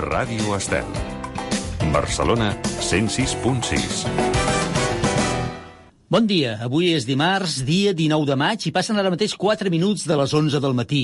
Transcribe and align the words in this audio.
Ràdio 0.00 0.54
Estel. 0.56 0.86
Barcelona 1.92 2.54
106.6. 2.80 4.06
Bon 6.08 6.24
dia, 6.24 6.54
avui 6.64 6.94
és 6.94 7.04
dimarts, 7.04 7.58
dia 7.68 7.92
19 7.92 8.24
de 8.30 8.38
maig, 8.40 8.64
i 8.64 8.72
passen 8.72 8.96
ara 8.96 9.12
mateix 9.12 9.36
4 9.36 9.68
minuts 9.68 10.06
de 10.08 10.16
les 10.16 10.32
11 10.32 10.62
del 10.64 10.78
matí. 10.78 11.02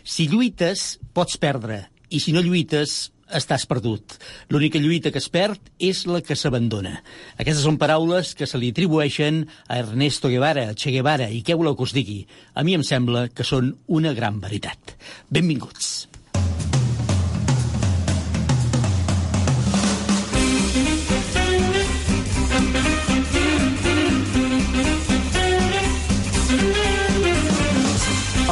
Si 0.00 0.30
lluites, 0.32 0.96
pots 1.12 1.36
perdre, 1.36 1.82
i 2.08 2.22
si 2.24 2.32
no 2.32 2.40
lluites, 2.40 3.12
estàs 3.28 3.68
perdut. 3.68 4.16
L'única 4.48 4.80
lluita 4.80 5.12
que 5.12 5.20
es 5.20 5.28
perd 5.28 5.68
és 5.76 6.06
la 6.08 6.24
que 6.24 6.38
s'abandona. 6.38 7.02
Aquestes 7.36 7.66
són 7.68 7.76
paraules 7.76 8.32
que 8.32 8.48
se 8.48 8.56
li 8.56 8.72
atribueixen 8.72 9.44
a 9.68 9.82
Ernesto 9.82 10.32
Guevara, 10.32 10.70
Che 10.72 10.94
Guevara, 10.94 11.28
i 11.28 11.44
què 11.44 11.52
voleu 11.52 11.76
que 11.76 11.84
us 11.84 11.92
digui? 11.92 12.22
A 12.56 12.64
mi 12.64 12.78
em 12.78 12.86
sembla 12.86 13.28
que 13.28 13.44
són 13.44 13.74
una 13.86 14.16
gran 14.16 14.40
veritat. 14.40 14.96
Benvinguts. 15.28 16.07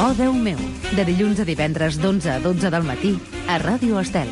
Oh, 0.07 0.13
Déu 0.15 0.31
meu, 0.31 0.59
de 0.95 1.03
dilluns 1.03 1.41
a 1.43 1.43
divendres 1.43 1.97
d'11 1.99 2.29
a 2.31 2.35
12 2.39 2.69
del 2.71 2.85
matí 2.87 3.09
a 3.51 3.57
Ràdio 3.59 3.97
Estel. 3.99 4.29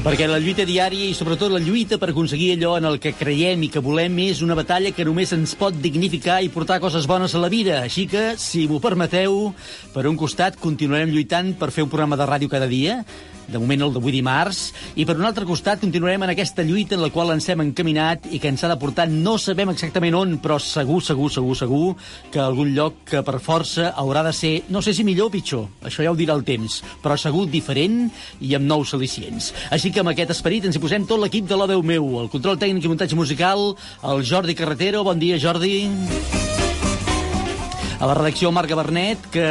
Perquè 0.00 0.30
la 0.30 0.38
lluita 0.40 0.64
diària 0.64 1.10
i 1.10 1.12
sobretot 1.12 1.52
la 1.52 1.60
lluita 1.60 1.98
per 2.00 2.08
aconseguir 2.08 2.54
allò 2.54 2.78
en 2.78 2.88
el 2.88 2.96
que 3.04 3.12
creiem 3.18 3.66
i 3.66 3.68
que 3.74 3.84
volem 3.84 4.16
és 4.24 4.40
una 4.40 4.56
batalla 4.56 4.94
que 4.96 5.04
només 5.04 5.34
ens 5.36 5.52
pot 5.60 5.76
dignificar 5.76 6.38
i 6.40 6.48
portar 6.48 6.80
coses 6.80 7.04
bones 7.10 7.36
a 7.36 7.42
la 7.42 7.52
vida. 7.52 7.82
Així 7.84 8.06
que, 8.08 8.30
si 8.40 8.64
m'ho 8.64 8.80
permeteu, 8.80 9.52
per 9.92 10.08
un 10.08 10.16
costat 10.16 10.56
continuarem 10.56 11.12
lluitant 11.12 11.52
per 11.60 11.68
fer 11.68 11.84
un 11.84 11.92
programa 11.92 12.16
de 12.16 12.30
ràdio 12.32 12.48
cada 12.48 12.70
dia, 12.70 13.02
de 13.48 13.58
moment 13.58 13.86
el 13.86 13.92
d'avui 13.94 14.14
dimarts, 14.14 14.60
i 14.96 15.06
per 15.08 15.16
un 15.18 15.26
altre 15.26 15.46
costat 15.48 15.82
continuarem 15.82 16.22
en 16.26 16.32
aquesta 16.32 16.64
lluita 16.66 16.96
en 16.96 17.02
la 17.02 17.10
qual 17.14 17.32
ens 17.34 17.48
hem 17.50 17.64
encaminat 17.64 18.28
i 18.30 18.40
que 18.42 18.50
ens 18.52 18.62
ha 18.64 18.70
de 18.70 18.78
portar 18.80 19.08
no 19.10 19.36
sabem 19.40 19.72
exactament 19.72 20.16
on, 20.18 20.36
però 20.42 20.58
segur, 20.62 21.00
segur, 21.02 21.30
segur, 21.32 21.56
segur 21.58 21.94
que 22.32 22.40
algun 22.42 22.72
lloc 22.76 23.02
que 23.10 23.22
per 23.26 23.38
força 23.42 23.92
haurà 23.98 24.24
de 24.26 24.34
ser, 24.36 24.52
no 24.72 24.82
sé 24.82 24.94
si 24.94 25.06
millor 25.06 25.30
o 25.30 25.34
pitjor, 25.34 25.66
això 25.82 26.04
ja 26.04 26.12
ho 26.12 26.18
dirà 26.18 26.36
el 26.38 26.46
temps, 26.46 26.80
però 27.02 27.16
segur 27.18 27.46
diferent 27.50 28.04
i 28.40 28.54
amb 28.58 28.68
nous 28.68 28.94
al·licients. 28.94 29.52
Així 29.74 29.92
que 29.92 30.02
amb 30.02 30.12
aquest 30.12 30.34
esperit 30.36 30.68
ens 30.68 30.78
hi 30.78 30.82
posem 30.82 31.06
tot 31.08 31.20
l'equip 31.22 31.48
de 31.48 31.58
l'Odeu 31.58 31.82
meu, 31.86 32.08
el 32.22 32.30
control 32.32 32.60
tècnic 32.60 32.86
i 32.86 32.92
muntatge 32.92 33.18
musical, 33.18 33.72
el 34.08 34.24
Jordi 34.26 34.56
Carretero, 34.58 35.04
bon 35.06 35.20
dia 35.22 35.40
Jordi. 35.42 35.88
A 38.02 38.06
la 38.08 38.16
redacció 38.18 38.50
Marc 38.50 38.72
Gabernet, 38.72 39.28
que 39.30 39.46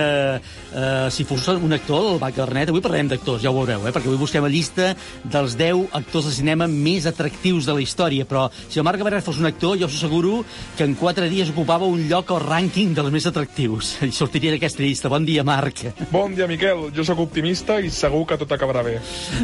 eh, 0.74 1.08
si 1.12 1.24
fos 1.24 1.48
un 1.52 1.74
actor, 1.74 2.14
el 2.14 2.20
Marc 2.20 2.36
Gabernet, 2.38 2.70
avui 2.70 2.82
parlarem 2.82 3.10
d'actors, 3.12 3.42
ja 3.44 3.52
ho 3.52 3.56
veureu, 3.58 3.86
eh, 3.88 3.92
perquè 3.94 4.08
avui 4.08 4.20
busquem 4.20 4.44
la 4.44 4.52
llista 4.52 4.92
dels 5.24 5.56
10 5.60 5.92
actors 5.98 6.30
de 6.30 6.34
cinema 6.36 6.68
més 6.68 7.06
atractius 7.10 7.68
de 7.68 7.76
la 7.76 7.84
història, 7.84 8.26
però 8.26 8.48
si 8.68 8.80
el 8.80 8.86
Marc 8.88 9.02
Gabernet 9.02 9.26
fos 9.26 9.40
un 9.40 9.50
actor, 9.50 9.78
jo 9.80 9.90
us 9.90 9.98
asseguro 9.98 10.44
que 10.78 10.84
en 10.84 10.96
4 10.96 11.30
dies 11.30 11.52
ocupava 11.52 11.86
un 11.86 12.08
lloc 12.10 12.32
al 12.32 12.42
rànquing 12.44 12.96
dels 12.96 13.12
més 13.12 13.28
atractius. 13.28 13.98
I 14.10 14.12
sortiria 14.16 14.54
d'aquesta 14.56 14.84
llista. 14.84 15.10
Bon 15.12 15.26
dia, 15.26 15.44
Marc. 15.44 15.84
Bon 16.12 16.34
dia, 16.36 16.48
Miquel. 16.48 16.90
Jo 16.96 17.06
sóc 17.08 17.20
optimista 17.24 17.80
i 17.80 17.92
segur 17.92 18.24
que 18.30 18.38
tot 18.40 18.52
acabarà 18.52 18.84
bé. 18.86 18.98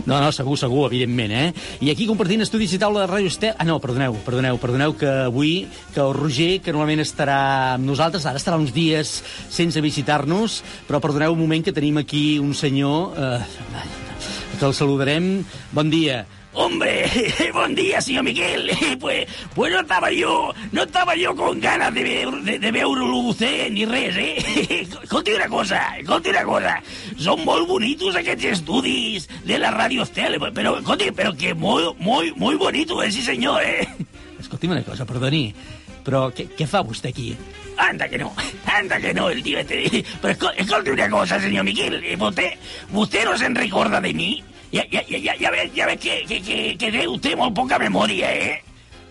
No, 0.05 0.19
no, 0.21 0.31
segur, 0.31 0.57
segur, 0.59 0.87
evidentment, 0.87 1.31
eh? 1.31 1.47
I 1.83 1.91
aquí 1.91 2.07
compartint 2.09 2.45
estudis 2.45 2.73
i 2.73 2.81
taula 2.81 3.05
de 3.05 3.11
Ràdio 3.11 3.31
Estel... 3.33 3.55
Ah, 3.57 3.65
no, 3.67 3.79
perdoneu, 3.83 4.15
perdoneu, 4.25 4.59
perdoneu 4.61 4.95
que 4.97 5.09
avui, 5.27 5.67
que 5.93 6.01
el 6.03 6.13
Roger, 6.15 6.59
que 6.63 6.73
normalment 6.73 7.03
estarà 7.03 7.39
amb 7.75 7.87
nosaltres, 7.87 8.25
ara 8.29 8.39
estarà 8.39 8.59
uns 8.59 8.73
dies 8.75 9.17
sense 9.49 9.81
visitar-nos, 9.83 10.61
però 10.87 11.01
perdoneu 11.03 11.16
un 11.25 11.39
moment 11.39 11.63
que 11.65 11.73
tenim 11.73 11.97
aquí 11.97 12.37
un 12.37 12.53
senyor 12.53 13.17
eh, 13.17 13.39
que 14.59 14.65
el 14.65 14.73
saludarem. 14.73 15.43
Bon 15.73 15.89
dia. 15.89 16.25
Hombre, 16.53 17.05
buen 17.53 17.75
día, 17.75 18.01
señor 18.01 18.23
Miguel. 18.23 18.71
Pues, 18.99 19.27
pues 19.53 19.71
no 19.71 19.81
estaba 19.81 20.11
yo, 20.11 20.53
no 20.71 20.83
estaba 20.83 21.15
yo 21.15 21.35
con 21.35 21.59
ganas 21.59 21.93
de, 21.93 22.03
ver, 22.03 22.31
de, 22.41 22.59
de 22.59 22.71
veure-lo 22.71 23.21
vostè 23.21 23.69
ni 23.69 23.85
res, 23.85 24.17
eh? 24.17 24.87
Escolti 25.03 25.33
una 25.33 25.47
cosa, 25.47 25.97
escolti 25.99 26.33
una 26.33 26.43
cosa. 26.43 26.73
Són 27.17 27.43
molt 27.45 27.67
bonitos 27.69 28.17
aquests 28.17 28.49
estudis 28.57 29.29
de 29.45 29.59
la 29.61 29.69
Radio 29.71 30.05
Estel, 30.05 30.39
però, 30.53 30.79
escolti, 30.81 31.11
però 31.13 31.33
que 31.37 31.53
molt, 31.53 32.01
molt, 32.01 32.33
molt 32.37 32.59
bonito, 32.59 33.03
eh, 33.03 33.11
sí 33.13 33.21
senyor, 33.21 33.61
eh? 33.61 33.85
Escolti'm 34.41 34.73
una 34.73 34.85
cosa, 34.85 35.05
perdoni, 35.05 35.45
però 36.05 36.27
què, 36.33 36.49
què 36.57 36.65
fa 36.69 36.81
vostè 36.85 37.13
aquí? 37.13 37.31
Anda 37.77 38.07
que 38.09 38.17
no, 38.17 38.33
anda 38.65 38.99
que 38.99 39.13
no, 39.13 39.29
el 39.29 39.43
tío 39.43 39.59
este. 39.59 40.03
Pero 40.21 40.33
esco- 40.33 40.53
escolti 40.57 40.89
una 40.89 41.09
cosa, 41.09 41.39
señor 41.39 41.63
Miguel. 41.63 42.03
eh, 42.03 42.17
¿Usted, 42.19 42.51
usted 42.91 43.25
no 43.25 43.37
se 43.37 43.47
recuerda 43.49 44.01
de 44.01 44.13
mí? 44.13 44.43
Ya, 44.71 44.83
ya, 44.89 45.01
ya, 45.07 45.17
ya, 45.17 45.35
ya 45.37 45.51
ves, 45.51 45.73
ya 45.73 45.85
ves 45.85 45.99
que, 45.99 46.25
que, 46.27 46.41
que, 46.41 46.75
que 46.77 46.91
té 46.91 47.07
usted 47.07 47.37
molt 47.37 47.53
poca 47.55 47.77
memòria, 47.79 48.33
eh? 48.35 48.63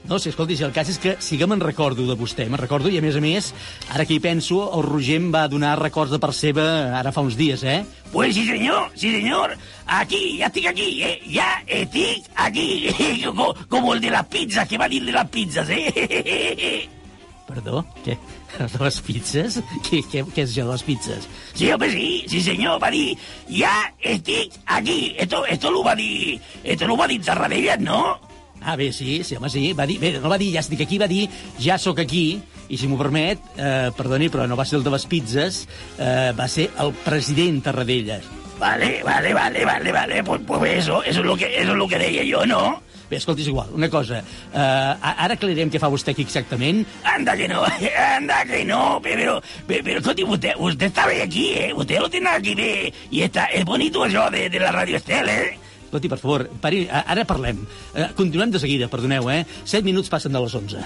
No, 0.07 0.19
si 0.21 0.29
escolti, 0.29 0.55
si 0.55 0.63
el 0.63 0.71
cas 0.71 0.87
és 0.93 0.99
que 1.03 1.17
sí 1.19 1.35
que 1.41 1.47
me'n 1.51 1.59
recordo 1.59 2.05
de 2.07 2.15
vostè, 2.15 2.45
me'n 2.47 2.61
recordo, 2.61 2.87
i 2.93 2.99
a 2.99 3.03
més 3.03 3.17
a 3.19 3.23
més, 3.25 3.49
ara 3.91 4.05
que 4.07 4.15
hi 4.15 4.21
penso, 4.23 4.61
el 4.77 4.85
Roger 4.85 5.17
em 5.19 5.31
va 5.35 5.47
donar 5.51 5.73
records 5.81 6.13
de 6.13 6.21
part 6.23 6.37
seva 6.37 6.67
ara 6.99 7.11
fa 7.11 7.25
uns 7.27 7.35
dies, 7.41 7.65
eh? 7.65 7.81
Pues 8.13 8.35
sí, 8.37 8.45
señor, 8.47 8.91
sí, 8.95 9.11
señor. 9.11 9.57
Aquí, 9.87 10.37
ya 10.39 10.47
estoy 10.47 10.67
aquí, 10.69 11.03
eh? 11.03 11.23
Ya 11.27 11.63
estoy 11.67 12.23
aquí. 12.37 12.87
como, 13.25 13.55
como 13.69 13.95
el 13.95 14.01
de 14.01 14.11
las 14.11 14.27
pizzas, 14.27 14.69
que 14.69 14.79
va 14.79 14.89
dir 14.89 15.05
de 15.05 15.13
las 15.13 15.29
pizzas, 15.29 15.67
eh? 15.71 16.89
Perdó? 17.49 17.85
Què? 18.05 18.19
De 18.57 18.81
les 18.81 19.01
pizzas? 19.05 19.59
Què, 19.85 20.01
què, 20.09 20.23
què 20.33 20.45
és 20.45 20.53
això 20.53 20.65
de 20.65 20.73
les 20.73 20.85
pizzas? 20.87 21.27
Sí, 21.53 21.69
home, 21.73 21.91
sí, 21.93 22.07
sí, 22.31 22.41
senyor, 22.45 22.79
va 22.83 22.91
dir, 22.95 23.17
ja 23.53 23.73
estic 24.01 24.57
aquí. 24.65 25.15
Esto, 25.19 25.45
esto 25.45 25.71
lo 25.71 25.83
va 25.85 25.95
dir, 25.99 26.39
esto 26.65 26.89
lo 26.89 26.97
va 26.97 27.09
dir 27.11 27.21
Tarradellas, 27.25 27.81
no? 27.81 28.19
Ah, 28.63 28.75
bé, 28.77 28.91
sí, 28.93 29.21
sí, 29.25 29.37
home, 29.37 29.51
sí. 29.53 29.73
Va 29.77 29.87
dir, 29.87 29.99
bé, 30.01 30.15
no 30.23 30.33
va 30.33 30.41
dir 30.41 30.55
ja 30.55 30.65
estic 30.65 30.87
aquí, 30.87 30.99
va 30.99 31.11
dir 31.11 31.27
ja 31.61 31.77
sóc 31.79 32.01
aquí, 32.01 32.41
i 32.69 32.81
si 32.81 32.89
m'ho 32.89 32.99
permet, 32.99 33.45
eh, 33.61 33.93
perdoni, 33.97 34.31
però 34.33 34.49
no 34.49 34.57
va 34.59 34.65
ser 34.67 34.81
el 34.81 34.89
de 34.89 34.97
les 34.97 35.07
pizzas, 35.07 35.61
eh, 35.99 36.33
va 36.39 36.49
ser 36.49 36.71
el 36.83 36.97
president 37.05 37.63
Tarradellas. 37.69 38.25
Vale, 38.59 39.03
vale, 39.05 39.35
vale, 39.35 39.65
vale, 39.65 39.93
vale. 39.93 40.25
Pues, 40.25 40.41
pues 40.47 40.79
eso, 40.79 41.03
eso 41.03 41.21
es 41.21 41.27
lo 41.27 41.37
que, 41.37 41.61
eso 41.61 41.73
es 41.73 41.77
lo 41.77 41.87
que 41.87 41.99
deia 41.99 42.25
jo, 42.25 42.47
no? 42.47 42.83
Bé, 43.11 43.17
escolti, 43.21 43.43
és 43.45 43.49
igual, 43.53 43.69
una 43.73 43.89
cosa. 43.89 44.23
A- 44.53 45.15
ara 45.25 45.35
aclarirem 45.37 45.71
què 45.71 45.79
fa 45.79 45.87
vostè 45.93 46.11
aquí 46.11 46.25
exactament. 46.27 46.81
Anda 47.07 47.37
que 47.39 47.47
no, 47.49 47.61
anda 48.17 48.41
que 48.49 48.65
no, 48.67 48.99
pero, 49.03 49.41
pero, 49.67 49.85
pero 49.85 50.01
escolti, 50.01 50.25
usted, 50.25 50.55
usted 50.59 50.87
está 50.89 51.07
bien 51.07 51.23
aquí, 51.23 51.47
eh? 51.55 51.73
Usted 51.75 52.01
lo 52.01 52.11
tiene 52.11 52.31
aquí 52.31 52.55
bé, 52.55 52.93
y 53.11 53.23
está, 53.23 53.47
es 53.47 53.65
bonito 53.65 54.03
això 54.05 54.29
de, 54.31 54.49
de 54.51 54.59
la 54.59 54.73
Radio 54.73 54.97
Estel, 54.97 55.29
eh? 55.29 55.59
Escolti, 55.87 56.09
per 56.11 56.19
favor, 56.19 56.49
pari, 56.61 56.89
ara 56.91 57.23
parlem. 57.25 57.63
Eh, 57.95 58.09
continuem 58.19 58.51
de 58.51 58.59
seguida, 58.59 58.89
perdoneu, 58.91 59.31
eh? 59.31 59.45
Set 59.63 59.85
minuts 59.87 60.11
passen 60.11 60.35
de 60.35 60.43
les 60.43 60.55
11. 60.59 60.83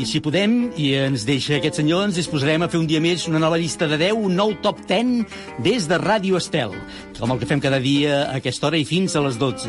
I 0.00 0.06
si 0.08 0.20
podem, 0.24 0.70
i 0.80 0.94
ens 0.96 1.26
deixa 1.28 1.58
aquest 1.58 1.76
senyor, 1.76 2.06
ens 2.08 2.16
disposarem 2.16 2.62
a 2.64 2.68
fer 2.72 2.78
un 2.80 2.86
dia 2.88 3.02
més 3.04 3.26
una 3.28 3.40
nova 3.42 3.58
llista 3.60 3.84
de 3.90 3.98
10, 4.00 4.14
un 4.16 4.32
nou 4.38 4.54
top 4.64 4.78
10 4.88 5.26
des 5.60 5.84
de 5.90 5.98
Ràdio 6.00 6.38
Estel, 6.40 6.72
com 7.18 7.34
el 7.34 7.40
que 7.42 7.48
fem 7.50 7.60
cada 7.60 7.76
dia 7.84 8.22
a 8.30 8.38
aquesta 8.38 8.70
hora 8.70 8.80
i 8.80 8.86
fins 8.88 9.12
a 9.18 9.20
les 9.26 9.36
12. 9.36 9.68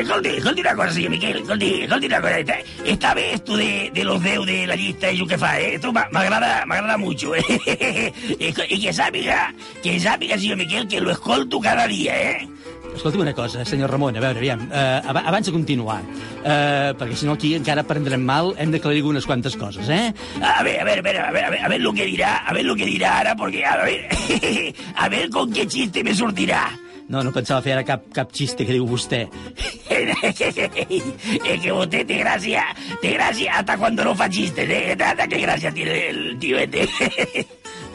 Escolti, 0.00 0.32
escolti 0.40 0.64
una 0.64 0.74
cosa, 0.74 0.96
señor 0.96 1.12
Miquel, 1.14 1.38
escolti, 1.44 1.70
escolti 1.86 2.10
una 2.10 2.20
cosa. 2.24 2.58
Esta 2.84 3.14
vez 3.14 3.34
esto 3.36 3.56
de, 3.56 3.90
de 3.94 4.04
los 4.04 4.20
deus 4.22 4.46
de 4.46 4.66
la 4.66 4.74
lista 4.74 5.12
y 5.12 5.18
yo 5.18 5.26
que 5.26 5.38
fa, 5.38 5.60
eh? 5.60 5.74
Esto 5.76 5.92
me 5.92 6.00
agrada, 6.00 6.66
me 6.66 6.74
agrada 6.74 6.98
mucho, 6.98 7.36
eh? 7.36 7.44
y 8.40 8.52
que- 8.52 8.92
sàpiga, 8.92 9.54
que 9.82 10.00
sàpiga, 10.00 10.38
señor 10.38 10.56
Miquel, 10.56 10.88
que 10.88 11.00
lo 11.00 11.12
escolto 11.12 11.60
cada 11.60 11.86
dia, 11.86 12.18
eh? 12.32 12.48
Escolti'm 12.98 13.20
una 13.22 13.32
cosa, 13.32 13.64
senyor 13.64 13.90
Ramon, 13.92 14.16
a 14.18 14.20
veure, 14.20 14.40
aviam, 14.42 14.64
eh, 14.72 15.00
ab- 15.06 15.20
abans 15.22 15.46
de 15.46 15.52
continuar, 15.54 16.00
eh, 16.42 16.90
perquè 16.98 17.14
si 17.14 17.26
no 17.28 17.36
aquí 17.38 17.52
encara 17.54 17.84
prendrem 17.86 18.20
mal, 18.26 18.50
hem 18.58 18.72
d'aclarir 18.74 19.04
unes 19.06 19.24
quantes 19.24 19.54
coses, 19.56 19.88
eh? 19.88 20.12
A 20.42 20.62
ver, 20.66 20.80
a 20.80 20.84
ver, 20.84 20.98
a 20.98 21.02
ver, 21.02 21.16
a 21.20 21.30
ver, 21.50 21.60
a 21.62 21.68
ver 21.68 21.80
lo 21.80 21.92
que 21.92 22.04
dirá, 22.06 22.38
a 22.38 22.52
ver 22.52 22.64
lo 22.64 22.74
que 22.74 22.86
dirá 22.86 23.18
ahora, 23.18 23.36
porque, 23.36 23.64
a 23.64 23.76
ver, 23.84 24.08
a 24.96 25.08
ver 25.08 25.30
con 25.30 25.52
qué 25.52 25.66
chiste 25.68 26.02
me 26.02 26.12
sortirá. 26.14 26.70
No, 27.08 27.22
no 27.24 27.30
pensava 27.32 27.62
fer 27.64 27.72
ara 27.72 27.84
cap, 27.88 28.02
cap 28.12 28.28
xiste 28.36 28.66
que 28.68 28.74
diu 28.74 28.84
vostè. 28.84 29.22
es 30.28 31.60
que 31.62 31.72
usted 31.72 32.04
te 32.06 32.18
gracia, 32.18 32.66
te 33.00 33.12
gracia 33.14 33.54
hasta 33.60 33.78
cuando 33.78 34.04
no 34.04 34.14
fa 34.14 34.28
chistes, 34.28 34.68
¿eh? 34.68 34.94
Hasta 34.98 35.26
qué 35.28 35.38
gracia 35.40 35.72
tiene 35.72 36.08
el 36.10 36.38
tío 36.38 36.58
este. 36.58 36.86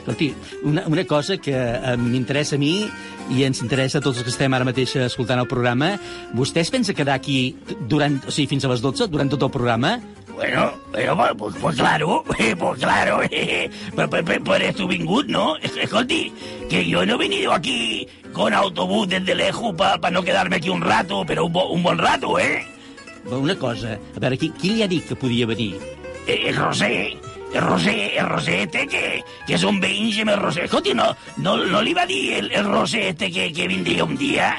Escolti, 0.04 0.34
una, 0.68 0.84
una 0.92 1.06
cosa 1.08 1.38
que 1.40 1.54
eh, 1.56 1.96
m'interessa 1.98 2.58
a 2.58 2.60
mi 2.60 2.90
i 3.32 3.46
ens 3.48 3.62
interessa 3.64 4.02
a 4.02 4.04
tots 4.04 4.18
els 4.20 4.26
que 4.28 4.34
estem 4.34 4.52
ara 4.54 4.66
mateix 4.68 4.98
escoltant 5.00 5.40
el 5.40 5.48
programa, 5.48 5.94
vostè 6.36 6.60
es 6.60 6.72
pensa 6.74 6.92
quedar 6.94 7.16
aquí 7.16 7.56
durant, 7.88 8.18
o 8.28 8.32
sigui, 8.36 8.50
fins 8.52 8.66
a 8.68 8.72
les 8.74 8.84
12, 8.84 9.08
durant 9.08 9.32
tot 9.32 9.46
el 9.48 9.52
programa? 9.54 9.94
Bueno, 10.34 10.74
pero, 10.92 11.16
pues, 11.38 11.56
pues, 11.62 11.76
claro, 11.78 12.24
pues 12.60 12.80
claro, 12.80 13.22
pues, 13.96 14.10
pues, 14.26 14.40
por 14.44 14.62
esto 14.62 14.88
vingut, 14.88 15.28
¿no? 15.28 15.56
Escolti, 15.58 16.34
que 16.70 16.84
yo 16.86 17.06
no 17.06 17.16
he 17.16 17.18
venido 17.18 17.54
aquí 17.54 18.06
con 18.34 18.52
autobús 18.54 19.08
desde 19.08 19.36
lejos 19.36 19.74
para 19.76 20.10
no 20.12 20.22
quedarme 20.24 20.58
aquí 20.58 20.68
un 20.70 20.82
rato, 20.82 21.24
pero 21.26 21.46
un, 21.46 21.54
bo- 21.54 21.70
un 21.70 21.82
buen 21.84 21.98
rato, 21.98 22.38
¿eh? 22.40 22.66
una 23.32 23.56
cosa, 23.56 23.94
a 24.18 24.20
veure, 24.20 24.36
qui, 24.38 24.50
qui 24.52 24.74
li 24.76 24.84
ha 24.84 24.88
dit 24.92 25.06
que 25.08 25.16
podia 25.16 25.46
venir? 25.48 25.78
Eh, 26.28 26.50
El 26.50 26.58
Roser, 26.58 27.14
el 27.54 27.62
Roser, 27.62 28.12
el 28.18 28.30
Rosete, 28.30 28.88
que, 28.90 29.04
que 29.48 29.60
són 29.62 29.80
veïns 29.84 30.20
amb 30.24 30.34
el 30.36 30.42
Roser. 30.42 30.68
Escolti, 30.68 30.96
no, 30.98 31.12
no, 31.38 31.58
no 31.58 31.84
li 31.86 31.94
va 31.98 32.08
dir 32.10 32.24
el, 32.40 32.52
el 32.52 32.70
Rosete 32.70 33.32
que, 33.32 33.52
que 33.54 33.70
vindria 33.70 34.10
un 34.10 34.18
dia? 34.18 34.56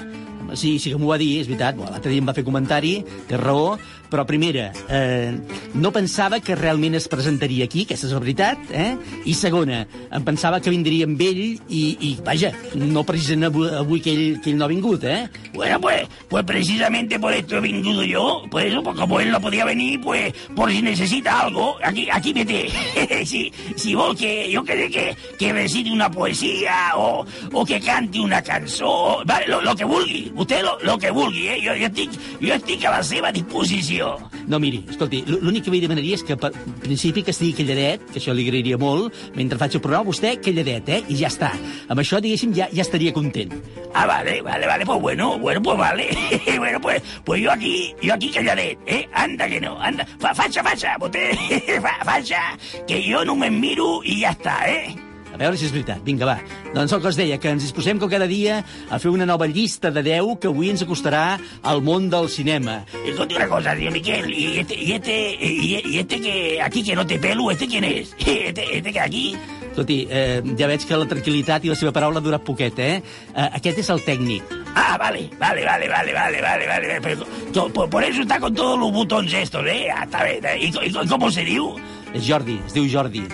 Sí, 0.56 0.78
sí 0.78 0.92
que 0.92 1.00
m'ho 1.00 1.10
va 1.10 1.18
dir, 1.20 1.40
és 1.42 1.50
veritat. 1.50 1.76
Bueno, 1.76 1.92
L'altre 1.94 2.12
dia 2.12 2.22
em 2.22 2.28
va 2.28 2.36
fer 2.36 2.44
comentari, 2.46 2.96
té 3.28 3.38
raó, 3.40 3.76
però 4.10 4.24
primera, 4.28 4.68
eh, 4.88 5.34
no 5.74 5.90
pensava 5.90 6.38
que 6.38 6.54
realment 6.54 6.94
es 6.94 7.08
presentaria 7.10 7.66
aquí, 7.66 7.82
aquesta 7.82 8.06
és 8.06 8.12
la 8.14 8.20
veritat, 8.22 8.68
eh? 8.70 8.92
I 9.26 9.34
segona, 9.34 9.80
em 10.14 10.26
pensava 10.26 10.60
que 10.62 10.70
vindria 10.70 11.08
amb 11.08 11.20
ell 11.24 11.40
i, 11.42 11.82
i 11.98 12.12
vaja, 12.22 12.52
no 12.78 13.02
precisament 13.08 13.48
avui, 13.48 13.72
avui 13.74 14.04
que, 14.04 14.14
ell, 14.14 14.38
que 14.44 14.52
ell 14.52 14.60
no 14.60 14.68
ha 14.68 14.70
vingut, 14.70 15.02
eh? 15.02 15.26
Bueno, 15.54 15.80
pues, 15.80 16.06
pues 16.28 16.44
precisamente 16.44 17.18
por 17.18 17.32
esto 17.32 17.56
he 17.56 17.60
venido 17.60 18.04
yo. 18.04 18.44
Por 18.50 18.62
eso, 18.62 18.82
pues 18.82 18.96
como 18.96 19.18
él 19.20 19.30
no 19.30 19.40
podía 19.40 19.64
venir, 19.64 20.00
pues 20.00 20.32
por 20.54 20.70
si 20.70 20.82
necesita 20.82 21.40
algo, 21.40 21.76
aquí, 21.82 22.08
aquí 22.10 22.32
vete. 22.32 22.70
si, 23.26 23.52
si 23.74 23.94
vol 23.94 24.16
que, 24.16 24.50
yo 24.50 24.62
que 24.62 24.90
que, 24.90 25.16
que 25.38 25.52
recite 25.52 25.90
una 25.90 26.10
poesía 26.10 26.92
o, 26.96 27.24
o 27.52 27.64
que 27.64 27.80
cante 27.80 28.20
una 28.20 28.42
cançó, 28.42 29.22
vale, 29.24 29.48
lo, 29.48 29.60
lo 29.60 29.74
que 29.74 29.84
vulgui. 29.84 30.30
Usted 30.44 30.60
lo, 30.60 30.78
lo 30.82 30.98
que 30.98 31.10
vulgui, 31.10 31.48
eh? 31.48 31.56
Jo, 31.64 31.72
jo, 31.72 31.86
estic, 31.88 32.16
jo 32.36 32.52
estic 32.52 32.82
a 32.84 32.90
la 32.92 32.98
seva 33.00 33.30
disposició. 33.32 34.10
No, 34.44 34.58
miri, 34.60 34.82
escolti, 34.92 35.22
l'únic 35.24 35.64
que 35.64 35.72
li 35.72 35.78
demanaria 35.80 36.18
és 36.18 36.24
que, 36.28 36.36
per 36.36 36.50
principi, 36.82 37.22
que 37.24 37.32
estigui 37.32 37.54
calladet, 37.62 38.04
que 38.10 38.20
això 38.20 38.34
li 38.36 38.44
agrairia 38.44 38.76
molt, 38.76 39.16
mentre 39.38 39.56
faig 39.62 39.78
el 39.78 39.80
programa, 39.86 40.04
vostè 40.10 40.34
calladet, 40.44 40.90
eh? 40.92 40.98
I 41.08 41.16
ja 41.22 41.30
està. 41.32 41.48
Amb 41.88 42.02
això, 42.02 42.20
diguéssim, 42.20 42.52
ja, 42.58 42.66
ja 42.76 42.84
estaria 42.84 43.14
content. 43.16 43.56
Ah, 43.94 44.04
vale, 44.10 44.42
vale, 44.44 44.68
vale, 44.68 44.84
pues 44.84 45.00
bueno, 45.00 45.38
bueno, 45.38 45.62
pues 45.62 45.78
vale. 45.78 46.10
bueno, 46.58 46.84
pues, 46.84 47.00
pues 47.24 47.40
yo 47.40 47.50
aquí, 47.50 47.94
yo 48.02 48.12
aquí 48.12 48.28
calladet, 48.28 48.76
¿eh? 48.84 49.08
Anda 49.14 49.48
que 49.48 49.62
no, 49.64 49.80
anda. 49.80 50.04
Fa, 50.20 50.34
facha, 50.34 50.62
facha, 50.62 50.98
vostè, 51.00 51.80
fa, 51.88 51.96
facha, 52.04 52.44
que 52.84 53.00
jo 53.00 53.24
no 53.24 53.40
me'n 53.40 53.56
miro 53.64 54.02
i 54.04 54.20
ja 54.20 54.36
està, 54.36 54.60
eh? 54.68 55.13
A 55.34 55.38
veure 55.40 55.58
si 55.58 55.66
és 55.66 55.72
veritat. 55.74 55.98
Vinga, 56.06 56.28
va. 56.28 56.36
Doncs 56.74 56.92
el 56.94 57.00
que 57.02 57.10
us 57.10 57.16
deia, 57.18 57.38
que 57.42 57.50
ens 57.50 57.64
disposem 57.66 57.98
com 57.98 58.08
cada 58.10 58.28
dia 58.30 58.60
a 58.86 58.98
fer 59.02 59.10
una 59.10 59.26
nova 59.26 59.48
llista 59.50 59.90
de 59.90 60.02
10 60.06 60.38
que 60.38 60.46
avui 60.46 60.70
ens 60.70 60.84
acostarà 60.86 61.40
al 61.66 61.82
món 61.82 62.06
del 62.12 62.28
cinema. 62.30 62.84
Escolta 63.04 63.34
una 63.40 63.48
cosa, 63.50 63.74
tío 63.74 63.90
Miquel, 63.90 64.30
y 64.32 64.60
este, 64.60 64.74
y 64.78 64.92
este, 64.92 65.16
y, 65.40 65.82
y 65.84 65.98
este 65.98 66.20
que 66.20 66.62
aquí 66.62 66.84
que 66.84 66.94
no 66.94 67.04
té 67.04 67.18
pelo, 67.18 67.50
este 67.50 67.66
quién 67.66 67.82
es? 67.84 68.14
Este, 68.24 68.76
este 68.78 68.92
que 68.92 69.00
aquí... 69.00 69.36
Escolti, 69.74 70.06
eh, 70.08 70.38
ja 70.54 70.68
veig 70.70 70.84
que 70.86 70.94
la 70.94 71.06
tranquil·litat 71.10 71.64
i 71.66 71.70
la 71.72 71.74
seva 71.74 71.90
paraula 71.90 72.20
ha 72.20 72.22
durat 72.22 72.44
poquet, 72.46 72.78
eh? 72.78 73.00
eh 73.34 73.48
aquest 73.58 73.80
és 73.82 73.88
el 73.90 74.04
tècnic. 74.06 74.44
Ah, 74.76 74.94
vale, 75.00 75.24
vale, 75.40 75.64
vale, 75.66 75.88
vale, 75.90 76.12
vale, 76.14 76.40
vale, 76.42 76.66
vale. 76.68 77.00
Pero, 77.02 77.26
por, 77.74 77.90
por 77.90 78.04
eso 78.04 78.22
está 78.22 78.38
con 78.38 78.54
todos 78.54 78.78
los 78.78 78.92
botones 78.92 79.34
estos, 79.34 79.66
¿eh? 79.66 79.88
Ah, 79.90 80.04
está 80.04 80.22
bien. 80.22 80.44
¿Y, 80.60 80.70
co- 80.70 80.84
y 80.84 80.92
co- 80.92 81.06
cómo 81.08 81.28
se 81.30 81.42
diu? 81.42 81.74
És 82.14 82.22
Jordi, 82.28 82.60
es 82.66 82.74
diu 82.76 82.86
Jordi. 82.90 83.24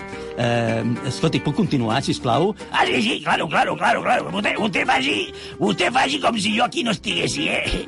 Eh, 0.41 0.83
escolti, 1.09 1.41
puc 1.45 1.55
continuar, 1.55 1.99
si 2.01 2.15
plau? 2.21 2.55
Ah, 2.71 2.85
sí, 2.87 3.01
sí, 3.01 3.19
claro, 3.23 3.47
claro, 3.47 3.75
claro, 3.77 4.01
claro. 4.01 4.31
Usted, 4.33 4.57
usted 4.57 4.87
faci, 4.89 5.17
usted 5.59 5.93
faci 5.93 6.19
com 6.19 6.37
si 6.41 6.55
jo 6.57 6.65
aquí 6.65 6.83
no 6.83 6.95
estiguessi, 6.95 7.47
eh? 7.47 7.85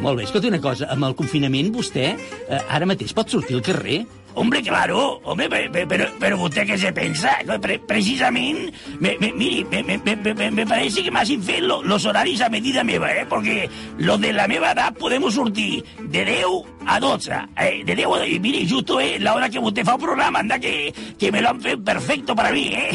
Molt 0.00 0.16
bé, 0.16 0.24
escolti 0.24 0.48
una 0.48 0.60
cosa, 0.62 0.88
amb 0.88 1.04
el 1.04 1.16
confinament 1.18 1.68
vostè 1.74 2.06
eh, 2.14 2.60
ara 2.72 2.88
mateix 2.88 3.12
pot 3.12 3.28
sortir 3.28 3.58
al 3.58 3.64
carrer? 3.66 4.00
Hombre, 4.34 4.62
claro, 4.62 5.20
hombre, 5.24 5.48
pe- 5.48 5.68
pe- 5.70 5.86
pero, 5.86 6.06
pero 6.18 6.40
usted 6.42 6.66
qué 6.66 6.78
se 6.78 6.92
piensa? 6.92 7.38
Pre- 7.60 7.78
precisamente, 7.80 8.72
me, 8.98 9.16
me, 9.18 9.32
mire, 9.32 9.64
me, 9.82 9.98
me, 9.98 10.50
me, 10.50 10.66
parece 10.66 11.02
que 11.02 11.10
m'hagin 11.10 11.42
fet 11.42 11.60
lo, 11.60 11.82
los 11.82 12.04
horaris 12.06 12.40
a 12.40 12.48
medida 12.48 12.84
meva, 12.84 13.10
eh? 13.12 13.26
Porque 13.28 13.68
los 13.98 14.20
de 14.20 14.32
la 14.32 14.46
meva 14.48 14.70
edat 14.72 14.96
podemos 14.96 15.34
sortir 15.34 15.84
de 15.98 16.24
10 16.24 16.46
a 16.86 16.98
12. 17.00 17.32
Eh? 17.58 17.82
De 17.84 17.94
10 17.96 18.06
a 18.06 18.10
12. 18.10 18.28
Y 18.28 18.40
mire, 18.40 18.68
justo 18.68 19.00
es 19.00 19.20
la 19.20 19.34
hora 19.34 19.50
que 19.50 19.58
usted 19.58 19.84
fa 19.84 19.94
el 19.94 20.00
programa, 20.00 20.38
anda 20.38 20.58
que, 20.58 20.94
que 21.18 21.32
me 21.32 21.40
lo 21.42 21.50
han 21.50 21.60
fet 21.60 21.80
perfecto 21.82 22.34
para 22.36 22.52
mí, 22.52 22.70
eh? 22.72 22.90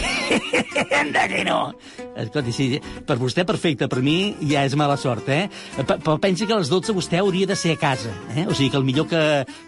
anda 1.00 1.28
que 1.28 1.44
no. 1.44 1.76
Escolti, 2.16 2.54
sí, 2.56 2.80
per 3.06 3.18
vostè 3.20 3.44
perfecte, 3.44 3.90
per 3.92 4.00
mi 4.02 4.34
ja 4.48 4.64
és 4.64 4.76
mala 4.80 4.96
sort, 4.96 5.28
eh? 5.30 5.50
P- 5.76 5.98
Però 6.00 6.16
pensi 6.24 6.48
que 6.48 6.56
a 6.56 6.60
les 6.62 6.70
12 6.72 6.94
vostè 6.96 7.20
hauria 7.20 7.46
de 7.50 7.58
ser 7.60 7.74
a 7.76 7.80
casa, 7.82 8.14
eh? 8.36 8.46
O 8.48 8.54
sigui 8.56 8.70
que 8.72 8.78
el 8.80 8.86
millor 8.88 9.08
que, 9.12 9.20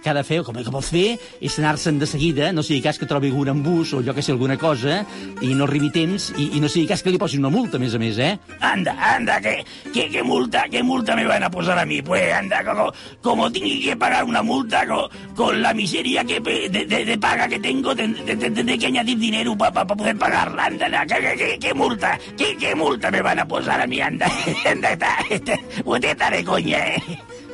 que 0.01 0.09
ha 0.09 0.13
de 0.15 0.23
fer, 0.23 0.39
o 0.39 0.45
com 0.47 0.55
que 0.55 0.71
pot 0.71 0.85
fer, 0.87 1.17
és 1.43 1.56
anar-se'n 1.59 1.99
de 1.99 2.07
seguida, 2.07 2.51
no 2.53 2.63
sigui 2.63 2.81
cas 2.81 2.97
que 2.99 3.05
trobi 3.09 3.29
algun 3.29 3.49
embús 3.49 3.93
o 3.93 4.01
jo 4.03 4.13
que 4.13 4.21
sé, 4.21 4.31
alguna 4.31 4.57
cosa, 4.57 5.03
i 5.41 5.53
no 5.55 5.65
arribi 5.65 5.89
temps, 5.91 6.31
i, 6.37 6.51
i 6.57 6.59
no 6.61 6.69
sigui 6.69 6.87
cas 6.87 7.03
que 7.03 7.09
li 7.13 7.17
posin 7.17 7.39
una 7.45 7.49
multa, 7.53 7.77
a 7.77 7.79
més 7.79 7.95
a 7.95 7.99
més, 7.99 8.17
eh? 8.19 8.37
Anda, 8.59 8.93
anda, 9.15 9.39
que, 9.41 9.63
que, 9.93 10.09
que 10.09 10.23
multa, 10.23 10.65
que 10.69 10.83
multa 10.83 11.15
me 11.15 11.25
van 11.25 11.43
a 11.43 11.49
posar 11.51 11.77
a 11.79 11.85
mí. 11.85 12.01
Pues 12.01 12.31
anda, 12.33 12.63
como, 12.63 12.91
como 13.21 13.51
tengo 13.51 13.67
que 13.83 13.95
pagar 13.97 14.23
una 14.23 14.41
multa 14.43 14.85
con, 14.87 15.09
con 15.35 15.61
la 15.61 15.73
miseria 15.73 16.23
que 16.23 16.39
de, 16.39 16.69
de- 16.69 17.05
de 17.05 17.17
paga 17.17 17.47
que 17.47 17.59
tengo, 17.59 17.95
ten- 17.95 18.15
ten- 18.25 18.39
ten- 18.39 18.53
tendré 18.53 18.77
que 18.77 18.87
añadir 18.87 19.17
dinero 19.17 19.57
para 19.57 19.85
poder 19.85 20.17
pagarla. 20.17 20.65
Anda, 20.65 20.85
anda, 20.85 21.05
que, 21.05 21.35
que, 21.37 21.59
que, 21.59 21.73
multa, 21.73 22.19
que, 22.37 22.55
que 22.57 22.75
multa 22.75 23.09
me 23.11 23.21
van 23.21 23.39
a 23.39 23.47
posar 23.47 23.81
a 23.81 23.87
mí, 23.87 23.99
anda, 24.01 24.27
anda, 24.65 24.91
está, 24.93 25.17
está, 25.29 25.59
usted 25.85 26.09
está 26.09 26.29
de 26.29 26.43
coña, 26.43 26.77
eh. 26.87 27.01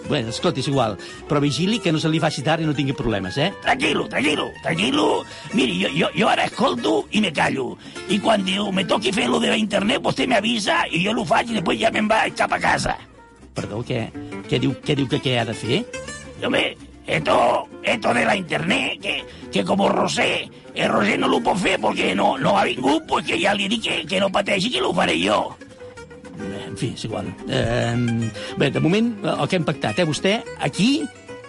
Bueno, 0.08 0.30
escolti, 0.30 0.60
és 0.60 0.68
igual, 0.68 0.98
però 1.30 1.40
vigili 1.40 1.80
que 1.80 1.92
no 1.94 2.00
se 2.00 2.10
li 2.12 2.20
faci 2.20 2.44
tard 2.44 2.62
i 2.62 2.68
no 2.68 2.74
tingui 2.76 2.96
problemes, 2.98 3.38
eh? 3.40 3.54
Tranquilo, 3.64 4.08
tranquilo, 4.12 4.50
tranquilo. 4.62 5.24
Mire, 5.54 5.78
yo, 5.78 5.90
yo, 5.90 6.10
yo 6.14 6.30
ahora 6.30 6.46
escolto 6.46 7.08
y 7.12 7.22
me 7.22 7.32
callo. 7.32 7.78
Y 8.10 8.20
cuando 8.20 8.72
me 8.72 8.84
toque 8.86 9.14
fer 9.14 9.30
lo 9.30 9.40
de 9.40 9.50
la 9.50 9.58
internet, 9.58 10.02
usted 10.04 10.28
me 10.28 10.36
avisa 10.36 10.86
y 10.92 11.04
yo 11.04 11.14
lo 11.14 11.24
faig 11.24 11.52
y 11.52 11.54
después 11.54 11.80
ya 11.80 11.90
me 11.92 12.02
va 12.02 12.30
cap 12.36 12.52
a 12.52 12.60
casa. 12.60 12.98
Perdó, 13.54 13.84
què, 13.86 14.10
què, 14.50 14.60
diu, 14.60 14.74
què 14.82 14.96
diu 14.98 15.08
que 15.08 15.22
què 15.22 15.38
ha 15.40 15.46
de 15.46 15.54
fer? 15.54 15.84
Y, 16.42 16.46
Hombre, 16.46 16.76
esto, 17.06 17.68
esto 17.84 18.14
de 18.14 18.26
la 18.26 18.36
internet, 18.36 19.00
que, 19.00 19.26
que 19.52 19.64
como 19.64 19.90
Rosé, 19.90 20.50
el 20.74 20.90
Rosé 20.90 21.18
no 21.18 21.28
lo 21.28 21.40
puedo 21.42 21.58
fer 21.58 21.80
porque 21.80 22.16
no, 22.16 22.38
no 22.38 22.58
ha 22.58 22.64
vingut, 22.64 23.06
pues 23.08 23.26
que 23.26 23.40
ja 23.40 23.54
li 23.54 23.68
dic 23.70 23.84
que, 23.84 24.06
que 24.08 24.20
no 24.20 24.32
pateixi, 24.32 24.72
que 24.72 24.82
lo 24.82 24.94
faré 24.94 25.20
jo. 25.22 25.56
Bé, 26.44 26.62
En 26.68 26.78
fi, 26.78 26.94
és 26.98 27.04
igual. 27.07 27.28
Eh, 27.48 28.30
bé, 28.57 28.69
de 28.72 28.80
moment, 28.84 29.13
el 29.24 29.48
que 29.48 29.56
hem 29.60 29.63
pactat, 29.68 30.00
eh? 30.00 30.06
Vostè 30.10 30.40
aquí 30.60 31.04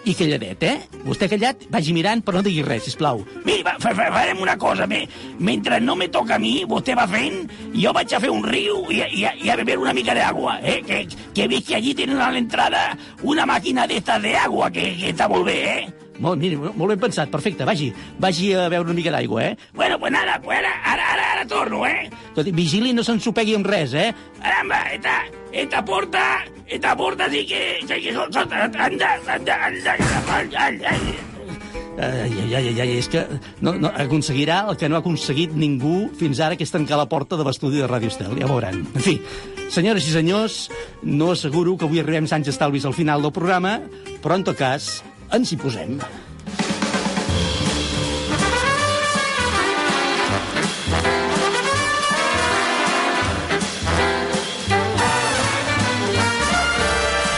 i 0.05 0.13
calladet, 0.13 0.61
eh? 0.63 0.75
Vostè 1.05 1.25
callat, 1.31 1.63
vagi 1.73 1.91
mirant, 1.93 2.21
però 2.23 2.37
no 2.37 2.43
digui 2.45 2.61
res, 2.63 2.83
sisplau. 2.85 3.23
Mira, 3.43 3.73
fa, 3.79 3.89
fa, 3.89 3.93
fa- 3.97 4.11
farem 4.13 4.41
una 4.43 4.53
cosa, 4.61 4.85
me, 4.87 5.01
mentre 5.39 5.79
no 5.81 5.95
me 5.97 6.07
toca 6.13 6.35
a 6.35 6.39
mi, 6.39 6.59
vostè 6.69 6.93
va 6.95 7.07
fent, 7.09 7.47
jo 7.73 7.91
vaig 7.91 8.13
a 8.13 8.19
fer 8.21 8.29
un 8.29 8.43
riu 8.45 8.83
i, 8.93 9.01
i, 9.01 9.25
i 9.45 9.49
a 9.49 9.55
beber 9.57 9.79
una 9.81 9.93
mica 9.97 10.13
d'agua, 10.13 10.59
eh? 10.61 10.81
Que, 10.85 11.01
que 11.33 11.43
he 11.43 11.47
vist 11.49 11.67
que 11.71 11.75
allí 11.79 11.95
tenen 11.97 12.21
a 12.21 12.29
l'entrada 12.31 12.91
una 13.23 13.47
màquina 13.49 13.87
d'estas 13.89 14.21
de 14.21 14.35
agua, 14.37 14.69
que, 14.69 14.91
que 15.01 15.09
està 15.15 15.27
molt 15.27 15.49
bé, 15.49 15.57
eh? 15.73 16.04
Molt, 16.23 16.39
miri, 16.39 16.55
molt 16.55 16.93
ben 16.93 17.01
pensat, 17.01 17.31
perfecte, 17.31 17.67
vagi, 17.67 17.89
vagi 18.21 18.53
a 18.55 18.69
beure 18.71 18.87
una 18.87 18.95
mica 18.95 19.11
d'aigua, 19.11 19.43
eh? 19.43 19.57
Bueno, 19.75 19.99
pues 19.99 20.13
nada, 20.15 20.39
pues 20.41 20.59
ara, 20.59 20.71
ara, 20.93 21.09
ara, 21.13 21.45
torno, 21.47 21.85
eh? 21.85 22.09
Escolti, 22.29 22.51
vigili, 22.55 22.93
no 22.95 23.03
s'ensopegui 23.03 23.55
amb 23.57 23.67
res, 23.67 23.93
eh? 23.93 24.09
Caramba, 24.41 24.81
esta, 24.95 25.19
esta 25.51 25.83
porta, 25.85 26.25
esta 26.67 26.95
porta 26.95 27.29
sí 27.29 27.45
que, 27.45 27.79
que, 27.87 28.01
que 28.01 28.15
anda, 28.15 28.41
anda, 28.41 28.85
anda, 28.85 29.15
anda, 29.35 29.95
anda, 30.39 30.67
anda. 30.67 30.99
Ai, 31.95 32.31
ai, 32.43 32.55
ai, 32.55 32.79
ai, 32.81 32.89
és 32.99 33.07
que 33.07 33.21
no, 33.63 33.71
no, 33.79 33.87
aconseguirà 33.87 34.65
el 34.67 34.75
que 34.75 34.89
no 34.91 34.97
ha 34.97 34.99
aconseguit 34.99 35.53
ningú 35.55 36.09
fins 36.19 36.41
ara, 36.43 36.57
que 36.59 36.67
és 36.67 36.73
tancar 36.73 36.99
la 36.99 37.07
porta 37.07 37.39
de 37.39 37.45
l'estudi 37.47 37.79
de 37.79 37.87
Ràdio 37.87 38.11
Estel, 38.11 38.35
ja 38.35 38.49
veuran. 38.51 38.81
En 38.83 39.03
fi, 39.03 39.15
senyores 39.71 40.07
i 40.09 40.15
senyors, 40.15 40.57
no 41.07 41.31
asseguro 41.31 41.77
que 41.79 41.87
avui 41.87 42.03
arribem 42.03 42.27
Sants 42.27 42.51
Estalvis 42.51 42.87
al 42.87 42.95
final 42.97 43.23
del 43.23 43.31
programa, 43.35 43.77
però 44.23 44.35
en 44.35 44.43
tot 44.43 44.59
cas, 44.59 44.97
ens 45.35 45.51
hi 45.51 45.57
posem. 45.59 45.99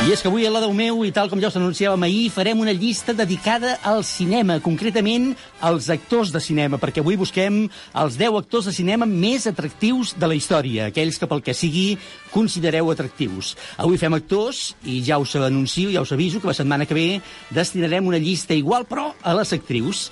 I 0.08 0.14
és 0.16 0.22
que 0.24 0.30
avui 0.30 0.46
a 0.48 0.50
la 0.54 0.62
Déu 0.64 0.72
meu, 0.72 1.02
i 1.04 1.10
tal 1.12 1.28
com 1.28 1.40
ja 1.44 1.50
us 1.52 1.58
anunciàvem 1.60 2.06
ahir, 2.06 2.30
farem 2.32 2.62
una 2.64 2.72
llista 2.72 3.12
dedicada 3.12 3.74
al 3.84 4.06
cinema, 4.08 4.56
concretament 4.64 5.34
als 5.60 5.90
actors 5.92 6.32
de 6.32 6.40
cinema, 6.40 6.78
perquè 6.80 7.02
avui 7.04 7.18
busquem 7.20 7.66
els 7.92 8.16
10 8.16 8.38
actors 8.40 8.70
de 8.70 8.74
cinema 8.78 9.04
més 9.04 9.50
atractius 9.52 10.14
de 10.16 10.30
la 10.32 10.38
història, 10.38 10.86
aquells 10.88 11.20
que 11.20 11.28
pel 11.28 11.44
que 11.44 11.52
sigui 11.52 11.98
considereu 12.32 12.88
atractius. 12.94 13.58
Avui 13.76 14.00
fem 14.00 14.16
actors, 14.16 14.78
i 14.88 15.02
ja 15.04 15.20
us 15.20 15.36
anuncio, 15.36 15.92
ja 15.92 16.06
us 16.08 16.16
aviso, 16.16 16.40
que 16.40 16.48
la 16.54 16.56
setmana 16.56 16.88
que 16.88 16.96
ve 16.96 17.08
destinarem 17.52 18.08
una 18.08 18.24
llista 18.24 18.56
igual, 18.56 18.88
però 18.88 19.10
a 19.28 19.36
les 19.36 19.52
actrius. 19.60 20.06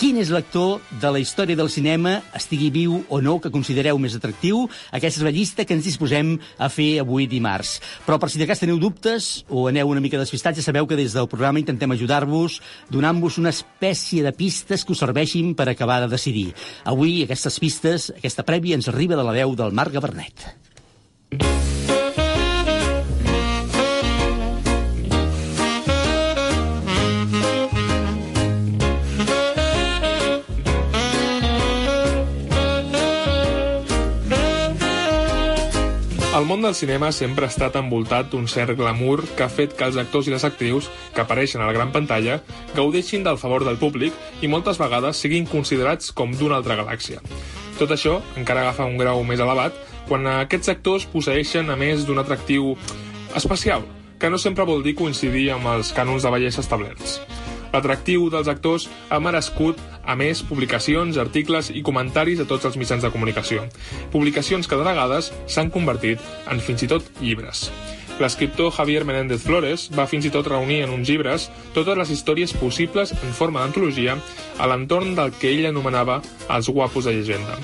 Quin 0.00 0.16
és 0.16 0.30
l'actor 0.32 0.78
de 0.96 1.08
la 1.12 1.20
història 1.20 1.58
del 1.58 1.68
cinema, 1.68 2.14
estigui 2.32 2.70
viu 2.72 2.94
o 3.12 3.18
no, 3.20 3.34
que 3.36 3.50
considereu 3.52 3.98
més 4.00 4.14
atractiu? 4.16 4.62
Aquesta 4.96 5.20
és 5.20 5.26
la 5.26 5.32
llista 5.34 5.66
que 5.68 5.76
ens 5.76 5.84
disposem 5.84 6.30
a 6.56 6.70
fer 6.72 7.02
avui 7.02 7.26
dimarts. 7.28 7.74
Però 8.06 8.16
per 8.16 8.30
si 8.32 8.40
de 8.40 8.46
cas 8.48 8.62
teniu 8.62 8.78
dubtes 8.80 9.44
o 9.52 9.66
aneu 9.68 9.92
una 9.92 10.00
mica 10.00 10.16
despistats, 10.16 10.56
ja 10.56 10.64
sabeu 10.64 10.88
que 10.88 10.96
des 10.96 11.12
del 11.12 11.28
programa 11.28 11.60
intentem 11.60 11.92
ajudar-vos 11.92 12.62
donant-vos 12.88 13.36
una 13.44 13.52
espècie 13.52 14.24
de 14.24 14.32
pistes 14.32 14.86
que 14.88 14.96
us 14.96 15.04
serveixin 15.04 15.52
per 15.52 15.68
acabar 15.68 16.00
de 16.00 16.08
decidir. 16.16 16.54
Avui 16.88 17.18
aquestes 17.26 17.60
pistes, 17.60 18.08
aquesta 18.16 18.48
prèvia, 18.48 18.80
ens 18.80 18.88
arriba 18.88 19.20
de 19.20 19.28
la 19.28 19.36
veu 19.36 19.52
del 19.52 19.76
Marc 19.76 19.92
Gabernet. 20.00 20.48
Món 36.46 36.62
del 36.62 36.76
cinema 36.78 37.10
sempre 37.12 37.46
ha 37.46 37.50
estat 37.50 37.74
envoltat 37.80 38.28
d'un 38.30 38.46
cert 38.48 38.76
glamour 38.78 39.24
que 39.36 39.42
ha 39.42 39.50
fet 39.50 39.72
que 39.76 39.86
els 39.88 39.98
actors 39.98 40.28
i 40.28 40.34
les 40.34 40.44
actrius 40.46 40.86
que 41.14 41.24
apareixen 41.24 41.62
a 41.62 41.66
la 41.66 41.74
gran 41.74 41.90
pantalla 41.90 42.38
gaudeixin 42.76 43.24
del 43.26 43.38
favor 43.40 43.64
del 43.66 43.80
públic 43.80 44.14
i 44.40 44.48
moltes 44.48 44.78
vegades 44.78 45.18
siguin 45.18 45.48
considerats 45.50 46.12
com 46.14 46.30
d'una 46.36 46.60
altra 46.60 46.78
galàxia. 46.78 47.18
Tot 47.80 47.90
això 47.96 48.20
encara 48.36 48.62
agafa 48.62 48.86
un 48.86 48.98
grau 49.00 49.24
més 49.24 49.40
elevat 49.40 49.74
quan 50.06 50.26
aquests 50.26 50.70
actors 50.72 51.08
posseixen 51.10 51.70
a 51.70 51.78
més 51.80 52.06
d'un 52.06 52.22
atractiu 52.22 52.76
especial, 53.36 53.82
que 54.18 54.30
no 54.30 54.38
sempre 54.38 54.66
vol 54.68 54.84
dir 54.86 54.96
coincidir 54.98 55.48
amb 55.54 55.66
els 55.74 55.94
cànons 55.96 56.22
de 56.22 56.32
bellesa 56.34 56.62
establerts. 56.62 57.20
L'atractiu 57.70 58.26
dels 58.30 58.48
actors 58.50 58.88
ha 59.10 59.20
merescut, 59.22 59.78
a 60.10 60.16
més, 60.18 60.42
publicacions, 60.42 61.20
articles 61.22 61.70
i 61.70 61.84
comentaris 61.86 62.40
a 62.42 62.46
tots 62.50 62.66
els 62.66 62.76
mitjans 62.80 63.04
de 63.04 63.12
comunicació. 63.14 63.62
Publicacions 64.10 64.66
que 64.66 64.78
de 64.78 64.86
vegades 64.86 65.30
s'han 65.46 65.70
convertit 65.70 66.18
en 66.50 66.58
fins 66.58 66.82
i 66.82 66.88
tot 66.90 67.06
llibres. 67.22 67.68
L'escriptor 68.20 68.72
Javier 68.74 69.04
Menéndez 69.08 69.46
Flores 69.46 69.86
va 69.96 70.08
fins 70.10 70.26
i 70.26 70.32
tot 70.34 70.50
reunir 70.50 70.82
en 70.84 70.90
uns 70.92 71.08
llibres 71.08 71.46
totes 71.76 71.96
les 71.96 72.10
històries 72.12 72.52
possibles 72.58 73.14
en 73.14 73.36
forma 73.38 73.62
d'antologia 73.62 74.18
a 74.58 74.68
l'entorn 74.68 75.14
del 75.16 75.32
que 75.38 75.54
ell 75.54 75.70
anomenava 75.70 76.18
els 76.50 76.68
guapos 76.68 77.06
de 77.06 77.14
llegenda. 77.16 77.56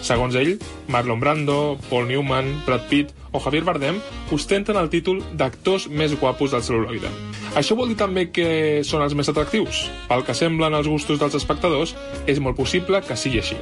Segons 0.00 0.34
ell, 0.40 0.56
Marlon 0.88 1.20
Brando, 1.20 1.78
Paul 1.90 2.08
Newman, 2.08 2.48
Brad 2.66 2.88
Pitt 2.88 3.12
o 3.30 3.44
Javier 3.44 3.62
Bardem 3.68 4.00
ostenten 4.32 4.80
el 4.80 4.88
títol 4.90 5.20
d'actors 5.36 5.86
més 5.92 6.16
guapos 6.18 6.56
del 6.56 6.64
celuloide. 6.64 7.12
Això 7.58 7.74
vol 7.74 7.90
dir 7.90 7.96
també 7.98 8.28
que 8.30 8.82
són 8.86 9.02
els 9.02 9.14
més 9.18 9.28
atractius? 9.28 9.88
Pel 10.06 10.22
que 10.26 10.36
semblen 10.38 10.76
els 10.78 10.86
gustos 10.86 11.18
dels 11.18 11.34
espectadors, 11.34 11.96
és 12.30 12.38
molt 12.38 12.56
possible 12.56 13.02
que 13.02 13.18
sigui 13.18 13.40
així. 13.42 13.58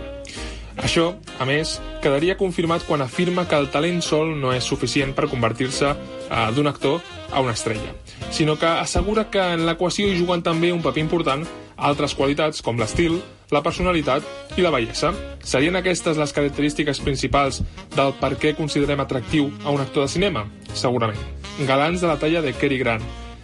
Això, 0.79 1.09
a 1.41 1.47
més, 1.49 1.79
quedaria 2.03 2.37
confirmat 2.39 2.85
quan 2.87 3.03
afirma 3.03 3.49
que 3.49 3.57
el 3.59 3.71
talent 3.73 3.99
sol 4.05 4.37
no 4.39 4.53
és 4.55 4.67
suficient 4.69 5.15
per 5.17 5.27
convertir-se 5.31 5.89
eh, 5.91 6.45
d'un 6.55 6.71
actor 6.71 7.01
a 7.33 7.41
una 7.43 7.57
estrella, 7.57 7.97
sinó 8.31 8.55
que 8.57 8.69
assegura 8.69 9.27
que 9.33 9.43
en 9.57 9.67
l'equació 9.67 10.07
hi 10.07 10.21
juguen 10.21 10.45
també 10.45 10.71
un 10.73 10.85
paper 10.85 11.03
important 11.03 11.43
altres 11.77 12.15
qualitats 12.15 12.63
com 12.63 12.79
l'estil, 12.79 13.19
la 13.51 13.63
personalitat 13.65 14.25
i 14.59 14.65
la 14.65 14.73
bellesa. 14.75 15.13
Serien 15.43 15.79
aquestes 15.79 16.19
les 16.19 16.35
característiques 16.37 17.01
principals 17.01 17.63
del 17.97 18.13
per 18.21 18.35
què 18.41 18.55
considerem 18.59 19.01
atractiu 19.01 19.49
a 19.65 19.73
un 19.75 19.81
actor 19.83 20.07
de 20.07 20.13
cinema? 20.13 20.45
Segurament. 20.75 21.19
Galants 21.67 22.03
de 22.03 22.11
la 22.11 22.19
talla 22.21 22.43
de 22.45 22.53
Cary 22.55 22.79
Grant, 22.79 23.03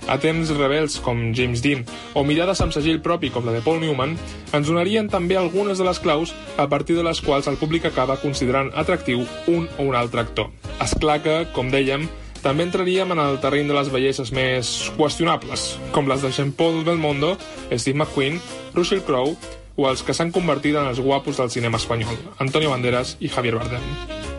atents 0.08 0.52
rebels 0.56 0.98
com 1.04 1.30
James 1.36 1.62
Dean 1.64 1.84
o 2.14 2.24
mirades 2.26 2.60
amb 2.64 2.74
segell 2.74 3.02
propi 3.04 3.30
com 3.34 3.46
la 3.46 3.54
de 3.56 3.62
Paul 3.64 3.80
Newman 3.82 4.16
ens 4.52 4.68
donarien 4.68 5.08
també 5.12 5.38
algunes 5.38 5.78
de 5.78 5.86
les 5.86 6.00
claus 6.02 6.34
a 6.56 6.68
partir 6.68 6.96
de 6.98 7.06
les 7.06 7.20
quals 7.24 7.48
el 7.50 7.58
públic 7.60 7.86
acaba 7.88 8.18
considerant 8.22 8.72
atractiu 8.74 9.24
un 9.46 9.68
o 9.78 9.88
un 9.88 9.96
altre 9.96 10.22
actor. 10.22 10.50
És 10.82 10.94
clar 11.00 11.20
que, 11.24 11.42
com 11.54 11.70
dèiem, 11.72 12.06
també 12.44 12.66
entraríem 12.66 13.12
en 13.14 13.20
el 13.22 13.38
terreny 13.40 13.70
de 13.70 13.76
les 13.76 13.90
belleses 13.92 14.30
més 14.36 14.70
qüestionables, 14.98 15.74
com 15.96 16.08
les 16.10 16.20
de 16.20 16.30
Jean-Paul 16.30 16.82
Belmondo, 16.84 17.34
Steve 17.72 17.96
McQueen, 17.96 18.40
Russell 18.74 19.04
Crowe 19.06 19.36
o 19.76 19.88
els 19.90 20.02
que 20.02 20.14
s'han 20.14 20.32
convertit 20.34 20.76
en 20.76 20.90
els 20.90 21.00
guapos 21.02 21.40
del 21.40 21.50
cinema 21.50 21.80
espanyol, 21.80 22.18
Antonio 22.38 22.70
Banderas 22.70 23.16
i 23.20 23.28
Javier 23.28 23.56
Bardem. 23.56 23.88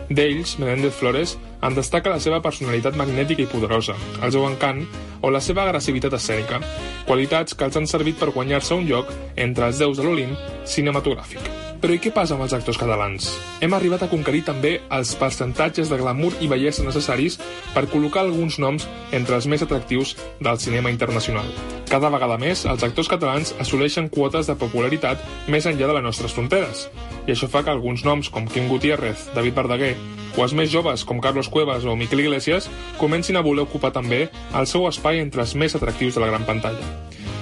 D'ells, 0.08 0.58
Menéndez 0.60 0.94
Flores 0.94 1.34
en 1.66 1.74
destaca 1.74 2.12
la 2.12 2.20
seva 2.22 2.38
personalitat 2.42 2.94
magnètica 2.96 3.42
i 3.42 3.50
poderosa, 3.50 3.96
el 4.22 4.32
seu 4.32 4.46
encant 4.46 4.84
o 5.20 5.32
la 5.34 5.42
seva 5.42 5.64
agressivitat 5.66 6.14
escènica, 6.14 6.60
qualitats 7.08 7.56
que 7.58 7.66
els 7.66 7.76
han 7.76 7.88
servit 7.90 8.18
per 8.20 8.30
guanyar-se 8.30 8.78
un 8.78 8.86
lloc 8.86 9.10
entre 9.34 9.66
els 9.66 9.82
déus 9.82 9.98
de 9.98 10.06
l'Olimp 10.06 10.36
cinematogràfic. 10.64 11.50
Però 11.82 11.92
i 11.92 12.00
què 12.00 12.12
passa 12.14 12.36
amb 12.36 12.46
els 12.46 12.54
actors 12.56 12.78
catalans? 12.80 13.28
Hem 13.60 13.74
arribat 13.76 14.06
a 14.06 14.10
conquerir 14.10 14.44
també 14.46 14.78
els 14.88 15.12
percentatges 15.20 15.90
de 15.92 15.98
glamour 16.00 16.32
i 16.40 16.48
bellesa 16.48 16.86
necessaris 16.86 17.36
per 17.74 17.84
col·locar 17.92 18.24
alguns 18.24 18.60
noms 18.62 18.88
entre 19.12 19.36
els 19.36 19.50
més 19.50 19.66
atractius 19.66 20.16
del 20.40 20.62
cinema 20.62 20.94
internacional. 20.94 21.50
Cada 21.86 22.10
vegada 22.10 22.34
més, 22.38 22.64
els 22.66 22.82
actors 22.82 23.06
catalans 23.06 23.52
assoleixen 23.62 24.08
quotes 24.10 24.48
de 24.50 24.56
popularitat 24.58 25.22
més 25.46 25.68
enllà 25.70 25.86
de 25.86 25.94
les 25.94 26.04
nostres 26.04 26.34
fronteres. 26.34 26.88
I 27.26 27.34
això 27.34 27.46
fa 27.50 27.62
que 27.62 27.70
alguns 27.70 28.02
noms 28.06 28.30
com 28.30 28.48
Quim 28.50 28.66
Gutiérrez, 28.70 29.28
David 29.36 29.54
Verdaguer, 29.54 29.94
o 30.36 30.42
els 30.44 30.52
més 30.52 30.70
joves 30.72 31.06
com 31.06 31.22
Carlos 31.22 31.48
Cuevas 31.48 31.86
o 31.86 31.94
Miquel 31.96 32.24
Iglesias 32.26 32.68
comencin 32.98 33.38
a 33.38 33.44
voler 33.46 33.64
ocupar 33.64 33.92
també 33.94 34.26
el 34.52 34.66
seu 34.66 34.86
espai 34.90 35.22
entre 35.22 35.46
els 35.46 35.54
més 35.54 35.78
atractius 35.78 36.18
de 36.18 36.24
la 36.24 36.32
gran 36.32 36.44
pantalla. 36.48 36.90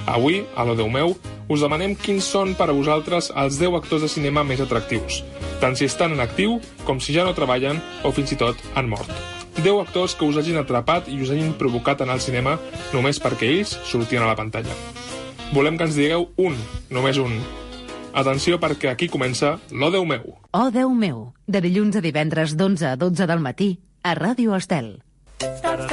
Avui, 0.05 0.43
a 0.55 0.63
lo 0.63 0.77
Déu 0.77 0.89
meu, 0.93 1.15
us 1.49 1.61
demanem 1.65 1.95
quins 1.97 2.25
són 2.29 2.53
per 2.57 2.69
a 2.69 2.77
vosaltres 2.77 3.31
els 3.33 3.57
10 3.61 3.79
actors 3.81 4.05
de 4.05 4.11
cinema 4.13 4.45
més 4.45 4.61
atractius, 4.61 5.23
tant 5.61 5.77
si 5.77 5.89
estan 5.89 6.13
en 6.13 6.21
actiu 6.21 6.59
com 6.85 7.01
si 7.01 7.17
ja 7.17 7.25
no 7.25 7.33
treballen 7.37 7.81
o 8.05 8.13
fins 8.13 8.37
i 8.37 8.39
tot 8.39 8.61
han 8.75 8.93
mort. 8.93 9.34
10 9.61 9.81
actors 9.81 10.15
que 10.15 10.27
us 10.27 10.37
hagin 10.37 10.57
atrapat 10.59 11.07
i 11.11 11.21
us 11.23 11.31
hagin 11.31 11.53
provocat 11.59 12.01
anar 12.03 12.17
al 12.17 12.23
cinema 12.23 12.57
només 12.93 13.21
perquè 13.23 13.49
ells 13.57 13.77
sortien 13.87 14.23
a 14.23 14.29
la 14.31 14.35
pantalla. 14.35 14.75
Volem 15.53 15.77
que 15.77 15.87
ens 15.87 15.95
digueu 15.95 16.29
un, 16.41 16.57
només 16.89 17.19
un. 17.21 17.37
Atenció 18.15 18.59
perquè 18.59 18.89
aquí 18.91 19.09
comença 19.11 19.57
Lo 19.71 19.91
Déu 19.91 20.05
meu. 20.07 20.37
Oh, 20.51 20.69
Déu 20.71 20.93
meu, 20.95 21.33
de 21.47 21.61
dilluns 21.61 21.97
a 21.99 22.03
divendres 22.03 22.55
d'11 22.55 22.93
a 22.93 22.95
12 22.95 23.27
del 23.27 23.43
matí 23.43 23.75
a 24.03 24.15
Ràdio 24.15 24.55
Estel. 24.55 24.95
Molt 25.35 25.91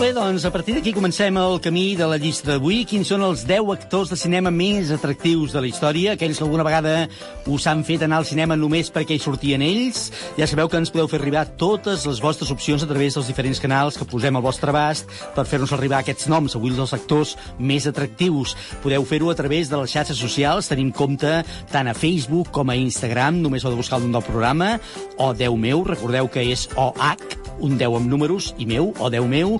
bé, 0.00 0.12
doncs 0.20 0.44
a 0.44 0.50
partir 0.52 0.74
d'aquí 0.76 0.92
comencem 0.92 1.36
el 1.40 1.54
camí 1.64 1.94
de 1.96 2.04
la 2.04 2.18
llista 2.20 2.50
d'avui. 2.50 2.82
Quins 2.84 3.08
són 3.08 3.22
els 3.24 3.46
10 3.48 3.70
actors 3.72 4.10
de 4.12 4.18
cinema 4.20 4.50
més 4.52 4.90
atractius 4.92 5.54
de 5.54 5.62
la 5.64 5.68
història? 5.70 6.12
Aquells 6.12 6.36
que 6.36 6.44
alguna 6.44 6.66
vegada 6.66 7.06
us 7.48 7.64
han 7.70 7.80
fet 7.88 8.04
anar 8.04 8.18
al 8.20 8.28
cinema 8.28 8.58
només 8.58 8.92
perquè 8.92 9.16
hi 9.16 9.22
sortien 9.22 9.64
ells? 9.64 10.10
Ja 10.36 10.44
sabeu 10.50 10.68
que 10.68 10.76
ens 10.76 10.92
podeu 10.92 11.08
fer 11.08 11.22
arribar 11.22 11.46
totes 11.56 12.04
les 12.04 12.20
vostres 12.20 12.52
opcions 12.52 12.84
a 12.84 12.90
través 12.90 13.16
dels 13.16 13.30
diferents 13.32 13.62
canals 13.64 13.96
que 13.96 14.04
posem 14.04 14.36
al 14.36 14.44
vostre 14.44 14.74
abast 14.74 15.08
per 15.32 15.46
fer-nos 15.48 15.72
arribar 15.72 16.02
aquests 16.04 16.28
noms, 16.28 16.58
avui 16.58 16.76
dels 16.76 16.92
actors 16.92 17.36
més 17.56 17.88
atractius. 17.88 18.52
Podeu 18.84 19.08
fer-ho 19.08 19.32
a 19.32 19.38
través 19.40 19.72
de 19.72 19.80
les 19.80 19.96
xarxes 19.96 20.20
socials, 20.20 20.68
tenim 20.68 20.92
compte 20.92 21.38
tant 21.72 21.88
a 21.88 21.96
Facebook 21.96 22.52
com 22.52 22.68
a 22.68 22.76
Instagram, 22.76 23.40
només 23.40 23.64
heu 23.64 23.72
de 23.72 23.80
buscar 23.80 24.02
el 24.02 24.04
nom 24.04 24.20
del 24.20 24.28
programa, 24.28 24.74
o 25.16 25.32
10 25.32 25.56
meu, 25.64 25.84
recordeu 25.88 26.28
que 26.28 26.44
és 26.52 26.68
OH, 26.76 27.40
un 27.60 27.76
10 27.78 28.00
amb 28.00 28.08
números, 28.08 28.54
i 28.58 28.66
meu, 28.68 28.92
o 28.98 29.10
10 29.12 29.26
meu, 29.30 29.58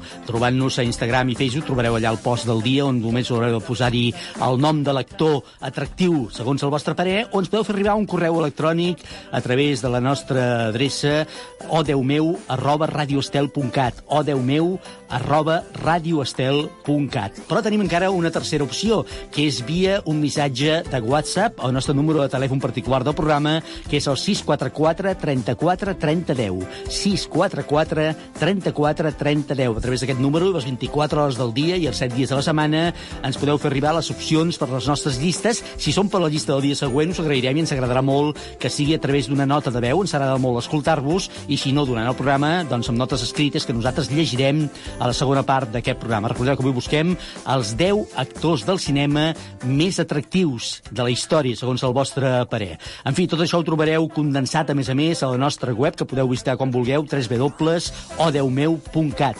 trobant-nos 0.50 0.78
a 0.78 0.82
Instagram 0.82 1.30
i 1.30 1.36
Facebook, 1.38 1.66
trobareu 1.68 1.94
allà 1.94 2.10
el 2.10 2.18
post 2.18 2.48
del 2.48 2.62
dia 2.64 2.84
on 2.84 2.98
només 2.98 3.28
haureu 3.30 3.54
de 3.54 3.62
posar-hi 3.62 4.08
el 4.42 4.58
nom 4.58 4.82
de 4.82 4.92
l'actor 4.92 5.44
atractiu 5.62 6.28
segons 6.34 6.62
el 6.64 6.72
vostre 6.72 6.96
parer, 6.98 7.28
o 7.30 7.38
ens 7.38 7.50
podeu 7.50 7.64
fer 7.64 7.76
arribar 7.76 7.94
un 7.98 8.08
correu 8.10 8.40
electrònic 8.40 9.04
a 9.30 9.40
través 9.44 9.82
de 9.84 9.90
la 9.92 10.00
nostra 10.00 10.70
adreça 10.70 11.26
o 11.68 12.02
meu 12.02 12.36
arroba 12.48 12.86
radioestel.cat 12.86 14.02
o 14.08 14.22
meu 14.42 14.78
arroba 15.10 15.60
radioestel.cat. 15.82 17.42
Però 17.48 17.60
tenim 17.62 17.82
encara 17.84 18.10
una 18.10 18.30
tercera 18.30 18.64
opció, 18.64 19.04
que 19.34 19.46
és 19.50 19.60
via 19.66 20.00
un 20.06 20.20
missatge 20.22 20.82
de 20.86 21.00
WhatsApp 21.02 21.60
al 21.60 21.74
nostre 21.74 21.94
número 21.94 22.22
de 22.22 22.30
telèfon 22.30 22.62
particular 22.62 23.02
del 23.04 23.16
programa, 23.18 23.58
que 23.90 23.98
és 23.98 24.06
el 24.06 24.16
644 24.16 25.14
34 25.20 25.96
30 25.98 26.34
10. 26.38 26.66
644 26.88 28.06
34 28.38 29.14
30 29.18 29.54
10. 29.58 29.76
A 29.76 29.84
través 29.84 30.04
d'aquest 30.04 30.22
número, 30.22 30.39
les 30.48 30.64
24 30.64 31.22
hores 31.22 31.36
del 31.36 31.52
dia 31.52 31.76
i 31.76 31.84
els 31.90 31.98
7 32.00 32.16
dies 32.16 32.30
de 32.32 32.36
la 32.38 32.44
setmana, 32.44 32.94
ens 33.26 33.36
podeu 33.36 33.58
fer 33.60 33.68
arribar 33.68 33.92
les 33.96 34.08
opcions 34.12 34.56
per 34.56 34.70
les 34.70 34.86
nostres 34.88 35.18
llistes. 35.20 35.60
Si 35.76 35.92
són 35.92 36.08
per 36.08 36.20
la 36.22 36.30
llista 36.32 36.54
del 36.54 36.62
dia 36.70 36.76
següent, 36.78 37.10
us 37.12 37.20
agrairem 37.20 37.56
i 37.58 37.60
ens 37.64 37.72
agradarà 37.76 38.00
molt 38.02 38.38
que 38.60 38.70
sigui 38.72 38.94
a 38.96 39.02
través 39.02 39.28
d'una 39.28 39.46
nota 39.46 39.70
de 39.70 39.80
veu, 39.84 40.00
ens 40.00 40.14
agrada 40.16 40.38
molt 40.40 40.58
escoltar-vos, 40.62 41.28
i 41.48 41.56
si 41.60 41.72
no, 41.76 41.84
durant 41.88 42.08
el 42.08 42.16
programa, 42.16 42.64
doncs 42.64 42.88
amb 42.88 42.98
notes 43.00 43.22
escrites 43.26 43.66
que 43.66 43.76
nosaltres 43.76 44.10
llegirem 44.10 44.68
a 44.98 45.06
la 45.10 45.16
segona 45.16 45.42
part 45.46 45.68
d'aquest 45.74 45.98
programa. 46.00 46.28
Recordeu 46.32 46.56
que 46.56 46.64
avui 46.64 46.74
busquem 46.76 47.16
els 47.52 47.68
10 47.76 48.16
actors 48.24 48.64
del 48.64 48.78
cinema 48.80 49.34
més 49.68 50.00
atractius 50.00 50.82
de 50.90 51.02
la 51.04 51.12
història, 51.12 51.56
segons 51.56 51.82
el 51.84 51.96
vostre 51.96 52.46
parer. 52.50 52.78
En 53.04 53.14
fi, 53.16 53.26
tot 53.30 53.40
això 53.44 53.56
ho 53.60 53.64
trobareu 53.66 54.08
condensat, 54.08 54.70
a 54.70 54.74
més 54.78 54.88
a 54.88 54.94
més, 54.96 55.22
a 55.22 55.26
la 55.32 55.38
nostra 55.40 55.72
web, 55.76 55.94
que 55.96 56.08
podeu 56.08 56.28
visitar 56.30 56.56
quan 56.56 56.70
vulgueu, 56.72 57.04
www.odeumeu.cat 57.04 59.36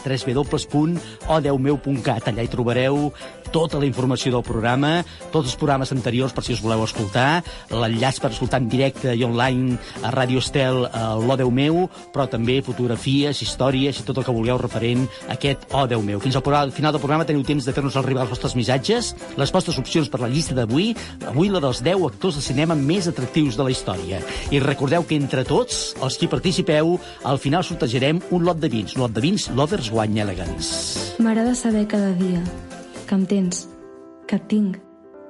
www.odeumeu.cat 0.96 2.28
Allà 2.30 2.42
hi 2.44 2.50
trobareu 2.52 3.10
tota 3.52 3.78
la 3.78 3.86
informació 3.88 4.32
del 4.34 4.44
programa, 4.46 5.00
tots 5.32 5.50
els 5.50 5.58
programes 5.58 5.92
anteriors 5.94 6.34
per 6.34 6.44
si 6.46 6.54
us 6.54 6.62
voleu 6.62 6.84
escoltar, 6.86 7.42
l'enllaç 7.70 8.20
per 8.22 8.32
escoltar 8.32 8.60
en 8.62 8.68
directe 8.70 9.14
i 9.14 9.24
online 9.26 9.78
a 10.02 10.12
Radio 10.14 10.40
Estel 10.42 10.86
a 10.86 11.14
l'O 11.18 11.36
Déu 11.38 11.50
meu, 11.54 11.84
però 12.14 12.26
també 12.30 12.60
fotografies, 12.64 13.42
històries 13.42 14.00
i 14.00 14.06
tot 14.06 14.20
el 14.20 14.26
que 14.26 14.34
vulgueu 14.34 14.58
referent 14.60 15.06
a 15.28 15.34
aquest 15.36 15.66
Déu 15.90 16.02
meu. 16.06 16.20
Fins 16.22 16.36
al 16.36 16.72
final 16.72 16.92
del 16.92 17.02
programa 17.02 17.26
teniu 17.26 17.42
temps 17.46 17.66
de 17.66 17.74
fer-nos 17.74 17.96
arribar 17.98 18.24
els 18.26 18.34
vostres 18.34 18.56
missatges, 18.58 19.14
les 19.40 19.52
vostres 19.52 19.78
opcions 19.80 20.10
per 20.10 20.22
la 20.22 20.30
llista 20.30 20.54
d'avui, 20.54 20.92
avui 21.26 21.50
la 21.50 21.62
dels 21.62 21.82
10 21.82 22.06
actors 22.06 22.38
de 22.38 22.44
cinema 22.44 22.76
més 22.78 23.08
atractius 23.10 23.58
de 23.58 23.66
la 23.66 23.74
història. 23.74 24.20
I 24.50 24.62
recordeu 24.62 25.06
que 25.06 25.18
entre 25.18 25.44
tots, 25.48 25.94
els 26.00 26.18
qui 26.20 26.30
participeu, 26.30 26.96
al 27.24 27.40
final 27.42 27.66
sortejarem 27.66 28.22
un 28.30 28.44
lot 28.46 28.60
de 28.60 28.70
vins, 28.72 28.96
un 28.96 29.06
lot 29.06 29.14
de 29.14 29.24
vins 29.24 29.50
Lovers 29.56 29.90
Wine 29.94 30.22
Elegance. 30.22 31.16
M'agrada 31.20 31.54
saber 31.54 31.86
cada 31.90 32.12
dia 32.18 32.42
que 33.10 33.16
em 33.16 33.24
tens, 33.26 33.66
que 34.28 34.38
tinc, 34.38 34.76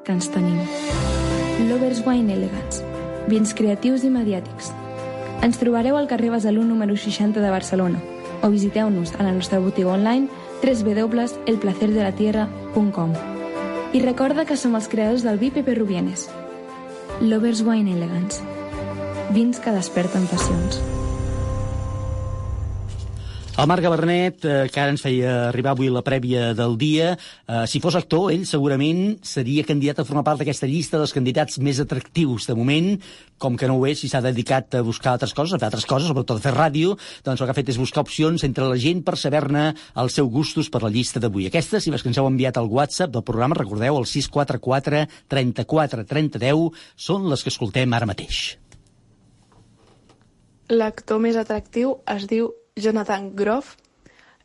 que 0.05 0.13
ens 0.13 0.29
tenim. 0.29 0.61
Lovers 1.71 2.05
Wine 2.05 2.35
Elegance. 2.35 2.85
Vins 3.25 3.55
creatius 3.57 4.05
i 4.05 4.11
mediàtics. 4.13 4.69
Ens 5.41 5.57
trobareu 5.57 5.97
al 5.97 6.05
carrer 6.11 6.29
Besalú 6.35 6.61
número 6.61 6.93
60 6.93 7.41
de 7.41 7.49
Barcelona 7.49 7.97
o 8.45 8.53
visiteu-nos 8.53 9.17
a 9.17 9.25
la 9.25 9.33
nostra 9.33 9.65
botiga 9.65 9.97
online 9.97 10.29
www.elplacerdelatierra.com 10.61 13.17
I 13.97 14.05
recorda 14.05 14.45
que 14.45 14.61
som 14.61 14.77
els 14.77 14.93
creadors 14.93 15.25
del 15.25 15.41
vi 15.41 15.49
Pepe 15.51 15.75
Rubienes. 15.75 16.29
Lovers 17.25 17.65
Wine 17.65 17.97
Elegance. 17.97 18.45
Vins 19.33 19.57
que 19.57 19.73
desperten 19.73 20.29
passions. 20.29 21.00
El 23.61 23.67
Marc 23.69 23.83
Gabernet, 23.85 24.45
eh, 24.49 24.69
que 24.73 24.81
ara 24.81 24.89
ens 24.89 25.03
feia 25.05 25.33
arribar 25.51 25.75
avui 25.75 25.91
la 25.93 26.01
prèvia 26.01 26.55
del 26.57 26.79
dia, 26.81 27.11
eh, 27.13 27.67
si 27.69 27.77
fos 27.79 27.95
actor, 27.99 28.31
ell 28.33 28.47
segurament 28.49 29.19
seria 29.21 29.67
candidat 29.69 29.99
a 30.01 30.05
formar 30.09 30.23
part 30.25 30.39
d'aquesta 30.41 30.65
llista 30.65 30.97
dels 30.97 31.13
candidats 31.13 31.59
més 31.61 31.77
atractius. 31.79 32.47
De 32.49 32.55
moment, 32.57 32.97
com 33.37 33.59
que 33.59 33.69
no 33.69 33.77
ho 33.77 33.85
és 33.85 34.01
i 34.03 34.09
s'ha 34.09 34.23
dedicat 34.25 34.77
a 34.77 34.81
buscar 34.81 35.13
altres 35.13 35.35
coses, 35.35 35.53
a 35.53 35.59
fer 35.59 35.69
altres 35.69 35.85
coses, 35.85 36.09
sobretot 36.09 36.39
a 36.39 36.41
fer 36.41 36.55
ràdio, 36.55 36.97
doncs 37.23 37.43
el 37.43 37.47
que 37.47 37.51
ha 37.51 37.59
fet 37.59 37.69
és 37.69 37.77
buscar 37.77 38.01
opcions 38.01 38.45
entre 38.45 38.65
la 38.65 38.79
gent 38.79 39.05
per 39.05 39.19
saber-ne 39.19 39.75
els 39.95 40.15
seus 40.17 40.31
gustos 40.33 40.71
per 40.71 40.81
la 40.83 40.89
llista 40.89 41.21
d'avui. 41.21 41.45
Aquesta, 41.53 41.81
si 41.81 41.91
les 41.91 42.01
que 42.01 42.09
ens 42.09 42.17
heu 42.17 42.31
enviat 42.31 42.57
al 42.57 42.71
WhatsApp 42.73 43.13
del 43.13 43.27
programa, 43.29 43.61
recordeu, 43.61 43.99
el 43.99 44.07
644 44.07 45.05
34 45.29 46.07
30 46.09 46.39
10, 46.39 46.73
són 46.97 47.29
les 47.29 47.45
que 47.45 47.53
escoltem 47.53 47.93
ara 47.93 48.09
mateix. 48.09 48.57
L'actor 50.71 51.21
més 51.21 51.37
atractiu 51.37 51.99
es 52.09 52.25
diu 52.31 52.55
Jonathan 52.83 53.31
Groff 53.37 53.77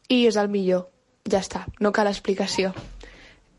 i 0.09 0.25
és 0.27 0.37
el 0.37 0.51
millor. 0.53 0.89
Ja 1.31 1.41
està, 1.41 1.65
no 1.81 1.91
cal 1.91 2.09
explicació. 2.11 2.73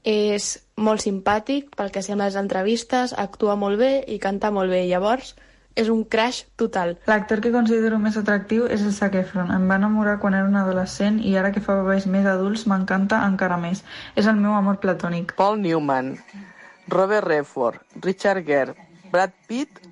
És 0.06 0.52
molt 0.78 1.02
simpàtic 1.02 1.72
pel 1.74 1.90
que 1.90 2.02
sembla 2.06 2.28
les 2.28 2.38
entrevistes, 2.38 3.16
actua 3.18 3.56
molt 3.58 3.80
bé 3.80 3.90
i 4.06 4.20
canta 4.22 4.52
molt 4.54 4.70
bé. 4.70 4.84
Llavors, 4.86 5.34
és 5.76 5.90
un 5.92 6.04
crash 6.08 6.44
total. 6.56 6.94
L'actor 7.10 7.42
que 7.44 7.52
considero 7.52 7.98
més 8.00 8.16
atractiu 8.16 8.64
és 8.72 8.82
el 8.82 8.94
Zac 8.96 9.18
Efron. 9.20 9.52
Em 9.52 9.66
va 9.68 9.76
enamorar 9.80 10.16
quan 10.22 10.34
era 10.34 10.48
un 10.48 10.56
adolescent 10.56 11.20
i 11.20 11.36
ara 11.36 11.52
que 11.52 11.60
fa 11.60 11.76
papers 11.82 12.06
més 12.10 12.26
adults 12.30 12.64
m'encanta 12.70 13.20
encara 13.28 13.60
més. 13.60 13.84
És 14.16 14.26
el 14.30 14.40
meu 14.40 14.56
amor 14.56 14.80
platònic. 14.82 15.36
Paul 15.36 15.60
Newman, 15.60 16.14
Robert 16.88 17.28
Redford, 17.28 17.82
Richard 18.06 18.46
Gere, 18.48 18.76
Brad 19.12 19.36
Pitt 19.46 19.82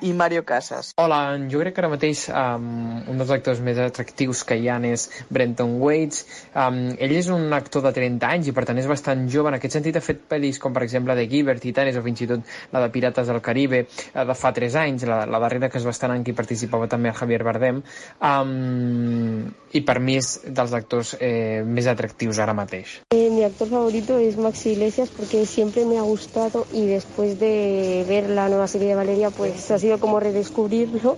i 0.00 0.12
Mario 0.12 0.44
Casas. 0.44 0.92
Hola, 1.00 1.38
jo 1.48 1.60
crec 1.62 1.74
que 1.74 1.80
ara 1.80 1.88
mateix 1.88 2.26
um, 2.28 2.66
un 3.08 3.20
dels 3.20 3.30
actors 3.32 3.62
més 3.64 3.78
atractius 3.80 4.42
que 4.44 4.58
hi 4.60 4.68
ha 4.68 4.76
és 4.84 5.06
Brenton 5.32 5.78
Waits. 5.80 6.24
Um, 6.52 6.80
ell 7.00 7.14
és 7.16 7.30
un 7.32 7.48
actor 7.56 7.84
de 7.86 7.92
30 7.96 8.28
anys 8.28 8.50
i 8.50 8.54
per 8.56 8.66
tant 8.68 8.76
és 8.76 8.88
bastant 8.90 9.24
jove. 9.32 9.48
En 9.48 9.56
aquest 9.56 9.78
sentit 9.78 9.96
ha 9.96 10.04
fet 10.04 10.26
pel·lis 10.28 10.60
com 10.60 10.76
per 10.76 10.82
exemple 10.84 11.16
The 11.16 11.24
Giver, 11.30 11.56
Titanes 11.62 11.96
o 11.96 12.02
fins 12.04 12.20
i 12.20 12.28
tot 12.28 12.52
la 12.74 12.82
de 12.84 12.90
Pirates 12.92 13.30
del 13.32 13.40
Caribe 13.40 13.86
eh, 13.86 14.26
de 14.28 14.36
fa 14.36 14.52
3 14.52 14.76
anys, 14.84 15.06
la, 15.08 15.22
la 15.24 15.40
darrera 15.40 15.70
que 15.72 15.80
és 15.80 15.88
bastant 15.88 16.12
en 16.12 16.26
qui 16.26 16.36
participava 16.36 16.90
també 16.92 17.12
el 17.12 17.16
Javier 17.16 17.40
Bardem. 17.48 17.80
Um, 18.20 19.48
I 19.72 19.82
per 19.86 19.96
mi 20.00 20.18
és 20.20 20.34
dels 20.46 20.76
actors 20.76 21.14
eh, 21.20 21.64
més 21.64 21.88
atractius 21.88 22.38
ara 22.42 22.52
mateix. 22.56 22.98
Eh, 23.16 23.30
mi 23.32 23.44
actor 23.48 23.72
favorito 23.72 24.20
es 24.20 24.36
Maxi 24.36 24.74
Iglesias 24.76 25.08
porque 25.16 25.46
siempre 25.46 25.84
me 25.86 25.98
ha 25.98 26.02
gustado 26.02 26.66
y 26.72 26.86
después 26.86 27.40
de 27.40 28.04
ver 28.08 28.28
la 28.30 28.48
nueva 28.48 28.68
serie 28.68 28.88
de 28.88 28.94
Valeria 28.94 29.30
pues 29.30 29.70
ha 29.70 29.78
sido 29.78 29.85
como 30.00 30.20
redescubrirlo 30.20 31.16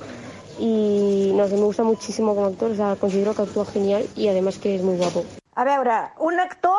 y 0.58 1.32
no 1.34 1.46
sé, 1.46 1.54
me 1.54 1.62
gusta 1.62 1.84
muchísimo 1.84 2.34
como 2.34 2.46
actor, 2.48 2.72
o 2.72 2.74
sea, 2.74 2.96
considero 2.96 3.34
que 3.34 3.42
actúa 3.42 3.64
genial 3.64 4.06
y 4.16 4.28
además 4.28 4.58
que 4.58 4.74
es 4.76 4.82
muy 4.82 4.96
guapo. 4.96 5.24
A 5.54 5.64
veure, 5.64 6.12
un 6.18 6.38
actor 6.38 6.78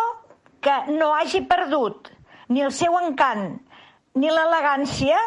que 0.61 0.91
no 0.93 1.15
hagi 1.15 1.41
perdut 1.41 2.09
ni 2.49 2.61
el 2.61 2.71
seu 2.71 2.95
encant 2.99 3.59
ni 4.15 4.29
l'elegància, 4.31 5.17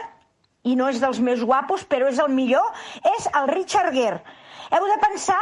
i 0.62 0.76
no 0.78 0.88
és 0.90 1.00
dels 1.02 1.18
més 1.22 1.42
guapos, 1.42 1.84
però 1.90 2.08
és 2.10 2.20
el 2.22 2.30
millor, 2.30 2.64
és 3.16 3.28
el 3.38 3.48
Richard 3.50 3.94
Gere. 3.94 4.22
Heu 4.70 4.86
de 4.88 4.98
pensar 5.02 5.40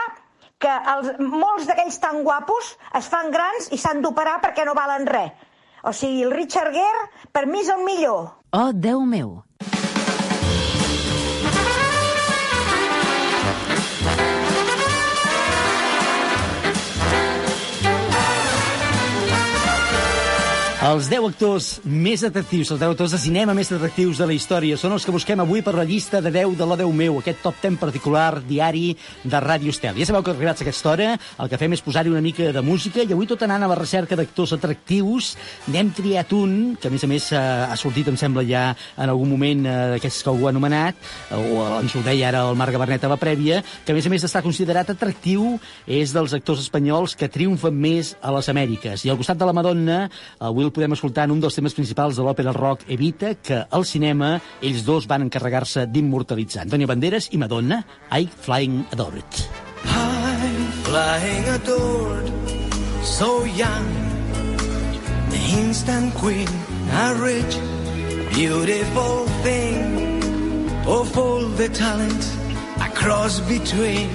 que 0.61 0.73
els, 0.95 1.13
molts 1.21 1.69
d'aquells 1.69 2.01
tan 2.01 2.23
guapos 2.25 2.75
es 2.97 3.09
fan 3.13 3.31
grans 3.33 3.71
i 3.73 3.79
s'han 3.81 4.03
d'operar 4.05 4.39
perquè 4.45 4.65
no 4.69 4.77
valen 4.77 5.07
res. 5.09 5.33
O 5.85 5.93
sigui, 5.97 6.25
el 6.25 6.35
Richard 6.37 6.75
Gere, 6.77 7.07
per 7.33 7.47
mi 7.49 7.63
és 7.65 7.71
el 7.73 7.85
millor. 7.85 8.35
Oh, 8.53 8.71
Déu 8.73 9.05
meu! 9.09 9.39
Els 20.91 21.07
10 21.07 21.23
actors 21.29 21.67
més 21.87 22.23
atractius, 22.27 22.73
els 22.73 22.81
10 22.81 22.93
actors 22.97 23.13
de 23.15 23.19
cinema 23.23 23.53
més 23.55 23.69
atractius 23.71 24.19
de 24.19 24.27
la 24.27 24.35
història, 24.35 24.75
són 24.81 24.97
els 24.97 25.05
que 25.07 25.13
busquem 25.15 25.39
avui 25.39 25.61
per 25.63 25.75
la 25.77 25.85
llista 25.87 26.19
de 26.25 26.33
10 26.35 26.57
de 26.59 26.67
la 26.67 26.79
10 26.81 26.95
meu, 26.99 27.19
aquest 27.21 27.45
top 27.45 27.61
10 27.63 27.77
particular 27.79 28.41
diari 28.43 28.97
de 29.23 29.41
Ràdio 29.45 29.71
Estel. 29.71 30.01
Ja 30.01 30.09
sabeu 30.09 30.25
que 30.27 30.33
arribats 30.33 30.65
a 30.65 30.67
aquesta 30.67 30.91
hora, 30.91 31.11
el 31.15 31.51
que 31.53 31.61
fem 31.61 31.77
és 31.77 31.83
posar-hi 31.87 32.11
una 32.11 32.23
mica 32.25 32.49
de 32.51 32.63
música 32.67 33.05
i 33.05 33.15
avui 33.15 33.29
tot 33.31 33.45
anant 33.47 33.63
a 33.63 33.69
la 33.71 33.77
recerca 33.79 34.19
d'actors 34.19 34.57
atractius, 34.57 35.37
n'hem 35.71 35.93
triat 35.95 36.35
un, 36.35 36.57
que 36.81 36.91
a 36.91 36.95
més 36.97 37.07
a 37.07 37.11
més 37.13 37.29
eh, 37.37 37.39
ha 37.39 37.79
sortit, 37.79 38.11
em 38.11 38.19
sembla, 38.19 38.43
ja 38.49 38.65
en 38.97 39.13
algun 39.15 39.31
moment 39.31 39.63
eh, 39.63 39.77
d'aquests 39.95 40.25
que 40.25 40.35
algú 40.35 40.49
ha 40.49 40.55
anomenat, 40.57 40.99
o 41.39 41.69
ens 41.77 41.95
ho 41.95 42.03
deia 42.09 42.33
ara 42.33 42.43
el 42.49 42.59
Marc 42.59 42.75
Gabernet 42.75 43.07
a 43.07 43.13
la 43.15 43.21
prèvia, 43.21 43.61
que 43.85 43.95
a 43.95 43.99
més 44.01 44.11
a 44.11 44.15
més 44.17 44.27
d'estar 44.27 44.43
considerat 44.43 44.91
atractiu, 44.97 45.55
és 45.87 46.17
dels 46.17 46.35
actors 46.41 46.67
espanyols 46.67 47.15
que 47.15 47.31
triomfen 47.31 47.79
més 47.79 48.17
a 48.19 48.35
les 48.35 48.51
Amèriques. 48.51 49.07
I 49.07 49.15
al 49.15 49.23
costat 49.23 49.39
de 49.39 49.47
la 49.47 49.55
Madonna, 49.55 50.03
el 50.41 50.59
podem 50.81 50.97
escoltar 50.97 51.27
en 51.29 51.35
un 51.35 51.41
dels 51.43 51.53
temes 51.53 51.75
principals 51.77 52.17
de 52.17 52.25
l'òpera 52.25 52.55
rock 52.57 52.87
Evita, 52.89 53.35
que 53.37 53.59
al 53.69 53.85
cinema 53.85 54.39
ells 54.65 54.81
dos 54.87 55.05
van 55.05 55.27
encarregar-se 55.27 55.85
d'immortalitzar. 55.93 56.63
Antonio 56.65 56.89
Banderas 56.89 57.27
i 57.37 57.41
Madonna, 57.43 57.83
I 58.17 58.25
Flying 58.25 58.87
Adored. 58.95 59.43
I'm 59.85 60.73
flying 60.89 61.45
adored, 61.53 62.33
so 63.05 63.45
young, 63.45 63.91
the 65.29 65.43
instant 65.61 66.15
queen, 66.15 66.49
a 66.89 67.13
rich, 67.21 67.59
beautiful 68.33 69.27
thing 69.45 70.73
of 70.87 71.13
all 71.19 71.45
the 71.61 71.69
talent, 71.69 72.25
a 72.81 72.89
cross 72.97 73.41
between 73.41 74.09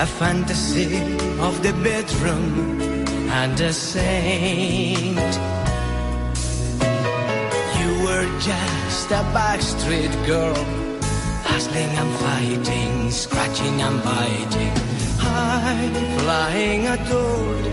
a 0.00 0.06
fantasy 0.06 0.96
of 1.44 1.60
the 1.62 1.74
bedroom 1.84 2.80
and 3.28 3.60
a 3.60 3.72
saint. 3.74 5.65
Were 8.16 8.40
just 8.40 9.10
a 9.10 9.22
backstreet 9.36 10.14
girl, 10.24 10.64
hustling 11.44 11.92
and 12.00 12.12
fighting, 12.24 13.10
scratching 13.10 13.82
and 13.82 14.02
biting. 14.02 14.72
I'm 15.20 15.92
flying 16.20 16.86
adored. 16.86 17.64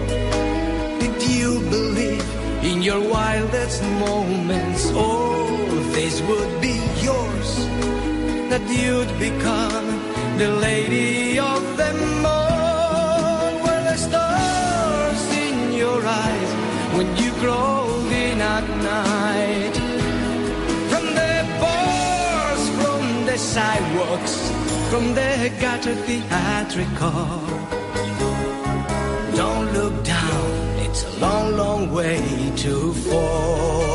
Did 0.99 1.17
you 1.31 1.61
believe 1.69 2.27
in 2.61 2.81
your 2.81 2.99
wildest 2.99 3.83
moments? 4.05 4.91
Oh, 4.93 5.47
this 5.93 6.19
would 6.27 6.59
be 6.59 6.75
yours. 7.07 7.51
That 8.51 8.65
you'd 8.67 9.17
become 9.17 9.87
the 10.37 10.49
lady 10.59 11.39
of 11.39 11.77
the 11.77 11.93
moon. 12.21 12.42
Sidewalks, 24.13 24.51
from 24.89 25.13
the 25.13 25.51
gutter 25.59 25.95
theatrical. 25.95 27.11
Don't 29.35 29.73
look 29.73 30.03
down, 30.03 30.51
it's 30.85 31.03
a 31.03 31.19
long, 31.19 31.57
long 31.57 31.91
way 31.91 32.51
to 32.57 32.93
fall. 32.93 33.93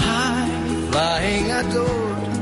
High, 0.00 0.90
flying 0.90 1.50
adored. 1.50 2.32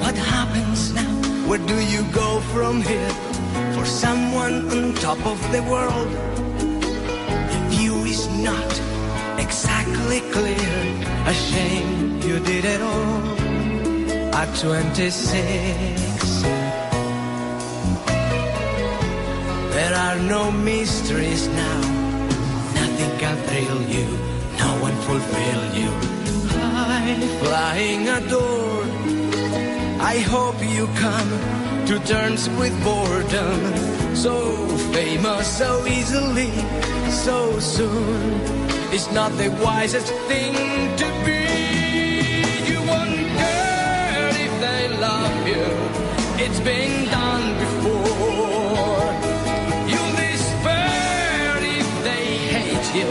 What 0.00 0.16
happens 0.16 0.94
now? 0.94 1.02
Where 1.48 1.58
do 1.58 1.78
you 1.80 2.02
go 2.12 2.40
from 2.52 2.82
here? 2.82 3.10
For 3.74 3.84
someone 3.84 4.70
on 4.70 4.94
top 4.94 5.24
of 5.26 5.40
the 5.52 5.62
world. 5.62 6.08
View 7.70 7.96
is 8.04 8.28
not 8.28 8.75
exactly 9.86 10.20
clear. 10.32 10.78
A 11.26 11.34
shame 11.34 12.20
you 12.22 12.40
did 12.40 12.64
it 12.64 12.80
all 12.80 13.36
at 14.34 14.48
26. 14.58 16.42
There 19.74 19.94
are 19.94 20.18
no 20.20 20.50
mysteries 20.50 21.48
now. 21.48 21.80
Nothing 22.74 23.18
can 23.18 23.36
thrill 23.48 23.82
you. 23.82 24.06
No 24.58 24.70
one 24.80 24.96
fulfill 25.06 25.62
you. 25.74 25.90
High 26.48 27.16
flying 27.40 28.08
adored. 28.08 28.88
I 30.00 30.18
hope 30.18 30.62
you 30.62 30.86
come 30.96 31.30
to 31.86 31.98
terms 32.00 32.48
with 32.50 32.74
boredom. 32.84 33.60
So 34.16 34.66
famous 34.92 35.46
so 35.58 35.86
easily, 35.86 36.50
so 37.10 37.58
soon. 37.60 38.65
It's 38.96 39.12
not 39.12 39.30
the 39.32 39.50
wisest 39.62 40.10
thing 40.26 40.54
to 40.96 41.06
be. 41.26 41.44
You 42.70 42.78
won't 42.90 43.20
care 43.42 44.28
if 44.46 44.52
they 44.64 44.88
love 45.06 45.36
you. 45.46 45.66
It's 46.42 46.60
been 46.60 47.04
done 47.10 47.46
before. 47.64 49.04
You'll 49.92 50.16
despair 50.24 51.58
if 51.78 51.88
they 52.08 52.24
hate 52.54 52.88
you. 52.98 53.10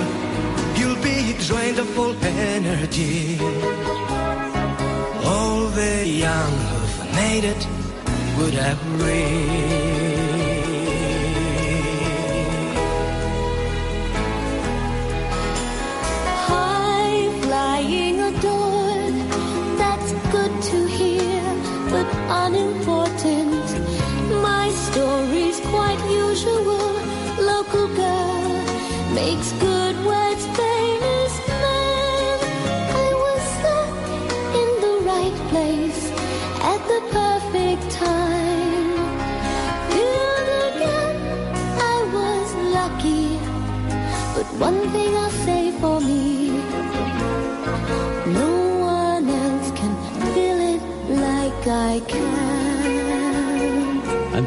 You'll 0.80 1.04
be 1.04 1.20
drained 1.46 1.78
of 1.78 2.00
all 2.00 2.16
energy. 2.24 3.38
All 5.24 5.68
the 5.82 6.08
young 6.08 6.54
who've 6.72 7.14
made 7.14 7.44
it 7.44 7.68
would 8.40 8.56
have 8.56 8.82
agree. 8.96 9.85
Unimportant. 22.46 23.68
My 24.42 24.70
story's 24.70 25.60
quite 25.72 26.02
usual. 26.28 26.92
Local 27.54 27.88
girl 27.96 28.64
makes 29.14 29.52
good 29.54 29.75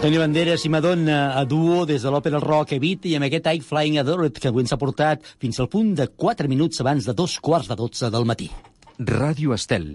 Antonio 0.09 0.25
Banderas 0.25 0.65
i 0.65 0.71
Madonna 0.71 1.37
a 1.37 1.43
duo 1.45 1.83
des 1.85 2.01
de 2.01 2.09
l'òpera 2.09 2.39
rock 2.41 2.71
Evit 2.73 3.05
i 3.11 3.11
amb 3.19 3.27
aquest 3.27 3.51
I 3.51 3.61
Flying 3.61 3.99
Adored 4.01 4.39
que 4.41 4.49
avui 4.49 4.65
ens 4.65 4.73
ha 4.73 4.79
portat 4.81 5.21
fins 5.37 5.61
al 5.61 5.69
punt 5.69 5.91
de 5.99 6.07
4 6.09 6.49
minuts 6.49 6.81
abans 6.81 7.05
de 7.05 7.13
dos 7.13 7.35
quarts 7.45 7.69
de 7.69 7.77
12 7.77 8.09
del 8.17 8.25
matí. 8.25 8.49
Ràdio 8.97 9.53
Estel. 9.53 9.91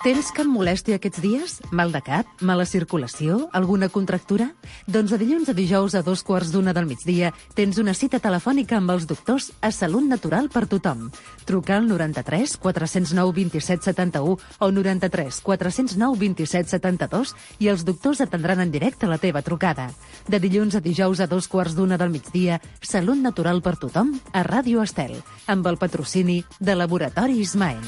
Tens 0.00 0.30
cap 0.32 0.48
molèstia 0.48 0.96
aquests 0.96 1.20
dies? 1.20 1.54
Mal 1.76 1.90
de 1.92 2.00
cap? 2.00 2.28
Mala 2.40 2.64
circulació? 2.64 3.34
Alguna 3.52 3.90
contractura? 3.92 4.46
Doncs 4.88 5.12
de 5.12 5.18
dilluns 5.20 5.50
a 5.52 5.54
dijous 5.58 5.92
a 5.92 6.00
dos 6.00 6.22
quarts 6.24 6.54
d'una 6.54 6.72
del 6.72 6.86
migdia 6.88 7.34
tens 7.52 7.76
una 7.76 7.92
cita 7.92 8.16
telefònica 8.16 8.78
amb 8.78 8.94
els 8.94 9.04
doctors 9.10 9.50
a 9.60 9.68
Salut 9.76 10.06
Natural 10.08 10.48
per 10.48 10.64
tothom. 10.72 11.10
Truca 11.44 11.76
al 11.76 11.84
93 11.90 12.56
409 12.56 13.36
27 13.42 13.90
71 13.90 14.38
o 14.40 14.70
93 14.72 15.42
409 15.44 16.16
27 16.24 16.72
72 16.72 17.34
i 17.60 17.68
els 17.68 17.84
doctors 17.84 18.24
atendran 18.24 18.64
en 18.64 18.72
directe 18.72 19.04
la 19.04 19.20
teva 19.20 19.44
trucada. 19.44 19.90
De 20.24 20.40
dilluns 20.40 20.80
a 20.80 20.80
dijous 20.80 21.20
a 21.20 21.28
dos 21.28 21.44
quarts 21.44 21.76
d'una 21.76 22.00
del 22.00 22.08
migdia, 22.08 22.56
Salut 22.80 23.20
Natural 23.20 23.60
per 23.60 23.76
tothom 23.76 24.16
a 24.32 24.48
Ràdio 24.48 24.80
Estel, 24.80 25.18
amb 25.44 25.68
el 25.68 25.76
patrocini 25.76 26.40
de 26.56 26.80
Laboratori 26.80 27.36
Ismael. 27.44 27.84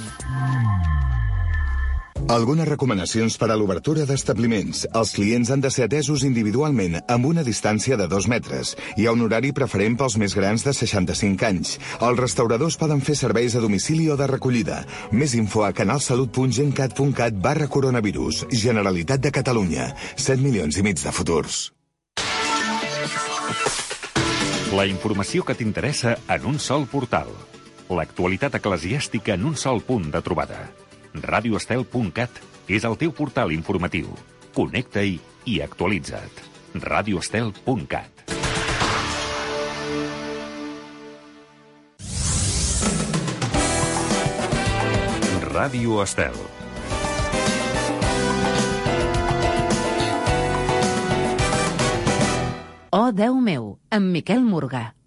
Algunes 2.31 2.69
recomanacions 2.69 3.35
per 3.37 3.49
a 3.51 3.57
l'obertura 3.59 4.05
d'establiments. 4.07 4.85
Els 4.95 5.11
clients 5.17 5.51
han 5.51 5.61
de 5.61 5.71
ser 5.75 5.89
atesos 5.89 6.23
individualment 6.25 7.01
amb 7.11 7.27
una 7.27 7.43
distància 7.43 7.97
de 7.99 8.07
dos 8.09 8.29
metres. 8.31 8.77
Hi 8.97 9.07
ha 9.07 9.15
un 9.17 9.25
horari 9.27 9.51
preferent 9.53 9.97
pels 9.99 10.17
més 10.23 10.37
grans 10.39 10.63
de 10.63 10.73
65 10.73 11.47
anys. 11.49 11.75
Els 12.01 12.21
restauradors 12.21 12.79
poden 12.79 13.03
fer 13.03 13.17
serveis 13.19 13.57
a 13.59 13.63
domicili 13.65 14.09
o 14.09 14.17
de 14.17 14.29
recollida. 14.31 14.85
Més 15.11 15.35
info 15.35 15.65
a 15.67 15.73
canalsalut.gencat.cat 15.75 17.41
barra 17.43 17.69
coronavirus. 17.69 18.47
Generalitat 18.53 19.21
de 19.21 19.33
Catalunya. 19.35 19.91
7 20.17 20.39
milions 20.41 20.79
i 20.79 20.87
mig 20.87 21.03
de 21.03 21.13
futurs. 21.13 21.73
La 24.73 24.87
informació 24.89 25.43
que 25.45 25.59
t'interessa 25.59 26.17
en 26.33 26.47
un 26.49 26.63
sol 26.63 26.87
portal. 26.89 27.29
L'actualitat 27.93 28.57
eclesiàstica 28.57 29.35
en 29.35 29.51
un 29.51 29.59
sol 29.61 29.83
punt 29.85 30.09
de 30.15 30.23
trobada. 30.25 30.63
radioestel.cat 31.15 32.41
és 32.69 32.85
el 32.89 32.97
teu 32.97 33.13
portal 33.13 33.53
informatiu. 33.53 34.09
Connecta-hi 34.55 35.19
i 35.47 35.61
actualitza't. 35.61 36.49
radioestel.cat 36.75 38.23
Ràdio 45.53 46.01
Estel. 46.01 46.39
Oh, 52.93 53.11
Déu 53.13 53.37
meu, 53.41 53.79
amb 53.93 54.13
Miquel 54.13 54.41
Morgà. 54.41 55.02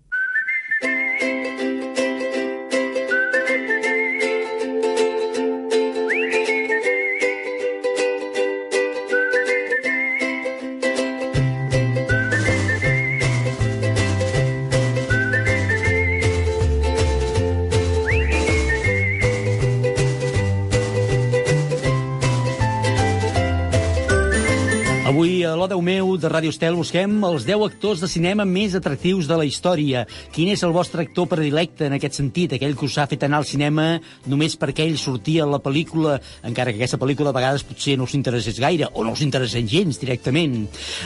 Ràdio 26.36 26.52
Estel 26.52 26.76
busquem 26.76 27.14
els 27.24 27.46
10 27.48 27.62
actors 27.64 28.02
de 28.04 28.10
cinema 28.12 28.44
més 28.44 28.74
atractius 28.76 29.24
de 29.30 29.38
la 29.40 29.46
història. 29.48 30.02
Quin 30.36 30.50
és 30.52 30.66
el 30.68 30.74
vostre 30.76 31.06
actor 31.06 31.30
predilecte 31.32 31.86
en 31.88 31.94
aquest 31.96 32.18
sentit? 32.20 32.52
Aquell 32.58 32.74
que 32.76 32.90
us 32.90 32.98
ha 33.00 33.06
fet 33.08 33.22
anar 33.24 33.38
al 33.40 33.48
cinema 33.48 34.02
només 34.28 34.58
perquè 34.60 34.84
ell 34.84 34.98
sortia 35.00 35.46
a 35.46 35.48
la 35.48 35.62
pel·lícula, 35.64 36.18
encara 36.44 36.74
que 36.74 36.82
aquesta 36.82 37.00
pel·lícula 37.00 37.32
a 37.32 37.38
vegades 37.38 37.64
potser 37.64 37.96
no 37.96 38.04
us 38.04 38.18
interessés 38.20 38.60
gaire, 38.60 38.90
o 38.92 39.06
no 39.08 39.14
us 39.16 39.22
interessés 39.24 39.64
gens 39.72 40.02
directament. 40.02 40.66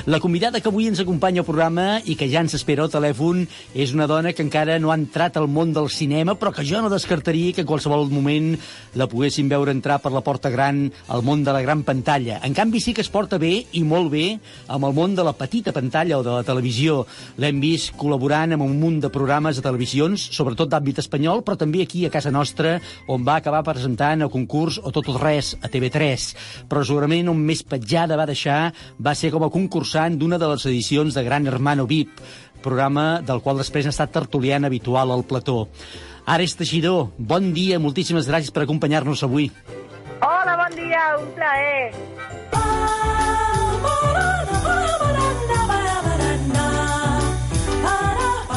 La 0.09 0.17
convidada 0.23 0.63
que 0.63 0.71
avui 0.73 0.87
ens 0.89 1.03
acompanya 1.03 1.43
al 1.43 1.47
programa 1.51 1.85
i 2.09 2.17
que 2.17 2.31
ja 2.31 2.41
ens 2.41 2.57
espera 2.57 2.87
al 2.87 2.89
telèfon 2.89 3.45
és 3.77 3.93
una 3.93 4.09
dona 4.09 4.33
que 4.33 4.41
encara 4.41 4.79
no 4.81 4.89
ha 4.89 4.97
entrat 4.97 5.37
al 5.37 5.45
món 5.45 5.75
del 5.77 5.91
cinema, 5.93 6.39
però 6.41 6.55
que 6.55 6.65
jo 6.65 6.81
no 6.81 6.89
descartaria 6.89 7.53
que 7.53 7.67
en 7.67 7.69
qualsevol 7.69 8.09
moment 8.09 8.55
la 8.97 9.05
poguéssim 9.05 9.53
veure 9.53 9.77
entrar 9.77 9.99
per 10.01 10.15
la 10.15 10.25
porta 10.25 10.49
gran 10.49 10.87
al 11.05 11.21
món 11.21 11.45
de 11.45 11.53
la 11.53 11.61
gran 11.61 11.85
pantalla. 11.85 12.41
En 12.41 12.57
canvi, 12.57 12.81
sí 12.81 12.97
que 12.97 13.05
es 13.05 13.13
porta 13.13 13.37
bé 13.37 13.53
i 13.77 13.85
molt 13.85 14.09
bé 14.17 14.27
amb 14.65 14.89
el 14.89 14.97
món 14.97 15.18
de 15.19 15.25
la 15.27 15.35
petita 15.35 15.73
pantalla 15.75 16.17
o 16.17 16.23
de 16.23 16.31
la 16.31 16.45
televisió. 16.47 17.03
L'hem 17.43 17.59
vist 17.59 17.91
col·laborant 17.99 18.55
amb 18.55 18.63
un 18.63 18.77
munt 18.79 19.01
de 19.03 19.11
programes 19.11 19.59
de 19.59 19.63
televisions, 19.65 20.29
sobretot 20.35 20.71
d'àmbit 20.71 21.01
espanyol, 21.03 21.43
però 21.43 21.57
també 21.59 21.83
aquí 21.83 22.05
a 22.07 22.13
casa 22.13 22.31
nostra, 22.31 22.77
on 23.11 23.25
va 23.27 23.35
acabar 23.39 23.65
presentant 23.67 24.23
el 24.23 24.31
concurs 24.31 24.79
o 24.79 24.93
tot 24.95 25.11
o 25.11 25.17
res 25.19 25.55
a 25.59 25.67
TV3. 25.67 26.29
Però 26.71 26.85
segurament 26.87 27.31
on 27.33 27.41
més 27.43 27.65
petjada 27.67 28.17
va 28.19 28.29
deixar 28.29 28.71
va 28.97 29.15
ser 29.15 29.33
com 29.35 29.43
a 29.43 29.51
concursant 29.51 30.15
d'una 30.19 30.39
de 30.39 30.53
les 30.53 30.65
edicions 30.71 31.13
de 31.13 31.25
Gran 31.27 31.47
Hermano 31.51 31.87
VIP, 31.89 32.23
programa 32.63 33.19
del 33.25 33.43
qual 33.43 33.59
després 33.59 33.87
ha 33.87 33.95
estat 33.95 34.15
tertuliant 34.15 34.67
habitual 34.67 35.11
al 35.11 35.27
plató. 35.27 35.65
Ares 36.29 36.55
Teixidor, 36.55 37.09
bon 37.17 37.51
dia, 37.55 37.79
moltíssimes 37.81 38.29
gràcies 38.29 38.53
per 38.53 38.63
acompanyar-nos 38.63 39.25
avui. 39.27 39.49
Hola, 40.19 40.59
bon 40.63 40.79
dia, 40.79 41.05
un 41.19 41.31
plaer. 41.35 43.18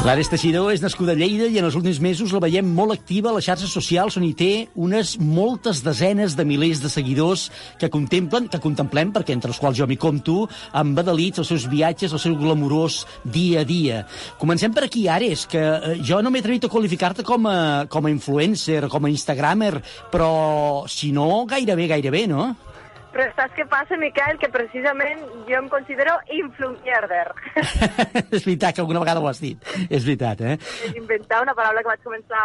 L'Ares 0.02 0.26
Teixidor 0.26 0.72
és 0.74 0.80
nascuda 0.82 1.12
a 1.14 1.14
Lleida 1.14 1.46
i 1.46 1.60
en 1.60 1.66
els 1.68 1.76
últims 1.78 2.00
mesos 2.02 2.32
la 2.34 2.40
veiem 2.42 2.66
molt 2.74 2.90
activa 2.90 3.30
a 3.30 3.36
les 3.36 3.44
xarxes 3.46 3.70
socials 3.70 4.16
on 4.18 4.24
hi 4.26 4.32
té 4.34 4.48
unes 4.74 5.12
moltes 5.22 5.78
desenes 5.86 6.34
de 6.34 6.42
milers 6.42 6.80
de 6.82 6.90
seguidors 6.90 7.44
que 7.78 7.86
contemplen, 7.86 8.48
que 8.50 8.58
contemplem, 8.64 9.12
perquè 9.14 9.36
entre 9.36 9.52
els 9.54 9.60
quals 9.62 9.78
jo 9.78 9.86
m'hi 9.86 10.00
compto, 10.02 10.48
amb 10.74 10.98
badalits 10.98 11.44
els 11.44 11.52
seus 11.54 11.68
viatges, 11.70 12.16
el 12.18 12.22
seu 12.24 12.34
glamurós 12.40 13.04
dia 13.22 13.62
a 13.62 13.68
dia. 13.68 14.02
Comencem 14.42 14.74
per 14.74 14.88
aquí, 14.88 15.06
Ares, 15.06 15.46
que 15.46 15.62
eh, 15.62 15.94
jo 16.02 16.18
no 16.18 16.34
m'he 16.34 16.42
atrevit 16.42 16.66
a 16.66 16.72
qualificar-te 16.74 17.22
com 17.22 17.46
a, 17.46 17.86
com 17.86 18.10
a 18.10 18.10
influencer, 18.10 18.88
com 18.90 19.06
a 19.06 19.14
instagramer, 19.14 19.76
però 20.10 20.82
si 20.90 21.14
no, 21.14 21.44
gairebé, 21.46 21.86
gairebé, 21.94 22.26
no? 22.26 22.50
Però 23.12 23.26
saps 23.36 23.56
què 23.56 23.66
passa, 23.68 23.96
Miquel? 24.00 24.38
Que 24.40 24.48
precisament 24.52 25.20
jo 25.48 25.58
em 25.58 25.68
considero 25.72 26.14
influencer. 26.32 27.26
és 28.36 28.44
veritat 28.46 28.74
que 28.74 28.80
alguna 28.84 29.02
vegada 29.04 29.20
ho 29.20 29.28
has 29.28 29.42
dit. 29.42 29.60
És 29.88 30.06
veritat, 30.06 30.40
eh? 30.40 30.56
És 30.88 30.96
inventar 30.96 31.42
una 31.44 31.56
paraula 31.58 31.84
que 31.84 31.92
vaig 31.92 32.06
començar 32.06 32.44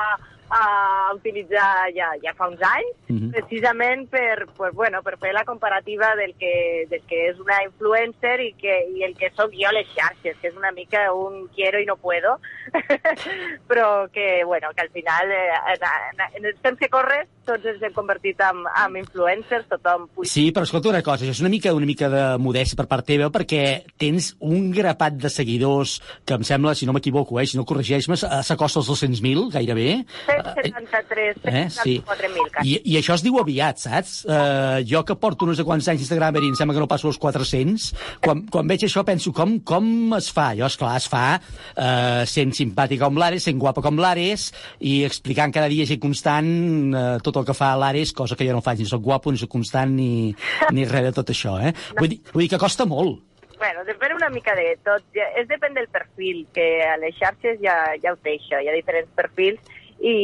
a 0.49 1.11
utilitzar 1.15 1.89
ja, 1.95 2.11
ja 2.23 2.33
fa 2.37 2.47
uns 2.47 2.61
anys, 2.63 2.93
Mhm. 3.07 3.31
precisament 3.31 4.09
per, 4.09 4.47
pues, 4.57 4.73
bueno, 4.73 5.01
per 5.01 5.17
fer 5.17 5.33
la 5.33 5.45
comparativa 5.45 6.15
del 6.15 6.35
que, 6.35 6.85
del 6.89 7.01
que 7.07 7.29
és 7.29 7.39
una 7.39 7.63
influencer 7.63 8.39
i, 8.41 8.53
que, 8.53 8.73
i 8.95 9.03
el 9.03 9.15
que 9.15 9.29
sóc 9.35 9.51
jo 9.55 9.67
a 9.69 9.71
les 9.71 9.87
xarxes, 9.95 10.35
que 10.41 10.47
és 10.49 10.55
una 10.55 10.71
mica 10.71 11.11
un 11.13 11.47
quiero 11.55 11.79
i 11.79 11.85
no 11.85 11.95
puedo, 11.95 12.39
però 13.67 14.09
que, 14.11 14.43
bueno, 14.45 14.67
que 14.75 14.81
al 14.81 14.89
final, 14.89 15.31
eh, 15.31 15.49
en, 15.73 16.35
en 16.37 16.45
els 16.51 16.59
temps 16.61 16.79
que 16.79 16.89
corres, 16.89 17.27
tots 17.47 17.63
ens 17.65 17.81
hem 17.83 17.93
convertit 17.95 18.41
en, 18.43 18.65
en 18.67 18.97
influencers, 18.99 19.67
tothom 19.71 20.07
puja 20.11 20.29
Sí, 20.31 20.49
però 20.51 20.65
escolta 20.67 20.89
una 20.91 21.01
cosa, 21.03 21.23
això 21.23 21.31
és 21.35 21.39
una 21.43 21.51
mica 21.53 21.73
una 21.73 21.87
mica 21.87 22.09
de 22.11 22.23
modèstia 22.43 22.75
per 22.79 22.87
part 22.91 23.07
teva, 23.07 23.29
perquè 23.31 23.83
tens 23.97 24.33
un 24.43 24.69
grapat 24.75 25.15
de 25.21 25.29
seguidors 25.31 25.97
que 26.27 26.35
em 26.35 26.43
sembla, 26.43 26.75
si 26.75 26.85
no 26.85 26.93
m'equivoco, 26.95 27.39
eh, 27.39 27.45
si 27.47 27.57
no 27.57 27.65
corregeix-me, 27.67 28.17
s'acosta 28.17 28.81
als 28.83 28.89
200.000, 28.91 29.47
gairebé. 29.53 30.03
173, 30.43 31.37
Eh, 31.43 31.69
sí. 31.69 31.95
174.000, 32.05 32.51
quasi. 32.53 32.73
I, 32.73 32.81
I 32.93 32.97
això 32.99 33.15
es 33.17 33.23
diu 33.25 33.37
aviat, 33.41 33.79
saps? 33.81 34.13
Uh, 34.27 34.79
jo 34.87 35.03
que 35.07 35.15
porto 35.19 35.47
no 35.47 35.55
sé 35.57 35.65
quants 35.67 35.87
anys 35.89 36.01
d'Instagram 36.03 36.37
i 36.41 36.49
em 36.51 36.55
sembla 36.59 36.75
que 36.77 36.83
no 36.83 36.89
passo 36.91 37.07
els 37.11 37.19
400, 37.21 37.87
quan, 38.23 38.43
quan 38.51 38.67
veig 38.69 38.85
això 38.87 39.03
penso 39.07 39.33
com, 39.35 39.57
com 39.67 39.89
es 40.17 40.29
fa? 40.33 40.49
Jo, 40.57 40.65
esclar, 40.69 40.95
es 41.01 41.07
fa 41.11 41.25
uh, 41.39 42.23
sent 42.29 42.53
simpàtica 42.57 43.05
com 43.07 43.17
l'Ares, 43.21 43.45
sent 43.47 43.59
guapa 43.61 43.81
com 43.85 43.99
l'Ares 44.01 44.49
i 44.79 44.99
explicant 45.07 45.53
cada 45.55 45.69
dia 45.71 45.85
i 45.87 45.99
constant 46.01 46.51
uh, 46.93 47.05
tot 47.23 47.37
el 47.41 47.45
que 47.47 47.55
fa 47.57 47.73
l'Ares, 47.79 48.13
cosa 48.13 48.35
que 48.35 48.47
jo 48.47 48.53
no 48.57 48.61
faig, 48.65 48.79
ni 48.83 48.89
soc 48.89 49.01
guapo, 49.05 49.31
ni 49.31 49.37
soc 49.41 49.51
constant, 49.53 49.93
ni, 49.95 50.33
ni 50.75 50.85
res 50.89 51.07
de 51.09 51.15
tot 51.21 51.29
això, 51.33 51.57
eh? 51.63 51.73
Vull 51.99 52.11
dir, 52.15 52.21
vull 52.33 52.43
dir 52.45 52.51
que 52.55 52.61
costa 52.61 52.85
molt. 52.89 53.23
Bueno, 53.57 53.81
depèn 53.87 54.11
una 54.13 54.27
mica 54.29 54.53
de 54.53 54.75
tot. 54.85 55.01
Ja- 55.15 55.31
És 55.41 55.47
depèn 55.49 55.73
del 55.73 55.87
perfil, 55.89 56.43
que 56.53 56.65
a 56.85 56.91
les 57.01 57.15
xarxes 57.17 57.57
ja, 57.63 57.73
ja 58.03 58.11
ho 58.13 58.17
té 58.21 58.35
això. 58.37 58.59
Hi 58.61 58.67
ha 58.69 58.75
diferents 58.75 59.09
perfils 59.17 59.57
i 59.99 60.17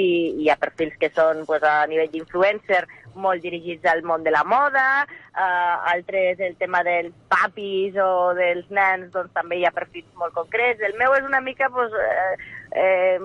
hi 0.44 0.50
ha 0.50 0.60
perfils 0.62 0.98
que 1.02 1.10
són 1.14 1.46
pues, 1.48 1.64
a 1.64 1.86
nivell 1.90 2.12
d'influencer 2.12 2.84
molt 3.16 3.44
dirigits 3.44 3.86
al 3.86 4.02
món 4.04 4.24
de 4.24 4.32
la 4.34 4.44
moda, 4.44 5.06
uh, 5.06 5.76
altres 5.92 6.40
el 6.40 6.56
tema 6.58 6.84
dels 6.86 7.14
papis 7.30 7.98
o 8.02 8.34
dels 8.38 8.70
nens, 8.74 9.12
doncs 9.14 9.34
també 9.38 9.60
hi 9.60 9.68
ha 9.68 9.74
perfils 9.76 10.10
molt 10.20 10.34
concrets. 10.34 10.82
El 10.82 10.98
meu 11.00 11.14
és 11.18 11.26
una 11.28 11.42
mica, 11.42 11.70
pues, 11.70 11.94
eh, 11.94 12.36
eh, 12.84 13.20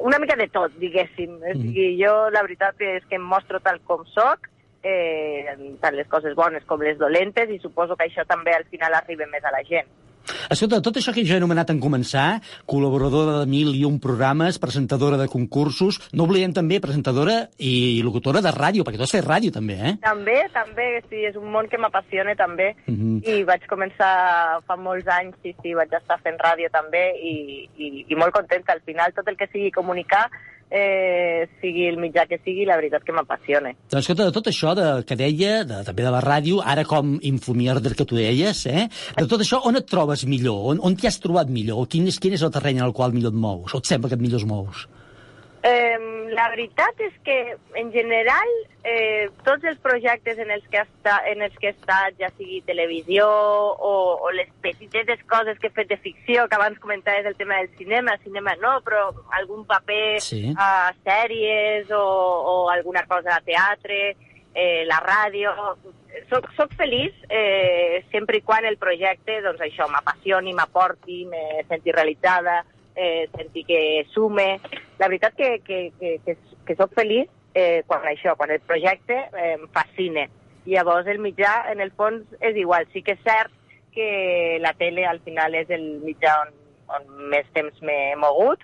una 0.00 0.18
mica 0.18 0.36
de 0.36 0.48
tot, 0.48 0.72
diguéssim. 0.80 1.38
Mm. 1.38 1.50
O 1.50 1.60
sigui, 1.60 1.88
jo 2.00 2.14
la 2.32 2.44
veritat 2.46 2.80
és 2.80 3.04
que 3.08 3.20
em 3.20 3.26
mostro 3.34 3.60
tal 3.60 3.80
com 3.88 4.06
sóc, 4.14 4.48
eh, 4.82 5.56
tant 5.80 5.96
les 5.96 6.08
coses 6.08 6.34
bones 6.34 6.64
com 6.66 6.80
les 6.80 6.98
dolentes, 6.98 7.50
i 7.50 7.60
suposo 7.60 7.96
que 7.96 8.08
això 8.08 8.24
també 8.26 8.54
al 8.56 8.64
final 8.64 8.94
arriba 8.94 9.28
més 9.30 9.44
a 9.44 9.52
la 9.54 9.62
gent. 9.68 9.88
Escolta, 10.50 10.80
tot 10.84 10.98
això 10.98 11.12
que 11.14 11.24
jo 11.26 11.34
he 11.34 11.40
anomenat 11.40 11.70
en 11.72 11.80
començar, 11.82 12.40
col·laboradora 12.68 13.40
de 13.40 13.48
mil 13.50 13.72
i 13.76 13.84
un 13.88 13.98
programes, 14.02 14.58
presentadora 14.62 15.18
de 15.20 15.28
concursos, 15.32 15.98
no 16.12 16.26
oblidem 16.28 16.54
també 16.56 16.80
presentadora 16.82 17.36
i 17.58 18.02
locutora 18.04 18.42
de 18.44 18.52
ràdio, 18.54 18.86
perquè 18.86 19.00
tu 19.00 19.06
has 19.06 19.14
fet 19.14 19.26
ràdio 19.26 19.52
també, 19.54 19.78
eh? 19.80 19.94
També, 20.04 20.38
també, 20.54 20.88
sí, 21.08 21.24
és 21.28 21.38
un 21.40 21.50
món 21.54 21.68
que 21.72 21.80
m'apassiona 21.80 22.36
també. 22.38 22.72
Mhm. 22.86 23.22
I 23.26 23.42
vaig 23.48 23.66
començar 23.70 24.60
fa 24.66 24.76
molts 24.76 25.08
anys, 25.08 25.36
sí, 25.42 25.54
sí, 25.62 25.74
vaig 25.74 25.92
estar 25.92 26.20
fent 26.22 26.38
ràdio 26.38 26.70
també 26.72 27.04
i, 27.18 27.34
i, 27.76 28.06
i 28.08 28.14
molt 28.18 28.34
contenta. 28.34 28.72
Al 28.72 28.82
final, 28.86 29.12
tot 29.16 29.28
el 29.28 29.36
que 29.36 29.50
sigui 29.52 29.70
comunicar, 29.70 30.28
eh, 30.72 31.48
sigui 31.60 31.86
el 31.90 31.98
mitjà 32.00 32.24
que 32.30 32.38
sigui, 32.42 32.64
la 32.68 32.78
veritat 32.80 33.04
que 33.04 33.14
m'apassiona. 33.14 33.74
Doncs 33.92 34.00
escolta, 34.02 34.28
de 34.28 34.34
tot 34.34 34.48
això 34.50 34.72
de, 34.78 34.88
que 35.08 35.18
deia, 35.20 35.60
de, 35.68 35.82
també 35.86 36.06
de 36.06 36.14
la 36.14 36.22
ràdio, 36.24 36.62
ara 36.64 36.86
com 36.88 37.18
infomierder 37.28 37.94
que 37.98 38.08
tu 38.08 38.18
deies, 38.18 38.64
eh? 38.70 38.88
de 39.18 39.28
tot 39.28 39.44
això, 39.44 39.60
on 39.68 39.78
et 39.80 39.88
trobes 39.88 40.24
millor? 40.30 40.72
On, 40.72 40.82
on 40.88 40.96
t'hi 40.96 41.10
has 41.10 41.20
trobat 41.22 41.52
millor? 41.52 41.84
Quin 41.92 42.08
és, 42.08 42.18
quin 42.22 42.38
és 42.38 42.42
el 42.42 42.54
terreny 42.54 42.80
en 42.80 42.88
el 42.88 42.96
qual 42.96 43.14
millor 43.14 43.34
et 43.34 43.40
mous? 43.46 43.76
O 43.76 43.82
et 43.82 43.92
sembla 43.92 44.10
que 44.10 44.18
et 44.18 44.24
millor 44.24 44.42
es 44.42 44.48
mous? 44.48 44.86
Eh, 45.62 45.98
la 46.34 46.48
veritat 46.50 46.98
és 46.98 47.12
que, 47.22 47.36
en 47.78 47.92
general, 47.94 48.48
eh, 48.82 49.28
tots 49.46 49.62
els 49.70 49.78
projectes 49.78 50.40
en 50.42 50.50
els 50.50 50.64
que, 50.66 50.80
estat, 50.82 51.28
en 51.30 51.44
els 51.46 51.54
que 51.60 51.68
he 51.68 51.74
estat, 51.76 52.16
ja 52.18 52.32
sigui 52.34 52.58
televisió 52.66 53.28
o, 53.28 53.92
o 54.18 54.32
les 54.34 54.50
petitetes 54.64 55.22
coses 55.30 55.60
que 55.62 55.70
he 55.70 55.76
fet 55.76 55.92
de 55.92 56.00
ficció, 56.02 56.48
que 56.48 56.58
abans 56.58 56.80
comentaves 56.82 57.30
el 57.30 57.38
tema 57.38 57.60
del 57.60 57.70
cinema, 57.78 58.18
cinema 58.24 58.56
no, 58.58 58.80
però 58.82 59.12
algun 59.38 59.62
paper 59.70 60.18
Sí. 60.20 60.42
a 60.58 60.90
sèries 61.04 61.90
o, 61.94 62.02
o 62.02 62.56
alguna 62.70 63.06
cosa 63.06 63.36
a 63.36 63.40
teatre, 63.46 64.16
eh, 64.54 64.84
la 64.86 64.98
ràdio... 65.00 65.54
Soc, 66.28 66.44
soc 66.58 66.74
feliç 66.76 67.14
eh, 67.32 68.04
sempre 68.12 68.36
i 68.36 68.42
quan 68.44 68.66
el 68.68 68.76
projecte, 68.76 69.38
doncs 69.40 69.62
això, 69.64 69.86
m'apassioni, 69.88 70.52
m'aporti, 70.52 71.22
me 71.24 71.62
senti 71.70 71.92
realitzada, 71.92 72.58
eh, 72.96 73.28
senti 73.36 73.64
que 73.64 73.80
sume. 74.12 74.58
La 74.98 75.08
veritat 75.08 75.34
que, 75.36 75.60
que, 75.66 75.92
que, 76.00 76.18
que, 76.24 76.36
que 76.66 76.76
soc 76.78 76.92
feliç 76.98 77.28
eh, 77.54 77.82
quan 77.86 78.04
això, 78.08 78.36
quan 78.36 78.50
el 78.54 78.60
projecte 78.60 79.16
eh, 79.36 79.54
em 79.58 79.66
fascina. 79.74 80.28
I 80.64 80.76
llavors 80.76 81.08
el 81.10 81.18
mitjà, 81.18 81.64
en 81.72 81.80
el 81.82 81.90
fons, 81.98 82.22
és 82.40 82.56
igual. 82.56 82.86
Sí 82.92 83.02
que 83.02 83.16
és 83.18 83.24
cert 83.26 83.50
que 83.92 84.58
la 84.62 84.72
tele 84.78 85.04
al 85.04 85.18
final 85.20 85.54
és 85.58 85.68
el 85.74 85.82
mitjà 86.04 86.36
on, 86.46 86.52
on 86.96 87.10
més 87.32 87.48
temps 87.52 87.82
m'he 87.84 88.14
mogut 88.16 88.62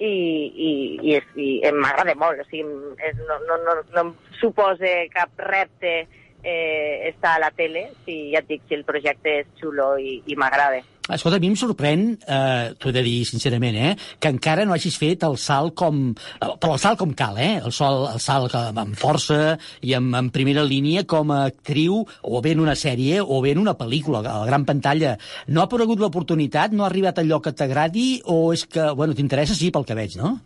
i, 0.00 0.08
i, 0.08 0.70
i, 1.02 1.16
és- 1.18 1.34
i 1.36 1.58
m'agrada 1.76 2.14
molt. 2.16 2.40
O 2.40 2.46
sigui, 2.48 2.94
és, 3.04 3.18
no, 3.28 3.36
no, 3.48 3.58
no, 3.66 3.74
no 3.92 4.04
em 4.06 4.14
suposa 4.40 4.94
cap 5.12 5.34
repte 5.50 6.06
eh, 6.42 7.08
estar 7.10 7.34
a 7.36 7.42
la 7.42 7.50
tele, 7.50 7.88
si 8.06 8.30
ja 8.32 8.40
et 8.40 8.48
dic, 8.48 8.62
si 8.68 8.78
el 8.78 8.86
projecte 8.88 9.40
és 9.42 9.50
xulo 9.60 9.96
i, 10.00 10.22
i 10.32 10.38
m'agrada. 10.40 10.80
Escolta, 11.14 11.38
a 11.38 11.42
mi 11.42 11.50
em 11.50 11.56
sorprèn, 11.58 12.04
eh, 12.26 12.72
t'ho 12.78 12.90
he 12.90 12.94
de 12.94 13.02
dir 13.06 13.24
sincerament, 13.28 13.76
eh, 13.76 13.96
que 14.20 14.30
encara 14.32 14.64
no 14.66 14.74
hagis 14.76 14.96
fet 15.00 15.24
el 15.26 15.36
salt 15.40 15.74
com... 15.78 16.14
eh, 16.38 16.50
Però 16.60 16.76
el 16.76 16.82
salt 16.82 17.00
com 17.00 17.12
cal, 17.18 17.38
eh? 17.38 17.58
El, 17.64 17.72
sol, 17.74 18.06
el 18.12 18.22
salt 18.22 18.54
amb 18.54 18.96
força 18.98 19.56
i 19.82 19.94
amb, 19.98 20.14
en 20.18 20.30
primera 20.34 20.64
línia 20.66 21.04
com 21.08 21.32
a 21.34 21.42
actriu 21.50 22.02
o 22.22 22.40
bé 22.44 22.54
en 22.54 22.64
una 22.64 22.76
sèrie 22.78 23.20
o 23.20 23.40
bé 23.42 23.54
en 23.56 23.62
una 23.62 23.76
pel·lícula, 23.78 24.22
a 24.24 24.40
la 24.44 24.48
gran 24.48 24.64
pantalla. 24.68 25.16
No 25.48 25.62
ha 25.62 25.68
aparegut 25.68 26.00
l'oportunitat? 26.00 26.72
No 26.72 26.84
ha 26.84 26.90
arribat 26.90 27.18
allò 27.18 27.40
que 27.42 27.52
t'agradi? 27.56 28.08
O 28.30 28.52
és 28.54 28.66
que, 28.66 28.90
bueno, 28.96 29.14
t'interessa, 29.16 29.56
sí, 29.56 29.70
pel 29.74 29.86
que 29.88 29.98
veig, 29.98 30.16
no? 30.20 30.38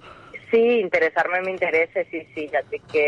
Sí, 0.55 0.79
interessar-me 0.79 1.41
m'interessa, 1.43 2.05
sí, 2.13 2.21
sí, 2.31 2.45
ja 2.53 2.61
et 2.63 2.69
dic 2.71 2.83
que, 2.93 3.07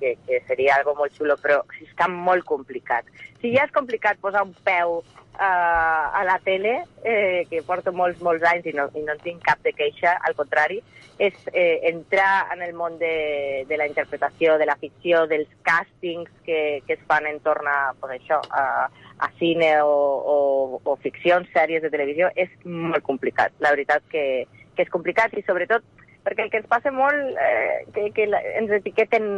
que, 0.00 0.14
que 0.24 0.38
seria 0.48 0.78
algo 0.78 0.94
molt 0.96 1.12
xulo, 1.12 1.34
però 1.36 1.58
està 1.84 2.06
molt 2.08 2.46
complicat. 2.48 3.10
Si 3.42 3.50
ja 3.52 3.66
és 3.66 3.74
complicat 3.74 4.16
posar 4.22 4.46
un 4.46 4.54
peu 4.64 4.94
uh, 5.02 5.36
a 5.36 6.22
la 6.24 6.38
tele, 6.46 6.72
eh, 7.04 7.42
que 7.50 7.60
porto 7.68 7.92
molts, 7.92 8.22
molts 8.24 8.46
anys 8.48 8.70
i 8.70 8.72
no, 8.78 8.86
i 8.96 9.02
no 9.04 9.12
en 9.12 9.20
tinc 9.26 9.44
cap 9.44 9.60
de 9.66 9.74
queixa, 9.76 10.14
al 10.24 10.38
contrari, 10.38 10.78
és 11.20 11.36
eh, 11.52 11.84
entrar 11.90 12.46
en 12.56 12.64
el 12.64 12.72
món 12.72 12.96
de, 12.96 13.66
de 13.68 13.76
la 13.76 13.90
interpretació, 13.92 14.56
de 14.56 14.70
la 14.72 14.78
ficció, 14.80 15.26
dels 15.28 15.52
càstings 15.68 16.32
que, 16.48 16.80
que 16.88 16.96
es 16.96 17.04
fan 17.12 17.28
en 17.28 17.42
torn 17.44 17.68
a, 17.68 17.92
pues 18.00 18.16
això, 18.16 18.40
a, 18.48 18.88
a 19.20 19.30
cine 19.36 19.74
o, 19.84 20.00
o, 20.32 20.80
o 20.80 20.96
ficcions, 21.04 21.52
sèries 21.52 21.84
de 21.84 21.92
televisió, 21.92 22.32
és 22.40 22.56
molt 22.64 23.04
complicat. 23.04 23.52
La 23.60 23.76
veritat 23.76 24.08
que, 24.08 24.46
que 24.72 24.88
és 24.88 24.96
complicat 24.96 25.36
i 25.36 25.44
sobretot 25.44 25.84
perquè 26.26 26.42
el 26.42 26.50
que 26.50 26.58
ens 26.58 26.66
passa 26.66 26.90
molt, 26.90 27.36
eh, 27.38 27.84
que, 27.94 28.08
que 28.16 28.26
la, 28.26 28.40
ens 28.58 28.72
etiqueten 28.74 29.28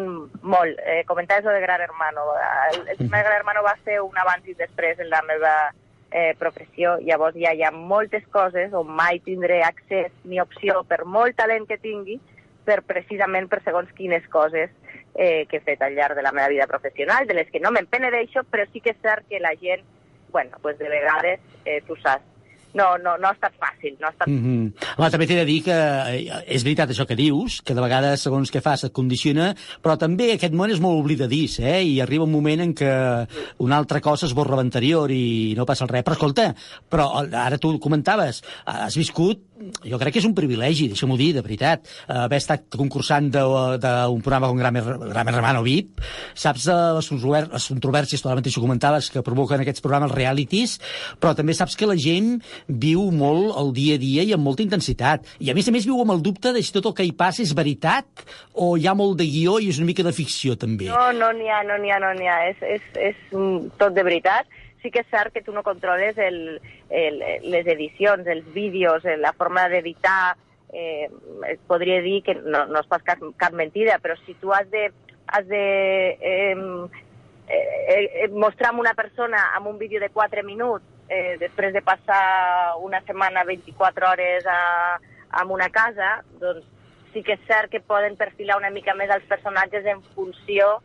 molt. 0.40 0.81
Eh, 0.81 1.03
comentaves 1.11 1.44
lo 1.44 1.53
de 1.53 1.61
Gran 1.61 1.83
Hermano. 1.85 2.24
El, 2.72 2.88
el 2.88 2.96
tema 2.96 3.18
de 3.18 3.24
Gran 3.29 3.37
Hermano 3.42 3.62
va 3.66 3.77
ser 3.85 4.01
un 4.01 4.16
abans 4.16 4.48
i 4.48 4.57
després 4.57 4.98
en 5.05 5.11
la 5.12 5.20
meva 5.29 5.53
eh, 6.11 6.35
professió. 6.40 6.96
Llavors 7.05 7.37
ja 7.37 7.53
hi 7.53 7.62
ha 7.62 7.74
moltes 7.74 8.24
coses 8.33 8.72
on 8.72 8.88
mai 8.88 9.20
tindré 9.20 9.61
accés 9.66 10.12
ni 10.24 10.40
opció 10.40 10.81
per 10.88 11.05
molt 11.05 11.37
talent 11.37 11.68
que 11.68 11.77
tingui 11.83 12.16
per 12.64 12.81
precisament 12.88 13.48
per 13.53 13.61
segons 13.64 13.92
quines 13.96 14.24
coses 14.33 14.72
eh, 15.14 15.44
que 15.51 15.59
he 15.59 15.64
fet 15.64 15.83
al 15.83 15.96
llarg 15.96 16.16
de 16.16 16.24
la 16.24 16.33
meva 16.33 16.48
vida 16.48 16.66
professional, 16.66 17.27
de 17.27 17.37
les 17.37 17.53
que 17.53 17.61
no 17.61 17.72
me'n 17.74 17.88
penedeixo, 17.90 18.44
però 18.48 18.64
sí 18.72 18.81
que 18.81 18.92
és 18.94 19.01
cert 19.05 19.29
que 19.29 19.40
la 19.40 19.55
gent, 19.61 19.85
bueno, 20.33 20.57
pues 20.62 20.79
de 20.79 20.88
vegades, 20.88 21.40
eh, 21.64 21.81
tu 21.87 21.96
saps, 21.96 22.24
no, 22.75 22.87
no, 22.99 23.17
no 23.17 23.29
ha 23.29 23.35
estat 23.35 23.55
fàcil, 23.61 23.97
no 24.01 24.09
ha 24.09 24.11
estat 24.11 24.29
Mm 24.29 24.43
-hmm. 24.45 24.73
Home, 24.99 25.11
també 25.11 25.27
t'he 25.27 25.37
de 25.37 25.45
dir 25.45 25.63
que 25.63 25.73
eh, 25.73 26.45
és 26.47 26.63
veritat 26.63 26.91
això 26.91 27.07
que 27.07 27.17
dius, 27.17 27.63
que 27.63 27.75
de 27.75 27.81
vegades 27.81 28.21
segons 28.21 28.53
què 28.53 28.61
fas 28.61 28.85
et 28.85 28.93
condiciona, 28.93 29.55
però 29.83 29.97
també 29.97 30.33
aquest 30.33 30.53
món 30.53 30.71
és 30.71 30.81
molt 30.81 31.01
oblidadís, 31.01 31.59
eh? 31.61 31.83
i 31.83 32.01
arriba 32.01 32.25
un 32.25 32.33
moment 32.33 32.61
en 32.61 32.75
què 32.75 33.27
una 33.59 33.77
altra 33.77 34.01
cosa 34.01 34.27
esborra 34.27 34.57
l'anterior 34.57 35.11
i 35.11 35.55
no 35.57 35.65
passa 35.65 35.87
res. 35.87 36.05
Però 36.05 36.13
escolta, 36.13 36.55
però 36.89 37.25
ara 37.33 37.59
tu 37.59 37.79
comentaves, 37.79 38.43
has 38.65 38.97
viscut 38.97 39.48
jo 39.85 39.99
crec 39.99 40.14
que 40.14 40.21
és 40.23 40.29
un 40.29 40.35
privilegi, 40.37 40.88
deixa'm-ho 40.92 41.16
dir, 41.18 41.33
de 41.37 41.42
veritat, 41.44 41.87
haver 42.09 42.38
estat 42.40 42.66
concursant 42.75 43.31
d'un 43.33 44.23
programa 44.23 44.51
com 44.51 44.59
Gran, 44.61 44.79
Gran 45.11 45.33
Hermano 45.33 45.62
VIP, 45.66 46.03
saps 46.38 46.68
eh, 46.71 46.77
les, 46.99 47.11
les 47.53 47.68
controvèrsies, 47.73 48.23
tu 48.23 48.31
ara 48.31 48.38
mateix 48.40 48.59
ho 48.59 48.64
comentaves, 48.64 49.11
que 49.12 49.25
provoquen 49.27 49.64
aquests 49.64 49.85
programes 49.85 50.14
realities, 50.14 50.79
però 51.21 51.35
també 51.38 51.57
saps 51.57 51.77
que 51.79 51.88
la 51.90 51.99
gent 51.99 52.37
viu 52.68 53.09
molt 53.14 53.57
el 53.59 53.73
dia 53.77 53.99
a 53.99 54.03
dia 54.03 54.27
i 54.27 54.35
amb 54.37 54.47
molta 54.47 54.64
intensitat. 54.66 55.27
I 55.42 55.53
a 55.53 55.57
més 55.59 55.68
a 55.68 55.75
més 55.75 55.88
viu 55.88 55.99
amb 56.03 56.14
el 56.14 56.23
dubte 56.25 56.55
de 56.55 56.62
si 56.62 56.75
tot 56.75 56.90
el 56.90 56.97
que 56.99 57.07
hi 57.07 57.14
passa 57.16 57.42
és 57.44 57.55
veritat 57.57 58.25
o 58.55 58.75
hi 58.79 58.87
ha 58.88 58.97
molt 58.99 59.18
de 59.21 59.27
guió 59.29 59.59
i 59.59 59.73
és 59.73 59.83
una 59.83 59.90
mica 59.90 60.07
de 60.07 60.14
ficció, 60.14 60.57
també. 60.59 60.90
No, 60.92 61.11
no 61.16 61.33
n'hi 61.35 61.51
ha, 61.51 61.62
no 61.66 61.79
n'hi 61.81 61.92
ha, 61.94 62.01
no 62.03 62.14
n'hi 62.18 62.31
ha. 62.31 62.38
És, 62.53 62.64
és, 62.79 62.88
és 63.11 63.37
tot 63.81 63.94
de 63.97 64.07
veritat. 64.07 64.49
Sí 64.83 64.93
que 64.95 65.03
és 65.03 65.11
cert 65.11 65.35
que 65.35 65.43
tu 65.43 65.53
no 65.53 65.64
controles 65.67 66.19
el, 66.19 66.61
el, 66.91 67.19
les 67.51 67.67
edicions, 67.67 68.27
els 68.27 68.47
vídeos, 68.55 69.05
eh, 69.05 69.17
la 69.19 69.33
forma 69.33 69.69
d'editar. 69.69 70.37
Eh, 70.69 71.09
podria 71.67 72.03
dir 72.05 72.23
que 72.23 72.35
no, 72.37 72.67
no 72.69 72.83
és 72.83 72.88
pas 72.91 73.03
cap, 73.03 73.23
cap 73.41 73.55
mentida, 73.57 73.97
però 74.05 74.19
si 74.27 74.35
tu 74.37 74.53
has 74.53 74.69
de, 74.71 74.91
has 75.27 75.47
de 75.49 75.64
eh, 76.21 76.57
eh, 77.49 78.25
eh, 78.25 78.29
mostrar 78.29 78.75
a 78.75 78.79
una 78.79 78.95
persona 78.95 79.49
amb 79.57 79.67
un 79.67 79.79
vídeo 79.79 80.01
de 80.01 80.11
4 80.11 80.45
minuts 80.45 80.85
eh, 81.09 81.37
després 81.41 81.73
de 81.73 81.83
passar 81.83 82.77
una 82.85 83.01
setmana 83.07 83.45
24 83.45 84.11
hores 84.11 84.47
a, 84.47 85.01
en 85.41 85.51
una 85.51 85.71
casa, 85.71 86.23
doncs 86.41 86.67
sí 87.12 87.23
que 87.25 87.38
és 87.38 87.47
cert 87.49 87.73
que 87.73 87.81
poden 87.81 88.17
perfilar 88.21 88.59
una 88.61 88.71
mica 88.71 88.95
més 88.95 89.11
els 89.11 89.25
personatges 89.29 89.87
en 89.88 90.03
funció 90.14 90.79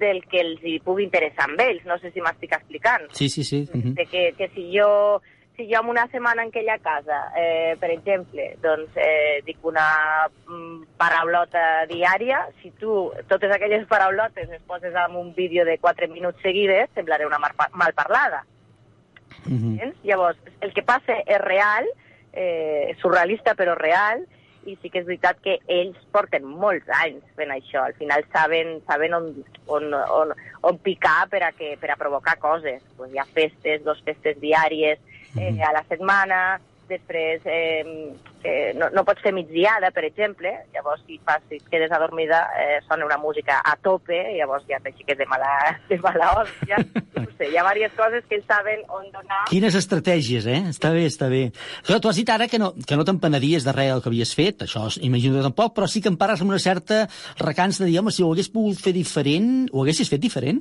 del 0.00 0.22
que 0.30 0.40
els 0.40 0.64
hi 0.64 0.78
pugui 0.84 1.04
interessar 1.06 1.48
amb 1.48 1.60
ells. 1.60 1.84
No 1.88 1.98
sé 2.02 2.10
si 2.14 2.22
m'estic 2.24 2.52
explicant. 2.56 3.08
Sí, 3.12 3.28
sí, 3.28 3.44
sí. 3.44 3.64
mhm. 3.72 3.94
De 3.94 4.06
que, 4.06 4.32
que 4.38 4.50
si 4.54 4.70
jo 4.76 5.20
si 5.56 5.68
jo 5.70 5.80
en 5.80 5.88
una 5.88 6.08
setmana 6.08 6.42
en 6.42 6.48
aquella 6.48 6.78
casa, 6.78 7.32
eh, 7.38 7.76
per 7.78 7.90
exemple, 7.92 8.56
doncs 8.62 8.90
eh, 8.96 9.40
dic 9.46 9.62
una 9.62 10.26
mm, 10.48 10.96
paraulota 10.98 11.86
diària, 11.86 12.40
si 12.60 12.72
tu 12.80 13.12
totes 13.30 13.52
aquelles 13.54 13.86
paraulotes 13.86 14.48
les 14.50 14.62
poses 14.66 14.94
en 14.94 15.14
un 15.16 15.32
vídeo 15.34 15.64
de 15.64 15.78
4 15.78 16.08
minuts 16.08 16.42
seguides, 16.42 16.90
semblaré 16.94 17.26
una 17.26 17.38
mar 17.38 17.54
mal 17.72 17.94
parlada. 17.94 18.44
Mhm. 19.46 19.74
Entens? 19.74 19.96
Llavors, 20.02 20.38
el 20.60 20.74
que 20.74 20.82
passa 20.82 21.20
és 21.24 21.40
real, 21.40 21.86
eh, 22.32 22.96
surrealista 23.00 23.54
però 23.54 23.76
real, 23.78 24.26
i 24.66 24.76
sí 24.80 24.90
que 24.90 25.00
és 25.02 25.06
veritat 25.06 25.40
que 25.44 25.58
ells 25.70 25.98
porten 26.14 26.44
molts 26.44 26.88
anys 27.00 27.24
fent 27.38 27.52
això. 27.54 27.84
Al 27.84 27.96
final 27.98 28.24
saben, 28.32 28.78
saben 28.88 29.16
on, 29.16 29.30
on, 29.66 29.90
on, 29.94 30.34
on 30.64 30.78
picar 30.84 31.24
per 31.32 31.42
a, 31.46 31.50
que, 31.56 31.74
per 31.80 31.92
a 31.92 31.98
provocar 32.00 32.38
coses. 32.42 32.82
Pues 32.98 33.12
hi 33.12 33.20
ha 33.20 33.26
festes, 33.36 33.84
dos 33.84 34.00
festes 34.06 34.40
diàries 34.42 35.00
eh, 35.36 35.52
a 35.62 35.72
la 35.76 35.84
setmana, 35.88 36.40
després 36.88 37.42
eh, 37.44 38.12
eh, 38.44 38.72
no, 38.76 38.90
no 38.94 39.04
pots 39.06 39.22
fer 39.24 39.32
migdiada, 39.34 39.90
per 39.94 40.04
exemple, 40.06 40.52
llavors 40.74 41.02
si, 41.06 41.18
fas, 41.24 41.42
si 41.48 41.58
et 41.58 41.70
quedes 41.72 41.92
adormida 41.94 42.44
eh, 42.60 42.78
sona 42.88 43.06
una 43.08 43.18
música 43.18 43.60
a 43.64 43.74
tope, 43.80 44.18
llavors 44.36 44.66
ja 44.68 44.80
t'aixeques 44.84 45.18
de 45.18 45.26
mala, 45.30 45.50
de 45.90 45.98
mala 46.04 46.34
hòstia. 46.38 46.82
No 47.14 47.30
sé, 47.38 47.46
hi 47.48 47.56
ha 47.56 47.62
diverses 47.64 47.94
coses 47.96 48.24
que 48.28 48.36
ells 48.36 48.46
saben 48.50 48.82
on 48.92 49.06
donar 49.14 49.44
Quines 49.48 49.74
estratègies, 49.78 50.44
eh? 50.50 50.58
Està 50.70 50.90
bé, 50.92 51.04
està 51.08 51.28
bé. 51.30 51.44
Clar, 51.86 52.00
tu 52.02 52.10
has 52.10 52.18
dit 52.18 52.30
ara 52.30 52.48
que 52.50 52.58
no, 52.60 52.72
que 52.74 52.98
no 52.98 53.06
t'empeneries 53.06 53.64
de 53.64 53.72
res 53.74 53.92
del 53.92 54.02
que 54.02 54.10
havies 54.10 54.34
fet, 54.36 54.66
això 54.66 54.84
imagino 55.00 55.38
que 55.38 55.46
tampoc, 55.46 55.72
però 55.78 55.88
sí 55.90 56.02
que 56.02 56.10
em 56.12 56.18
pares 56.20 56.42
amb 56.42 56.52
una 56.52 56.60
certa 56.62 57.04
recança 57.40 57.84
de 57.84 57.92
dir, 57.92 58.00
home, 58.02 58.12
si 58.14 58.22
ho 58.22 58.32
hagués 58.34 58.50
pogut 58.52 58.82
fer 58.82 58.92
diferent, 58.94 59.70
ho 59.72 59.82
haguessis 59.82 60.10
fet 60.10 60.22
diferent? 60.22 60.60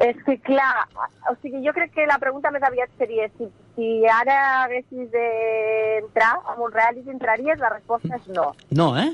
És 0.00 0.16
que, 0.24 0.38
clar, 0.40 0.86
o 1.30 1.34
sigui, 1.42 1.60
jo 1.66 1.74
crec 1.76 1.92
que 1.94 2.06
la 2.08 2.18
pregunta 2.22 2.50
més 2.54 2.64
aviat 2.64 2.90
seria 2.98 3.28
si, 3.36 3.48
si 3.76 3.88
ara 4.08 4.38
haguessis 4.62 5.10
d'entrar 5.12 6.32
en 6.54 6.62
un 6.64 6.72
reality, 6.72 7.10
entraries? 7.12 7.60
La 7.60 7.72
resposta 7.74 8.16
és 8.16 8.28
no. 8.32 8.52
No, 8.70 8.92
eh? 8.98 9.10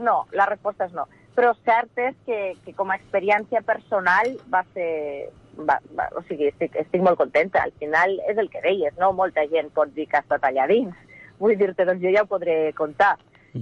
No, 0.00 0.24
la 0.32 0.48
resposta 0.48 0.88
és 0.88 0.94
no. 0.96 1.06
Però 1.36 1.52
cert 1.68 2.00
és 2.00 2.16
que, 2.24 2.38
que 2.64 2.72
com 2.76 2.90
a 2.90 2.96
experiència 2.96 3.64
personal 3.66 4.36
va 4.52 4.64
ser... 4.72 5.32
Va, 5.56 5.78
va, 5.96 6.04
o 6.12 6.20
sigui, 6.28 6.50
estic, 6.50 6.74
estic 6.76 7.00
molt 7.04 7.16
contenta. 7.16 7.62
Al 7.64 7.72
final 7.80 8.18
és 8.28 8.36
el 8.36 8.50
que 8.52 8.60
deies, 8.64 8.92
no? 9.00 9.14
Molta 9.16 9.46
gent 9.52 9.70
pot 9.76 9.92
dir 9.96 10.04
que 10.08 10.18
ha 10.18 10.24
estat 10.24 10.44
allà 10.44 10.66
dins. 10.68 10.96
Vull 11.40 11.56
dir-te, 11.60 11.84
doncs 11.84 12.02
jo 12.02 12.12
ja 12.12 12.24
ho 12.24 12.28
podré 12.28 12.72
contar. 12.76 13.14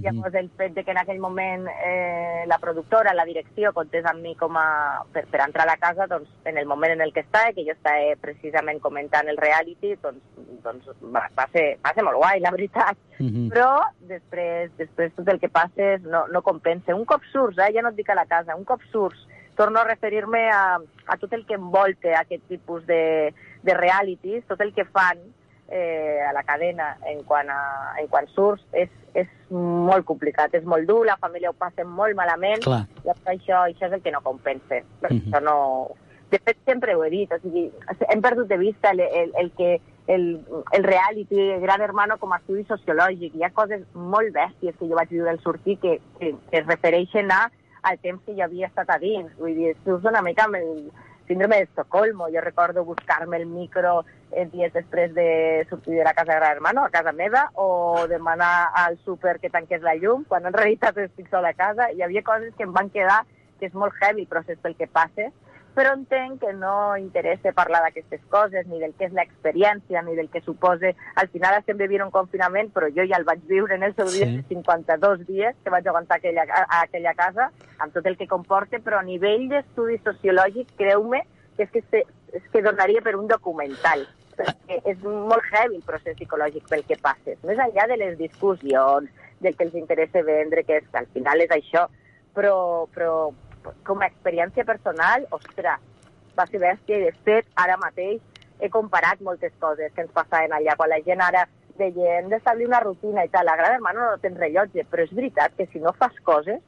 Llavors, 0.03 0.35
el 0.35 0.49
fet 0.57 0.73
de 0.73 0.83
que 0.83 0.91
en 0.91 0.97
aquell 0.97 1.19
moment 1.19 1.67
eh, 1.71 2.43
la 2.47 2.57
productora, 2.59 3.13
la 3.13 3.25
direcció, 3.25 3.71
comptés 3.73 4.05
amb 4.05 4.21
mi 4.21 4.35
com 4.35 4.57
a, 4.57 5.03
per, 5.13 5.25
per 5.31 5.41
entrar 5.45 5.63
a 5.63 5.71
la 5.71 5.77
casa, 5.77 6.07
doncs, 6.07 6.29
en 6.45 6.57
el 6.57 6.65
moment 6.65 6.93
en 6.93 7.01
el 7.01 7.13
que 7.13 7.21
estava, 7.21 7.53
que 7.53 7.65
jo 7.65 7.75
estava 7.75 8.15
precisament 8.21 8.81
comentant 8.81 9.29
el 9.31 9.37
reality, 9.37 9.95
doncs, 10.01 10.21
doncs 10.63 10.89
va, 11.03 11.27
va, 11.37 11.47
ser, 11.53 11.77
va 11.85 11.93
ser 11.93 12.03
molt 12.03 12.17
guai, 12.17 12.39
la 12.43 12.51
veritat. 12.51 12.97
Mhm. 13.19 13.47
Però 13.53 13.69
després, 14.09 14.71
després 14.77 15.13
tot 15.15 15.29
el 15.29 15.39
que 15.39 15.49
passa 15.49 15.93
és- 15.95 16.03
no, 16.03 16.25
no 16.27 16.41
compensa. 16.41 16.95
Un 16.95 17.05
cop 17.05 17.23
surts, 17.31 17.57
eh, 17.59 17.71
ja 17.73 17.81
no 17.81 17.89
et 17.89 17.95
dic 17.95 18.09
a 18.09 18.15
la 18.15 18.25
casa, 18.25 18.55
un 18.55 18.65
cop 18.65 18.81
surts, 18.91 19.27
torno 19.55 19.79
a 19.79 19.85
referir-me 19.87 20.49
a, 20.51 20.77
a 21.07 21.17
tot 21.17 21.31
el 21.33 21.45
que 21.45 21.55
envolta 21.55 22.19
aquest 22.19 22.43
tipus 22.47 22.85
de, 22.85 23.33
de 23.63 23.73
realities, 23.73 24.43
tot 24.47 24.59
el 24.61 24.73
que 24.73 24.83
fan 24.85 25.17
eh, 25.69 26.19
a 26.27 26.33
la 26.33 26.43
cadena 26.43 26.97
en 27.07 27.23
quan, 27.23 27.49
a, 27.49 27.95
en 27.99 28.07
quan 28.07 28.27
surts 28.35 28.63
és, 28.73 28.89
és 29.15 29.27
molt 29.49 30.05
complicat, 30.05 30.53
és 30.57 30.65
molt 30.67 30.87
dur, 30.89 31.05
la 31.07 31.15
família 31.21 31.49
ho 31.49 31.55
passa 31.57 31.85
molt 31.87 32.15
malament, 32.17 32.61
Clar. 32.65 32.83
i 33.05 33.09
això, 33.31 33.61
això 33.69 33.87
és 33.87 33.93
el 33.95 34.01
que 34.03 34.11
no 34.11 34.21
compensa. 34.21 34.81
Per 35.01 35.11
Mhm. 35.11 35.21
això 35.31 35.41
no... 35.43 35.57
De 36.31 36.39
fet, 36.39 36.57
sempre 36.65 36.95
ho 36.95 37.03
he 37.05 37.09
dit, 37.09 37.31
o 37.31 37.37
sigui, 37.39 37.71
hem 38.09 38.21
perdut 38.21 38.47
de 38.49 38.57
vista 38.57 38.89
el, 38.91 38.99
el, 38.99 39.31
el 39.37 39.51
que 39.55 39.79
el, 40.07 40.41
el 40.73 40.83
reality, 40.83 41.39
el 41.39 41.61
Gran 41.61 41.81
Hermano 41.81 42.17
com 42.17 42.33
a 42.33 42.37
estudi 42.41 42.63
sociològic. 42.65 43.35
Hi 43.35 43.43
ha 43.45 43.51
coses 43.53 43.85
molt 43.93 44.33
bèsties 44.33 44.75
que 44.77 44.87
jo 44.89 44.95
vaig 44.97 45.09
viure 45.09 45.29
al 45.29 45.39
sortir 45.39 45.77
que, 45.79 45.99
que, 46.19 46.33
que 46.51 46.57
es 46.59 46.65
refereixen 46.67 47.31
a, 47.31 47.51
al 47.83 47.99
temps 47.99 48.21
que 48.25 48.33
jo 48.35 48.43
havia 48.43 48.67
estat 48.67 48.89
a 48.89 48.97
dins. 48.99 49.31
Vull 49.37 49.55
dir, 49.55 49.75
surts 49.85 50.05
una 50.09 50.21
mica 50.25 50.45
amb 50.49 50.55
el 50.59 50.91
síndrome 51.27 51.59
d'Estocolmo. 51.61 52.29
Jo 52.33 52.41
recordo 52.41 52.85
buscar-me 52.85 53.37
el 53.37 53.45
micro 53.45 54.03
eh, 54.31 54.45
dies 54.51 54.73
després 54.73 55.13
de 55.13 55.65
sortir 55.69 55.95
de 55.95 56.03
la 56.03 56.13
casa 56.13 56.33
de 56.33 56.39
Gran 56.39 56.57
Hermano, 56.57 56.83
a 56.85 56.89
casa 56.89 57.11
meva, 57.11 57.49
o 57.55 58.07
demanar 58.07 58.69
al 58.73 58.97
súper 59.05 59.39
que 59.39 59.49
tanqués 59.49 59.81
la 59.81 59.95
llum, 59.95 60.25
quan 60.27 60.45
en 60.45 60.53
realitat 60.53 60.97
estic 60.97 61.29
sola 61.29 61.53
a 61.53 61.57
casa. 61.57 61.89
Hi 61.91 62.03
havia 62.03 62.23
coses 62.23 62.53
que 62.55 62.63
em 62.67 62.73
van 62.73 62.89
quedar 62.89 63.23
que 63.59 63.69
és 63.69 63.73
molt 63.73 63.95
heavy 64.01 64.25
el 64.25 64.31
procés 64.31 64.59
pel 64.61 64.75
que 64.75 64.87
passa, 64.87 65.29
però 65.75 65.91
entenc 65.93 66.39
que 66.41 66.53
no 66.55 66.95
interessa 66.97 67.51
parlar 67.51 67.81
d'aquestes 67.83 68.21
coses, 68.31 68.65
ni 68.71 68.79
del 68.79 68.93
que 68.95 69.09
és 69.09 69.13
l'experiència, 69.13 70.01
ni 70.07 70.15
del 70.15 70.29
que 70.31 70.41
suposa... 70.41 70.93
Al 71.19 71.27
final 71.33 71.57
estem 71.59 71.77
vivint 71.77 72.05
un 72.05 72.13
confinament, 72.15 72.71
però 72.73 72.87
jo 72.95 73.03
ja 73.03 73.19
el 73.19 73.27
vaig 73.27 73.43
viure 73.49 73.75
en 73.75 73.83
el 73.83 73.95
seu 73.95 74.07
dia, 74.07 74.25
Sí. 74.25 74.37
de 74.37 74.43
52 74.55 75.25
dies 75.27 75.55
que 75.63 75.73
vaig 75.73 75.87
aguantar 75.87 76.17
aquella, 76.17 76.47
a, 76.47 76.63
a 76.63 76.81
aquella 76.87 77.13
casa, 77.13 77.49
amb 77.79 77.93
tot 77.93 78.07
el 78.07 78.15
que 78.17 78.27
comporta, 78.31 78.79
però 78.79 78.99
a 78.99 79.07
nivell 79.07 79.49
d'estudi 79.51 79.99
sociològic, 80.03 80.71
creu-me, 80.79 81.25
que 81.57 81.67
és 81.67 81.71
que, 81.71 81.83
se, 81.91 82.05
és 82.33 82.47
que 82.51 82.63
donaria 82.63 83.03
per 83.03 83.15
un 83.19 83.27
documental 83.27 84.07
perquè 84.35 84.81
és 84.91 85.03
molt 85.03 85.45
heavy 85.51 85.77
el 85.77 85.85
procés 85.87 86.17
psicològic 86.17 86.65
pel 86.67 86.83
que 86.83 86.97
passes. 86.99 87.37
Més 87.47 87.59
enllà 87.59 87.85
de 87.87 87.95
les 87.95 88.17
discussions, 88.19 89.07
del 89.39 89.55
que 89.55 89.63
els 89.63 89.75
interessa 89.79 90.23
vendre, 90.27 90.63
que, 90.67 90.81
és, 90.81 90.89
al 90.93 91.07
final 91.13 91.43
és 91.43 91.51
això, 91.55 91.85
però, 92.35 92.55
però 92.91 93.31
com 93.83 94.01
a 94.01 94.07
experiència 94.07 94.65
personal, 94.65 95.25
ostres, 95.31 95.79
va 96.37 96.45
ser 96.47 96.59
bèstia 96.59 96.97
i 96.97 97.03
de 97.05 97.11
fet 97.23 97.45
ara 97.55 97.77
mateix 97.77 98.21
he 98.59 98.69
comparat 98.69 99.19
moltes 99.21 99.51
coses 99.59 99.91
que 99.93 100.01
ens 100.01 100.11
passaven 100.15 100.51
allà, 100.55 100.75
quan 100.75 100.89
la 100.89 101.01
gent 101.03 101.21
ara 101.21 101.45
deia 101.77 102.19
hem 102.19 102.29
d'establir 102.31 102.67
una 102.67 102.79
rutina 102.79 103.25
i 103.25 103.29
tal, 103.29 103.45
la 103.45 103.55
gran 103.59 103.73
hermana 103.75 103.99
no 104.11 104.17
tens 104.23 104.37
rellotge, 104.39 104.85
però 104.89 105.03
és 105.03 105.11
veritat 105.13 105.51
que 105.57 105.65
si 105.73 105.79
no 105.79 105.91
fas 105.93 106.15
coses, 106.23 106.61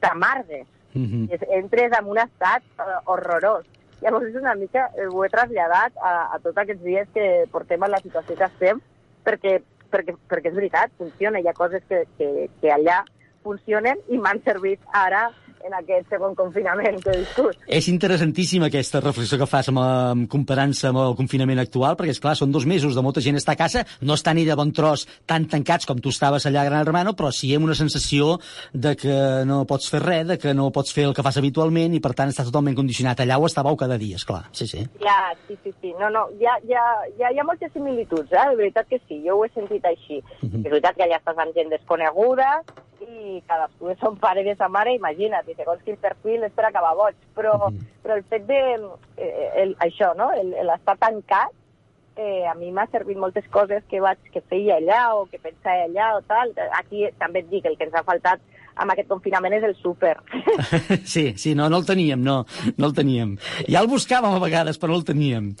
t'amargues, 0.00 0.66
Mhm. 0.94 1.28
és- 1.30 1.48
entres 1.50 1.92
en 1.98 2.06
un 2.06 2.18
estat 2.18 2.62
eh, 2.78 2.82
horrorós. 3.06 3.64
Llavors 4.02 4.26
és 4.26 4.34
una 4.34 4.54
mica, 4.54 4.90
eh, 4.96 5.06
ho 5.06 5.24
he 5.24 5.28
traslladat 5.28 5.92
a, 6.02 6.34
a 6.34 6.38
tots 6.40 6.56
aquests 6.58 6.82
dies 6.82 7.08
que 7.14 7.44
portem 7.52 7.82
en 7.84 7.90
la 7.90 8.00
situació 8.00 8.36
que 8.36 8.44
estem, 8.44 8.80
perquè, 9.24 9.62
perquè, 9.90 10.16
perquè 10.28 10.48
és 10.48 10.54
veritat, 10.54 10.90
funciona, 10.98 11.38
hi 11.40 11.46
ha 11.48 11.52
coses 11.52 11.82
que, 11.88 12.04
que, 12.18 12.48
que 12.60 12.70
allà 12.72 13.04
funcionen 13.42 13.98
i 14.08 14.18
m'han 14.18 14.42
servit 14.42 14.80
ara 14.92 15.30
en 15.66 15.74
aquest 15.76 16.08
segon 16.12 16.34
confinament 16.38 16.98
que 17.02 17.12
he 17.12 17.20
viscut. 17.22 17.58
És 17.66 17.88
interessantíssima 17.92 18.70
aquesta 18.70 19.02
reflexió 19.02 19.38
que 19.40 19.48
fas 19.50 19.70
amb, 19.72 19.80
amb 19.82 20.28
comparant-se 20.30 20.88
amb 20.90 21.02
el 21.02 21.16
confinament 21.18 21.60
actual, 21.62 21.96
perquè, 21.98 22.14
és 22.14 22.22
clar 22.22 22.36
són 22.38 22.52
dos 22.54 22.66
mesos 22.68 22.96
de 22.96 23.04
molta 23.04 23.22
gent 23.24 23.38
està 23.38 23.54
a 23.56 23.60
casa, 23.60 23.84
no 24.00 24.16
està 24.18 24.34
ni 24.36 24.46
de 24.48 24.56
bon 24.58 24.72
tros 24.76 25.06
tan 25.28 25.46
tancats 25.50 25.88
com 25.88 26.00
tu 26.02 26.12
estaves 26.14 26.46
allà 26.48 26.64
a 26.64 26.68
Gran 26.68 26.86
Hermano, 26.86 27.14
però 27.18 27.32
sí 27.34 27.52
amb 27.54 27.68
una 27.68 27.76
sensació 27.78 28.38
de 28.72 28.94
que 28.98 29.16
no 29.48 29.62
pots 29.68 29.90
fer 29.92 30.02
res, 30.04 30.26
de 30.28 30.38
que 30.40 30.54
no 30.56 30.70
pots 30.74 30.94
fer 30.96 31.06
el 31.08 31.14
que 31.16 31.24
fas 31.26 31.40
habitualment 31.40 31.96
i, 31.96 32.02
per 32.02 32.14
tant, 32.18 32.32
estàs 32.32 32.48
totalment 32.50 32.78
condicionat. 32.78 33.22
Allà 33.22 33.38
ho 33.38 33.48
estàveu 33.48 33.78
cada 33.80 33.98
dia, 34.00 34.20
esclar. 34.20 34.44
Sí, 34.56 34.66
sí. 34.70 34.84
Ja, 35.04 35.18
sí, 35.46 35.58
sí, 35.64 35.74
sí. 35.80 35.94
No, 36.00 36.10
no, 36.12 36.26
ja, 36.42 36.56
ja, 36.68 36.84
ja 37.18 37.32
hi 37.32 37.40
ha 37.40 37.46
moltes 37.46 37.72
similituds, 37.74 38.32
eh? 38.32 38.46
De 38.52 38.60
veritat 38.62 38.88
que 38.90 39.00
sí, 39.06 39.20
jo 39.26 39.38
ho 39.38 39.44
he 39.44 39.50
sentit 39.54 39.84
així. 39.88 40.22
Mhm. 40.42 40.64
És 40.64 40.70
veritat 40.70 40.96
que 40.96 41.06
allà 41.06 41.20
estàs 41.20 41.42
amb 41.42 41.56
gent 41.56 41.72
desconeguda 41.72 42.50
i 43.00 43.42
cadascú 43.48 43.88
és 43.90 43.98
son 43.98 44.16
pare 44.20 44.42
i 44.44 44.54
sa 44.56 44.68
mare, 44.68 44.92
imagina't, 44.94 45.48
i 45.48 45.54
segons 45.54 45.82
quin 45.84 45.96
perfil 45.96 46.44
és 46.44 46.52
per 46.52 46.66
acabar 46.68 46.94
boig. 46.96 47.14
Però, 47.34 47.70
Mhm. 47.70 47.78
però 48.02 48.16
el 48.16 48.24
fet 48.24 48.46
de... 48.46 48.60
Eh, 49.16 49.50
el, 49.62 49.76
això, 49.80 50.14
no?, 50.16 50.30
el- 50.32 50.54
el 50.54 50.68
estar 50.70 50.96
tancat 50.98 51.50
eh, 52.16 52.46
a 52.46 52.54
mi 52.54 52.70
m'ha 52.72 52.86
servit 52.90 53.16
moltes 53.16 53.46
coses 53.48 53.82
que, 53.88 54.00
vaig, 54.00 54.18
que 54.32 54.40
feia 54.42 54.76
allà 54.76 55.14
o 55.16 55.26
que 55.26 55.38
pensava 55.38 55.84
allà 55.86 56.16
o 56.18 56.20
tal. 56.22 56.52
Aquí 56.76 57.08
també 57.18 57.38
et 57.40 57.48
dic, 57.48 57.64
el 57.64 57.76
que 57.78 57.84
ens 57.84 57.94
ha 57.94 58.02
faltat 58.04 58.40
amb 58.80 58.94
aquest 58.94 59.10
confinament 59.10 59.56
és 59.58 59.66
el 59.68 59.76
súper. 59.80 60.16
Sí, 61.10 61.32
sí, 61.36 61.54
no, 61.56 61.68
no 61.72 61.80
el 61.80 61.86
teníem, 61.88 62.20
no, 62.22 62.44
no 62.76 62.88
el 62.88 62.94
teníem. 62.94 63.34
Ja 63.66 63.80
el 63.82 63.88
buscàvem 63.90 64.36
a 64.36 64.42
vegades, 64.42 64.78
però 64.80 64.94
no 64.94 65.00
el 65.00 65.06
teníem. 65.08 65.52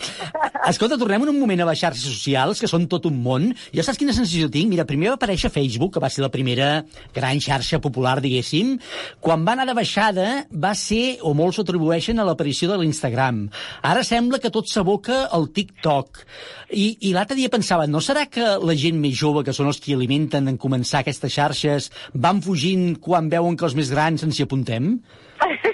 Escolta, 0.68 0.98
tornem 1.00 1.24
un 1.24 1.38
moment 1.40 1.62
a 1.64 1.68
les 1.70 1.80
xarxes 1.80 2.04
socials, 2.04 2.60
que 2.60 2.68
són 2.70 2.86
tot 2.90 3.06
un 3.08 3.16
món. 3.24 3.48
Jo 3.74 3.84
saps 3.84 3.98
quina 4.00 4.14
sensació 4.16 4.50
tinc? 4.52 4.70
Mira, 4.70 4.86
primer 4.88 5.10
va 5.10 5.16
aparèixer 5.18 5.50
Facebook, 5.52 5.94
que 5.94 6.02
va 6.02 6.10
ser 6.12 6.24
la 6.24 6.32
primera 6.32 6.84
gran 7.16 7.40
xarxa 7.42 7.80
popular, 7.82 8.18
diguéssim. 8.22 8.76
Quan 9.24 9.46
va 9.46 9.56
anar 9.56 9.66
de 9.70 9.76
baixada, 9.78 10.28
va 10.52 10.74
ser, 10.78 11.18
o 11.26 11.34
molts 11.36 11.58
ho 11.58 11.66
atribueixen, 11.66 12.20
a 12.20 12.28
l'aparició 12.28 12.70
de 12.70 12.80
l'Instagram. 12.80 13.46
Ara 13.82 14.04
sembla 14.06 14.40
que 14.42 14.52
tot 14.52 14.70
s'aboca 14.70 15.24
al 15.32 15.48
TikTok. 15.56 16.24
I, 16.70 16.86
i 17.08 17.14
l'altre 17.16 17.34
dia 17.34 17.50
pensava, 17.50 17.88
no 17.90 17.98
serà 18.04 18.28
que 18.30 18.54
la 18.62 18.76
gent 18.78 19.00
més 19.00 19.16
jove, 19.18 19.42
que 19.46 19.54
són 19.56 19.70
els 19.72 19.80
que 19.82 19.96
alimenten 19.96 20.46
en 20.52 20.60
començar 20.60 21.00
aquestes 21.00 21.34
xarxes, 21.34 21.90
van 22.14 22.44
fugint 22.44 23.00
quan 23.10 23.28
veuen 23.32 23.56
que 23.58 23.66
els 23.68 23.74
més 23.78 23.90
grans 23.92 24.22
ens 24.26 24.38
hi 24.38 24.46
apuntem? 24.46 24.92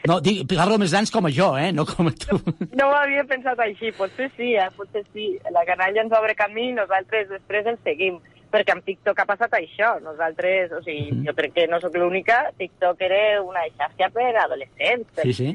No, 0.07 0.21
dic, 0.27 0.45
parlo 0.55 0.79
més 0.81 0.93
grans 0.95 1.11
com 1.15 1.27
a 1.29 1.33
jo, 1.35 1.51
eh? 1.61 1.73
No 1.77 1.85
com 1.89 2.09
a 2.09 2.15
tu. 2.15 2.39
No 2.79 2.89
ho 2.89 2.95
havia 3.01 3.25
pensat 3.29 3.61
així, 3.61 3.93
potser 3.99 4.31
sí, 4.37 4.55
eh? 4.57 4.69
potser 4.79 5.03
sí. 5.13 5.33
La 5.55 5.65
canalla 5.69 6.03
ens 6.07 6.15
obre 6.17 6.35
camí 6.39 6.71
i 6.71 6.77
nosaltres 6.79 7.29
després 7.33 7.67
ens 7.75 7.83
seguim. 7.85 8.19
Perquè 8.47 8.73
amb 8.77 8.85
TikTok 8.87 9.19
ha 9.19 9.25
passat 9.27 9.53
això. 9.59 9.89
Nosaltres, 10.05 10.71
o 10.73 10.79
sigui, 10.85 11.11
Mhm. 11.13 11.25
jo 11.27 11.33
crec 11.35 11.53
que 11.57 11.65
no 11.67 11.81
sóc 11.83 11.97
l'única, 11.99 12.37
TikTok 12.57 13.01
era 13.03 13.43
una 13.43 13.65
xarxa 13.77 14.09
per 14.15 14.29
adolescents. 14.45 15.09
Per 15.17 15.25
Sí, 15.27 15.33
sí. 15.35 15.49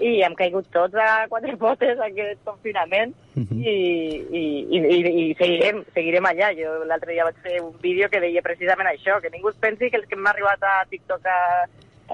I 0.00 0.22
hem 0.26 0.34
caigut 0.34 0.66
tots 0.74 0.94
a 0.98 1.26
quatre 1.28 1.56
potes 1.64 2.00
aquest 2.00 2.40
confinament 2.44 3.14
Mhm. 3.34 3.60
i, 3.66 3.72
i, 4.30 4.42
i, 4.70 4.78
i, 4.78 4.98
i 5.30 5.34
seguirem, 5.34 5.80
seguirem 5.94 6.24
allà. 6.28 6.52
Jo 6.54 6.84
l'altre 6.86 7.12
dia 7.12 7.24
vaig 7.26 7.34
fer 7.42 7.60
un 7.60 7.72
vídeo 7.82 8.08
que 8.08 8.20
deia 8.22 8.42
precisament 8.42 8.86
això, 8.88 9.20
que 9.20 9.30
ningú 9.30 9.48
es 9.50 9.56
pensi 9.58 9.90
que 9.90 9.96
els 9.98 10.06
que 10.06 10.14
hem 10.14 10.26
arribat 10.30 10.62
a 10.62 10.84
TikTok 10.90 11.26
a, 11.26 11.38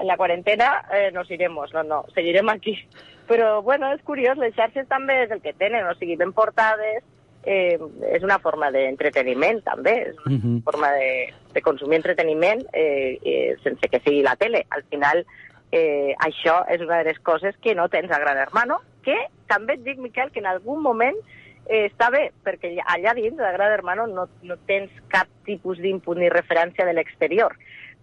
en 0.01 0.07
la 0.07 0.17
quarantena 0.17 0.81
eh, 0.91 1.11
nos 1.13 1.29
iremos, 1.29 1.71
no, 1.73 1.83
no, 1.83 2.05
seguirem 2.15 2.49
aquí. 2.49 2.73
Però, 3.29 3.61
bueno, 3.61 3.91
és 3.93 4.01
curiós, 4.01 4.37
les 4.41 4.55
xarxes 4.57 4.87
també 4.89 5.21
és 5.23 5.31
el 5.31 5.41
que 5.41 5.53
tenen, 5.53 5.85
o 5.87 5.93
sigui, 5.95 6.17
ben 6.17 6.33
portades, 6.33 7.03
eh, 7.45 7.77
és 8.11 8.23
una 8.25 8.39
forma 8.39 8.71
d'entreteniment 8.71 9.61
també, 9.63 9.93
és 10.09 10.17
una 10.25 10.35
Mhm. 10.37 10.63
forma 10.65 10.89
de, 10.97 11.29
de 11.53 11.61
consumir 11.61 11.97
entreteniment 12.01 12.65
eh, 12.73 13.19
eh, 13.23 13.55
sense 13.63 13.87
que 13.87 13.99
sigui 14.01 14.23
la 14.23 14.35
tele. 14.35 14.65
Al 14.71 14.83
final, 14.89 15.23
eh, 15.71 16.13
això 16.19 16.61
és 16.69 16.81
una 16.81 16.97
de 16.99 17.09
les 17.11 17.19
coses 17.19 17.55
que 17.61 17.75
no 17.75 17.87
tens 17.89 18.11
a 18.11 18.19
Gran 18.19 18.37
Hermano, 18.37 18.81
que 19.03 19.15
també 19.47 19.73
et 19.79 19.83
dic, 19.83 19.99
Miquel, 19.99 20.31
que 20.31 20.39
en 20.39 20.49
algun 20.51 20.81
moment 20.83 21.17
eh, 21.65 21.85
està 21.89 22.09
bé, 22.11 22.31
perquè 22.43 22.75
allà- 22.85 23.15
dins 23.15 23.37
de 23.37 23.51
Gran 23.57 23.71
Hermano 23.71 24.07
no, 24.07 24.27
no 24.43 24.57
tens 24.67 24.91
cap 25.07 25.27
tipus 25.45 25.79
d'input 25.79 26.17
ni 26.17 26.29
referència 26.29 26.85
de 26.85 26.93
l'exterior. 26.93 27.55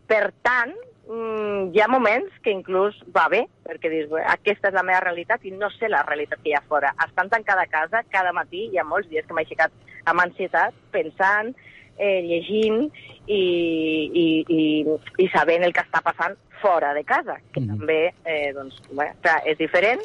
Per 0.08 0.32
tant, 0.42 0.72
mm, 1.08 1.74
hi 1.74 1.80
ha 1.80 1.88
moments 1.88 2.32
que 2.42 2.50
inclús 2.54 2.96
va 3.14 3.28
bé, 3.28 3.44
perquè 3.64 3.90
dius, 3.90 4.08
"Bé, 4.10 4.22
aquesta 4.24 4.68
és 4.68 4.74
la 4.74 4.82
meva 4.82 5.00
realitat 5.00 5.44
i 5.44 5.50
no 5.50 5.70
sé 5.70 5.88
la 5.88 6.02
realitat 6.02 6.40
que 6.42 6.50
hi 6.50 6.54
ha 6.54 6.62
fora. 6.68 6.94
Estant 7.06 7.28
tancada 7.28 7.62
a 7.62 7.66
casa, 7.66 8.04
cada 8.10 8.32
matí, 8.32 8.70
hi 8.72 8.78
ha 8.78 8.84
molts 8.84 9.08
dies 9.08 9.26
que 9.26 9.34
m'he 9.34 9.42
aixecat 9.42 9.70
amb 10.06 10.20
ansietat, 10.20 10.72
pensant, 10.90 11.54
eh, 11.98 12.22
llegint 12.22 12.90
i, 13.26 13.42
i, 14.14 14.44
i, 14.48 14.84
i 15.18 15.28
sabent 15.28 15.64
el 15.64 15.72
que 15.72 15.82
està 15.82 16.00
passant 16.00 16.36
fora 16.62 16.92
de 16.94 17.04
casa, 17.06 17.38
que 17.54 17.62
també 17.64 18.00
eh, 18.24 18.52
doncs, 18.56 18.80
bé, 18.90 19.12
clar, 19.22 19.40
és 19.48 19.58
diferent, 19.60 20.02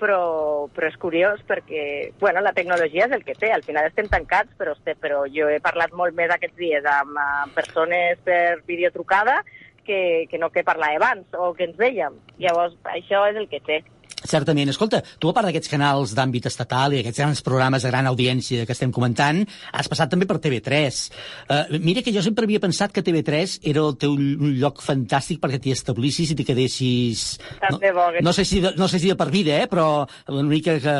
però, 0.00 0.68
però 0.76 0.88
és 0.90 0.96
curiós 1.00 1.40
perquè 1.48 2.12
bueno, 2.20 2.42
la 2.44 2.52
tecnologia 2.56 3.06
és 3.06 3.14
el 3.16 3.24
que 3.24 3.36
té. 3.38 3.50
Al 3.52 3.64
final 3.66 3.88
estem 3.88 4.08
tancats, 4.12 4.52
però, 4.58 4.76
hoste, 4.76 4.96
però 5.00 5.24
jo 5.32 5.48
he 5.50 5.60
parlat 5.64 5.94
molt 5.96 6.16
més 6.16 6.32
aquests 6.32 6.58
dies 6.58 6.88
amb 6.90 7.16
uh, 7.16 7.46
persones 7.56 8.20
per 8.24 8.60
videotrucada 8.68 9.40
que, 9.86 10.26
que 10.30 10.38
no 10.38 10.50
que 10.50 10.66
parlava 10.66 10.98
abans 10.98 11.38
o 11.38 11.52
que 11.54 11.68
ens 11.68 11.78
vèiem. 11.80 12.18
Llavors, 12.42 12.76
això 12.92 13.24
és 13.30 13.40
el 13.40 13.48
que 13.48 13.62
té. 13.64 13.82
Certament. 14.26 14.68
Escolta, 14.72 15.02
tu, 15.22 15.30
a 15.30 15.34
part 15.36 15.46
d'aquests 15.48 15.70
canals 15.70 16.12
d'àmbit 16.16 16.46
estatal 16.50 16.94
i 16.96 17.00
aquests 17.00 17.20
grans 17.22 17.42
programes 17.46 17.84
de 17.86 17.90
gran 17.92 18.06
audiència 18.10 18.66
que 18.66 18.74
estem 18.74 18.92
comentant, 18.92 19.44
has 19.72 19.88
passat 19.88 20.10
també 20.12 20.26
per 20.28 20.38
TV3. 20.42 21.00
Uh, 21.46 21.78
mira 21.80 22.02
que 22.02 22.12
jo 22.14 22.22
sempre 22.24 22.44
havia 22.48 22.60
pensat 22.62 22.92
que 22.92 23.04
TV3 23.06 23.60
era 23.62 23.84
el 23.86 23.96
teu 24.00 24.16
un 24.16 24.52
lloc 24.60 24.82
fantàstic 24.84 25.40
perquè 25.42 25.60
t'hi 25.62 25.74
establissis 25.76 26.32
i 26.32 26.38
t'hi 26.38 26.46
quedessis... 26.48 27.26
Tant 27.62 27.80
de 27.82 27.92
bo 27.96 28.10
que- 28.14 28.24
no, 28.26 28.32
sé 28.36 28.44
si 28.48 28.60
de, 28.64 28.74
no 28.76 28.88
sé 28.90 28.98
si 29.02 29.08
de 29.12 29.16
per 29.16 29.30
vida, 29.30 29.56
eh? 29.62 29.66
però 29.70 30.06
una 30.28 30.48
mica 30.48 30.78
que, 30.82 30.96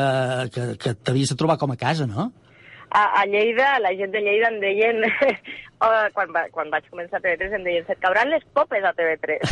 que, 0.53 0.67
que 0.81 0.95
t'havies 0.95 1.33
de 1.33 1.39
trobar 1.39 1.57
com 1.61 1.71
a 1.73 1.79
casa, 1.79 2.07
no? 2.07 2.31
A, 2.89 3.21
a 3.21 3.25
Lleida, 3.25 3.79
la 3.79 3.93
gent 3.95 4.13
de 4.13 4.21
Lleida 4.21 4.47
em 4.49 4.59
deien, 4.61 5.03
o, 5.85 5.89
quan, 6.15 6.31
va, 6.35 6.45
quan 6.53 6.71
vaig 6.71 6.87
començar 6.91 7.19
a 7.19 7.23
TV3, 7.25 7.57
em 7.57 7.65
deien, 7.67 7.87
se't 7.87 7.99
cabran 8.03 8.31
les 8.31 8.45
popes 8.55 8.85
a 8.87 8.93
TV3. 8.95 9.43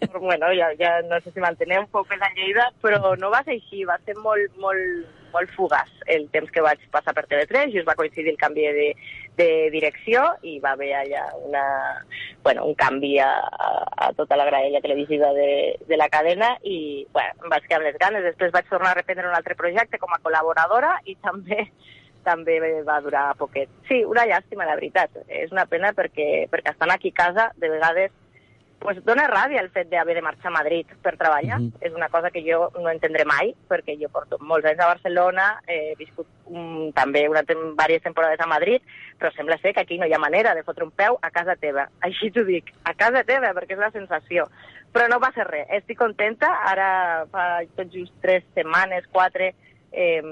però 0.00 0.20
bueno, 0.28 0.50
ja, 0.58 0.72
ja 0.80 0.96
no 1.06 1.20
sé 1.20 1.30
si 1.30 1.44
mantenem 1.44 1.86
popes 1.94 2.22
a 2.22 2.32
Lleida, 2.34 2.70
però 2.82 3.14
no 3.20 3.30
va 3.30 3.44
ser 3.46 3.58
així, 3.60 3.84
va 3.86 3.98
ser 4.04 4.18
molt, 4.18 4.50
molt, 4.62 5.06
molt 5.36 5.52
fugaç 5.56 5.92
el 6.12 6.26
temps 6.34 6.50
que 6.52 6.64
vaig 6.64 6.82
passar 6.94 7.14
per 7.16 7.26
TV3, 7.28 7.72
just 7.74 7.88
va 7.88 7.96
coincidir 7.98 8.32
el 8.32 8.40
canvi 8.40 8.66
de, 8.76 8.86
de 9.38 9.48
direcció 9.74 10.24
i 10.46 10.56
va 10.64 10.74
haver 10.76 10.92
allà 11.00 11.24
una, 11.44 11.64
bueno, 12.44 12.64
un 12.70 12.76
canvi 12.78 13.16
a, 13.22 13.30
a, 13.44 13.70
a 14.08 14.12
tota 14.18 14.38
la 14.40 14.48
graella 14.48 14.82
televisiva 14.84 15.32
de, 15.36 15.76
de 15.86 16.00
la 16.00 16.08
cadena 16.12 16.54
i 16.62 17.06
bueno, 17.12 17.44
em 17.44 17.52
vaig 17.52 17.68
quedar 17.68 17.82
amb 17.82 17.90
les 17.90 18.00
ganes. 18.00 18.26
Després 18.30 18.54
vaig 18.54 18.68
tornar 18.70 18.94
a 18.94 19.00
reprendre 19.00 19.28
un 19.28 19.36
altre 19.36 19.58
projecte 19.58 20.00
com 20.02 20.14
a 20.14 20.20
col·laboradora 20.24 20.96
i 21.04 21.18
també 21.22 21.66
també 22.26 22.58
va 22.82 23.00
durar 23.04 23.26
poquet. 23.38 23.70
Sí, 23.86 24.00
una 24.04 24.26
llàstima, 24.26 24.66
la 24.66 24.74
veritat. 24.78 25.14
És 25.28 25.52
una 25.54 25.66
pena 25.70 25.92
perquè, 25.94 26.46
perquè 26.50 26.72
estant 26.72 26.90
aquí 26.90 27.12
a 27.14 27.20
casa, 27.22 27.50
de 27.60 27.70
vegades, 27.70 28.14
pues, 28.78 29.02
dona 29.04 29.26
ràbia 29.26 29.60
el 29.62 29.70
fet 29.70 29.88
d'haver 29.90 30.14
de 30.14 30.22
marxar 30.22 30.48
a 30.48 30.56
Madrid 30.58 30.86
per 31.02 31.16
treballar. 31.16 31.58
Mhm. 31.60 31.72
És 31.80 31.92
una 31.94 32.08
cosa 32.08 32.30
que 32.30 32.42
jo 32.42 32.70
no 32.78 32.90
entendré 32.90 33.24
mai, 33.24 33.54
perquè 33.68 33.96
jo 34.00 34.08
porto 34.08 34.38
molts 34.40 34.66
anys 34.66 34.80
a 34.80 34.86
Barcelona, 34.86 35.60
he 35.66 35.94
viscut 35.98 36.26
um, 36.46 36.92
també 36.92 37.28
una, 37.28 37.42
diverses 37.42 38.02
temporades 38.02 38.40
a 38.40 38.46
Madrid, 38.46 38.82
però 39.18 39.32
sembla 39.34 39.58
ser 39.58 39.74
que 39.74 39.80
aquí 39.80 39.98
no 39.98 40.06
hi 40.06 40.12
ha 40.12 40.18
manera 40.18 40.54
de 40.54 40.62
fotre 40.62 40.84
un 40.84 40.92
peu 40.92 41.18
a 41.20 41.30
casa 41.30 41.56
teva. 41.56 41.88
Així 42.06 42.30
t'ho 42.30 42.44
dic, 42.44 42.72
a 42.84 42.94
casa 42.94 43.24
teva, 43.24 43.52
perquè 43.54 43.72
és 43.72 43.78
la 43.78 43.90
sensació. 43.90 44.46
Però 44.92 45.08
no 45.08 45.20
passa 45.20 45.44
res, 45.44 45.66
estic 45.70 45.98
contenta. 45.98 46.48
Ara 46.70 47.26
fa 47.30 47.62
tot 47.76 47.90
just 47.92 48.12
tres 48.22 48.44
setmanes, 48.54 49.04
quatre, 49.12 49.54
eh, 49.92 50.22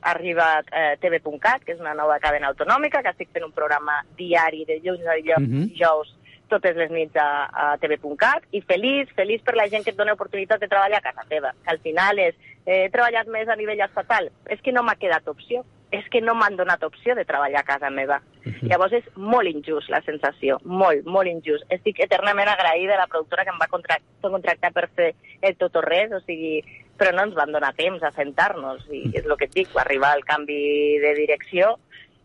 ha 0.00 0.10
arribat 0.10 0.66
eh, 0.72 0.96
TV.cat, 1.00 1.64
que 1.64 1.72
és 1.72 1.80
una 1.80 1.94
nova 1.94 2.18
cadena 2.20 2.48
autonòmica, 2.48 3.02
que 3.02 3.10
estic 3.10 3.32
fent 3.32 3.44
un 3.44 3.52
programa 3.52 4.02
diari 4.16 4.64
de 4.64 4.78
dilluns 4.80 5.06
a 5.06 5.14
dijous, 5.14 5.40
Mhm. 5.42 5.68
dijous 5.72 6.16
totes 6.50 6.76
les 6.78 6.90
nits 6.94 7.16
a, 7.20 7.28
a 7.50 7.66
TV.cat 7.82 8.46
i 8.56 8.62
feliç, 8.66 9.12
feliç 9.16 9.44
per 9.46 9.56
la 9.58 9.68
gent 9.72 9.84
que 9.84 9.94
et 9.94 9.98
dona 9.98 10.16
oportunitat 10.16 10.62
de 10.62 10.68
treballar 10.70 11.00
a 11.00 11.06
casa 11.08 11.26
teva. 11.30 11.54
Que 11.64 11.74
al 11.74 11.80
final 11.84 12.20
és, 12.22 12.36
eh, 12.64 12.84
he 12.84 12.92
treballat 12.94 13.30
més 13.32 13.48
a 13.48 13.56
nivell 13.58 13.82
estatal, 13.86 14.30
és 14.50 14.62
que 14.62 14.74
no 14.74 14.84
m'ha 14.86 14.98
quedat 15.00 15.28
opció, 15.28 15.64
és 15.94 16.06
que 16.10 16.20
no 16.20 16.34
m'han 16.34 16.56
donat 16.58 16.82
opció 16.82 17.14
de 17.14 17.24
treballar 17.24 17.60
a 17.62 17.68
casa 17.68 17.90
meva. 17.90 18.18
Llavors 18.62 18.96
és 18.98 19.06
molt 19.16 19.48
injust 19.50 19.90
la 19.90 20.00
sensació, 20.06 20.58
molt, 20.64 21.06
molt 21.06 21.30
injust. 21.30 21.66
Estic 21.72 22.00
eternament 22.02 22.50
agraïda 22.50 22.96
a 22.96 23.04
la 23.04 23.10
productora 23.10 23.44
que 23.46 23.54
em 23.54 23.60
va 23.62 23.70
contractar, 23.70 24.30
contractar 24.30 24.72
per 24.74 24.88
fer 24.94 25.12
el 25.42 25.56
tot 25.60 25.78
o 25.78 25.84
res, 25.84 26.12
o 26.12 26.20
sigui, 26.26 26.60
però 26.98 27.12
no 27.14 27.26
ens 27.26 27.36
van 27.38 27.52
donar 27.54 27.74
temps 27.78 28.02
a 28.02 28.12
sentar-nos, 28.16 28.86
i 28.90 29.04
és 29.14 29.24
el 29.24 29.36
que 29.38 29.48
et 29.48 29.54
dic, 29.54 29.72
va 29.76 29.84
arribar 29.84 30.14
el 30.16 30.24
canvi 30.26 30.98
de 31.02 31.14
direcció 31.18 31.76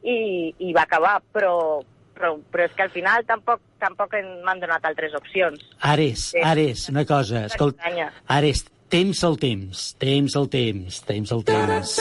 i, 0.01 0.53
i 0.57 0.73
va 0.73 0.87
acabar, 0.87 1.19
però, 1.33 1.81
però, 2.21 2.35
però 2.53 2.67
és 2.69 2.75
que 2.77 2.85
al 2.85 2.91
final 2.93 3.25
tampoc, 3.25 3.59
tampoc 3.81 4.13
en- 4.19 4.43
m'han 4.45 4.61
donat 4.61 4.85
altres 4.85 5.15
opcions. 5.17 5.59
Ares, 5.81 6.29
Sí. 6.35 6.39
Ares, 6.43 6.87
una 6.93 7.03
cosa, 7.05 7.45
escolta. 7.49 7.89
Ares, 8.27 8.63
temps 8.87 9.23
al 9.23 9.37
temps, 9.41 9.95
temps 9.97 10.35
al 10.35 10.49
temps, 10.49 11.01
temps 11.09 11.31
al 11.31 11.43
temps. 11.43 11.97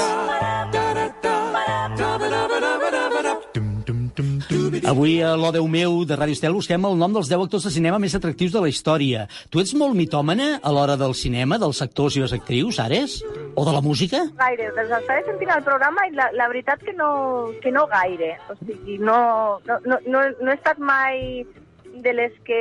Avui 4.86 5.20
a 5.22 5.34
l'O 5.36 5.50
Déu 5.52 5.66
meu 5.68 6.04
de 6.08 6.16
Ràdio 6.16 6.36
Estel 6.36 6.54
busquem 6.56 6.84
el 6.88 6.96
nom 6.98 7.12
dels 7.12 7.28
10 7.28 7.44
actors 7.44 7.66
de 7.66 7.72
cinema 7.74 7.98
més 8.00 8.14
atractius 8.16 8.54
de 8.54 8.62
la 8.64 8.70
història. 8.70 9.26
Tu 9.52 9.60
ets 9.60 9.74
molt 9.76 9.96
mitòmana 9.98 10.60
a 10.62 10.72
l'hora 10.72 10.96
del 11.00 11.12
cinema, 11.18 11.58
dels 11.60 11.82
actors 11.84 12.16
i 12.16 12.22
les 12.22 12.32
actrius, 12.32 12.78
Ares? 12.80 13.18
O 13.54 13.64
de 13.66 13.74
la 13.74 13.82
música? 13.84 14.22
gaire, 14.40 14.70
dels 14.76 14.92
estava 14.96 15.24
sentint 15.26 15.52
el 15.56 15.64
programa 15.66 16.06
i 16.08 16.14
la, 16.16 16.30
la 16.32 16.48
veritat 16.48 16.84
que 16.86 16.94
no, 16.96 17.10
que 17.60 17.72
no 17.74 17.86
gaire. 17.90 18.36
O 18.48 18.56
sigui, 18.62 18.96
no, 18.98 19.20
no, 19.68 19.80
no, 19.84 20.00
no, 20.06 20.24
no 20.40 20.52
he 20.52 20.56
estat 20.56 20.78
mai 20.78 21.44
de 22.00 22.12
les 22.14 22.36
que 22.46 22.60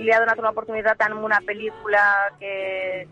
li 0.00 0.10
ha 0.10 0.22
donat 0.22 0.40
una 0.40 0.50
oportunitat 0.50 1.04
en 1.06 1.18
una 1.20 1.38
pel·lícula 1.46 2.02
que 2.40 3.06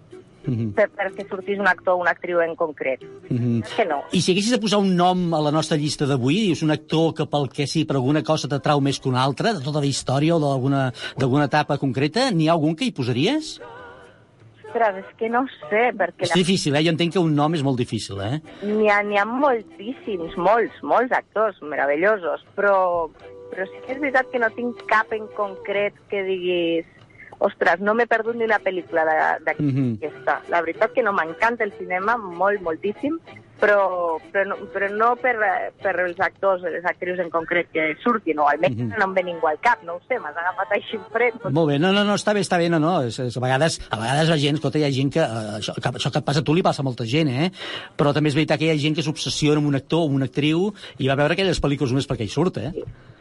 Mhm. 0.44 0.72
per, 0.74 0.88
perquè 0.90 1.28
sortís 1.28 1.58
un 1.58 1.68
actor 1.68 1.94
o 1.94 2.02
una 2.02 2.10
actriu 2.10 2.40
en 2.40 2.54
concret. 2.56 3.02
Mhm. 3.28 3.62
És 3.62 3.74
que 3.74 3.84
no. 3.84 4.02
I 4.12 4.20
si 4.20 4.32
haguessis 4.32 4.52
de 4.52 4.58
posar 4.58 4.80
un 4.80 4.96
nom 4.96 5.34
a 5.34 5.40
la 5.40 5.50
nostra 5.50 5.76
llista 5.76 6.06
d'avui, 6.06 6.48
dius 6.48 6.62
un 6.62 6.70
actor 6.70 7.14
que 7.14 7.26
pel 7.26 7.48
que 7.48 7.66
sí, 7.66 7.84
per 7.84 7.96
alguna 7.96 8.22
cosa 8.22 8.48
t'atrau 8.48 8.80
més 8.80 8.98
que 8.98 9.08
un 9.08 9.16
altre, 9.16 9.54
de 9.54 9.60
tota 9.60 9.80
la 9.80 9.86
història 9.86 10.36
o 10.36 10.40
d'alguna 10.40 11.44
etapa 11.44 11.78
concreta, 11.78 12.30
n'hi 12.30 12.48
ha 12.48 12.52
algun 12.52 12.74
que 12.74 12.84
hi 12.84 12.92
posaries? 12.92 13.60
Ostres, 14.72 15.04
és 15.04 15.16
que 15.18 15.28
no 15.28 15.44
sé, 15.68 15.90
perquè 15.92 16.24
És 16.24 16.32
difícil, 16.32 16.74
eh? 16.74 16.82
Jo 16.82 16.94
entenc 16.94 17.12
que 17.12 17.20
un 17.20 17.34
nom 17.36 17.52
és 17.52 17.62
molt 17.62 17.76
difícil, 17.76 18.20
eh? 18.24 18.40
n'hi 18.64 18.88
ha, 18.88 19.02
ha 19.20 19.24
moltíssims, 19.28 20.36
molts, 20.36 20.78
molts 20.82 21.12
actors 21.12 21.60
meravellosos, 21.60 22.40
però, 22.56 23.10
però 23.52 23.66
sí 23.68 23.82
que 23.84 23.92
és 23.92 24.00
veritat 24.00 24.32
que 24.32 24.40
no 24.40 24.48
tinc 24.56 24.80
cap 24.88 25.12
en 25.12 25.28
concret 25.36 25.98
que 26.08 26.24
diguis 26.24 26.88
ostres, 27.46 27.80
no 27.80 27.94
m'he 27.94 28.06
perdut 28.06 28.36
ni 28.36 28.44
una 28.44 28.58
pel·lícula 28.62 29.04
de- 29.04 29.44
d'aquesta. 29.44 30.40
Mhm. 30.40 30.50
La 30.50 30.60
veritat 30.60 30.92
que 30.92 31.02
no 31.02 31.12
m'encanta 31.12 31.64
el 31.64 31.72
cinema 31.78 32.16
molt, 32.16 32.60
moltíssim, 32.62 33.18
però, 33.62 34.18
però, 34.32 34.44
no, 34.50 34.56
però 34.74 34.88
no 34.90 35.10
per, 35.22 35.36
per 35.82 35.92
els 36.02 36.18
actors, 36.20 36.64
les 36.66 36.84
actrius 36.84 37.20
en 37.22 37.30
concret 37.30 37.68
que 37.72 37.92
surtin, 38.02 38.40
o 38.42 38.48
almenys 38.50 38.76
Mhm. 38.82 38.98
no 38.98 39.04
em 39.06 39.14
ve 39.14 39.22
ningú 39.22 39.46
al 39.46 39.60
cap, 39.62 39.82
no 39.86 39.94
ho 39.94 40.00
sé, 40.08 40.18
m'has 40.18 40.34
agafat 40.36 40.72
així 40.74 40.96
en 40.98 41.04
fred. 41.12 41.34
Molt 41.50 41.68
bé, 41.70 41.78
no, 41.78 41.92
no, 41.92 42.02
no, 42.04 42.14
està 42.18 42.34
bé, 42.34 42.40
està 42.42 42.58
bé, 42.58 42.68
no, 42.72 42.80
no, 42.82 43.02
és, 43.06 43.18
és, 43.22 43.36
a, 43.36 43.40
vegades, 43.40 43.78
a 43.90 43.96
vegades 44.00 44.28
la 44.32 44.36
gent, 44.42 44.56
escolta, 44.58 44.78
hi 44.82 44.84
ha 44.88 44.90
gent 44.90 45.12
que, 45.12 45.20
eh, 45.20 45.58
això, 45.60 45.74
que, 45.78 45.88
això 45.94 46.10
que 46.10 46.18
et 46.18 46.24
passa 46.24 46.40
a 46.40 46.44
tu 46.44 46.54
li 46.54 46.62
passa 46.62 46.82
a 46.82 46.84
molta 46.88 47.04
gent, 47.06 47.28
eh? 47.28 47.50
Però 47.96 48.12
també 48.12 48.28
és 48.30 48.34
veritat 48.34 48.58
que 48.58 48.64
hi 48.66 48.70
ha 48.74 48.78
gent 48.80 48.96
que 48.96 49.02
s'obsessiona 49.06 49.58
amb 49.62 49.68
un 49.68 49.76
actor 49.78 50.00
o 50.00 50.10
una 50.10 50.24
actriu 50.26 50.72
i 50.98 51.06
va 51.08 51.14
veure 51.14 51.34
aquelles 51.34 51.60
pel·lícules 51.62 51.90
només 51.94 52.08
perquè 52.08 52.22
hi 52.26 52.28
surt, 52.32 52.56
eh? 52.58 52.72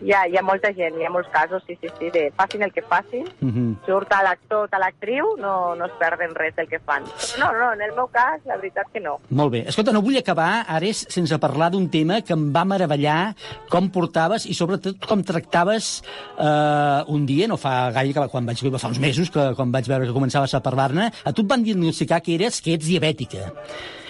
Hi 0.01 0.13
ha, 0.13 0.23
hi 0.27 0.35
ha 0.37 0.41
molta 0.41 0.73
gent, 0.73 0.95
hi 0.97 1.05
ha 1.05 1.11
molts 1.11 1.29
casos, 1.29 1.61
sí, 1.67 1.77
sí, 1.79 1.87
sí, 1.99 2.09
de 2.09 2.31
facin 2.35 2.63
el 2.63 2.71
que 2.73 2.81
facin, 2.81 3.27
Mhm. 3.39 3.75
surt 3.85 4.11
a 4.13 4.23
l'actor 4.23 4.65
o 4.65 4.75
a 4.75 4.79
l'actriu, 4.79 5.35
no, 5.37 5.75
no 5.75 5.85
es 5.85 5.91
perden 5.99 6.33
res 6.33 6.55
del 6.55 6.67
que 6.67 6.79
fan. 6.79 7.03
Però 7.03 7.51
no, 7.51 7.59
no, 7.59 7.73
en 7.73 7.81
el 7.83 7.93
meu 7.93 8.07
cas, 8.07 8.41
la 8.45 8.55
veritat 8.55 8.87
que 8.91 8.99
no. 8.99 9.19
Molt 9.29 9.51
bé. 9.51 9.59
Escolta, 9.67 9.91
no 9.91 10.01
vull 10.01 10.17
acabar, 10.17 10.30
Ares, 10.39 11.05
sense 11.09 11.37
parlar 11.41 11.71
d'un 11.71 11.87
tema 11.89 12.21
que 12.21 12.33
em 12.33 12.49
va 12.53 12.65
meravellar 12.65 13.35
com 13.69 13.89
portaves 13.93 14.45
i 14.45 14.55
sobretot 14.57 14.99
com 15.07 15.23
tractaves 15.23 16.01
eh, 16.37 17.03
un 17.11 17.25
dia, 17.25 17.47
no 17.47 17.57
fa 17.57 17.91
gaire, 17.91 18.13
que 18.13 18.27
quan 18.31 18.45
vaig, 18.45 18.61
fa 18.77 18.91
uns 18.91 18.99
mesos, 18.99 19.31
que 19.31 19.51
quan 19.57 19.71
vaig 19.71 19.87
veure 19.87 20.07
que 20.07 20.15
començaves 20.15 20.53
a 20.53 20.61
parlar-ne, 20.63 21.09
a 21.11 21.33
tu 21.33 21.43
et 21.43 21.49
van 21.49 21.63
diagnosticar 21.63 22.21
que 22.21 22.35
eres 22.35 22.61
que 22.61 22.75
ets 22.77 22.87
diabètica. 22.87 23.51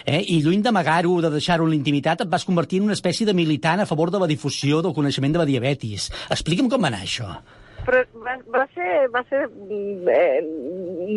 Eh? 0.05 0.21
I 0.33 0.41
lluny 0.41 0.61
d'amagar-ho, 0.65 1.19
de 1.21 1.31
deixar-ho 1.33 1.65
en 1.65 1.73
l'intimitat, 1.73 2.23
et 2.25 2.29
vas 2.29 2.45
convertir 2.45 2.81
en 2.81 2.89
una 2.89 2.97
espècie 2.97 3.27
de 3.27 3.37
militant 3.37 3.81
a 3.81 3.89
favor 3.89 4.11
de 4.11 4.21
la 4.21 4.29
difusió 4.29 4.81
del 4.81 4.95
coneixement 4.97 5.33
de 5.33 5.43
la 5.43 5.49
diabetis. 5.49 6.09
Explica'm 6.29 6.69
com 6.69 6.81
va 6.81 6.91
anar 6.91 7.03
això. 7.05 7.35
Però 7.85 8.03
va, 8.21 8.35
va 8.53 8.67
ser, 8.75 9.07
va 9.13 9.23
ser 9.29 9.47
mm, 9.49 10.07
eh, 10.09 10.41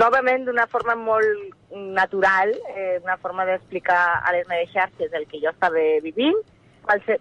novament 0.00 0.46
d'una 0.46 0.66
forma 0.72 0.94
molt 0.96 1.52
natural, 1.74 2.54
eh, 2.74 3.00
una 3.02 3.16
forma 3.18 3.44
d'explicar 3.48 4.00
a 4.24 4.32
les 4.32 4.48
meves 4.48 4.72
xarxes 4.72 5.12
el 5.12 5.26
que 5.28 5.40
jo 5.42 5.50
estava 5.52 5.82
vivint. 6.02 6.40
Qualse, 6.84 7.18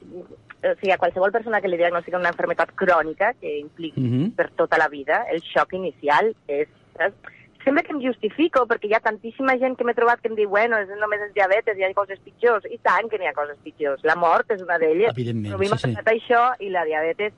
o 0.64 0.74
sigui, 0.80 0.91
a 0.91 1.00
qualsevol 1.00 1.32
persona 1.32 1.62
que 1.62 1.72
li 1.72 1.78
diagnostiquen 1.80 2.20
una 2.24 2.32
enfermedad 2.32 2.72
crònica 2.76 3.34
que 3.39 3.58
impliqui 3.60 4.00
Mhm. 4.02 4.32
per 4.36 4.50
tota 4.52 4.78
la 4.78 4.88
vida, 4.88 5.26
el 5.32 5.41
xoc 5.41 5.74
inicial 5.74 6.36
és... 6.48 6.68
és 7.00 7.14
Sempre 7.64 7.84
que 7.84 7.94
em 7.94 8.02
justifico, 8.04 8.66
perquè 8.68 8.89
hi 8.89 8.94
ha 8.94 9.00
tantíssima 9.00 9.54
gent 9.56 9.78
que 9.78 9.86
m'he 9.88 9.94
trobat 9.96 10.20
que 10.20 10.28
em 10.28 10.36
diu, 10.36 10.50
bueno, 10.50 10.76
és 10.84 10.89
només 11.00 11.22
és 11.22 11.34
diabetes, 11.34 11.78
hi 11.78 11.86
ha 11.86 11.94
coses 11.96 12.20
pitjors. 12.20 12.66
I 12.68 12.78
tant 12.84 13.08
que 13.08 13.18
n'hi 13.18 13.26
ha 13.30 13.32
coses 13.34 13.56
pitjors. 13.64 14.04
La 14.04 14.18
mort 14.20 14.52
és 14.52 14.62
una 14.62 14.76
d'elles. 14.78 15.14
Evidentment, 15.14 15.54
Però 15.54 15.56
a 15.56 15.60
mi 15.62 15.68
sí, 15.68 15.72
m'ha 15.72 16.04
sí. 16.04 16.12
això 16.12 16.41
i 16.60 16.68
la 16.70 16.84
diabetes 16.84 17.32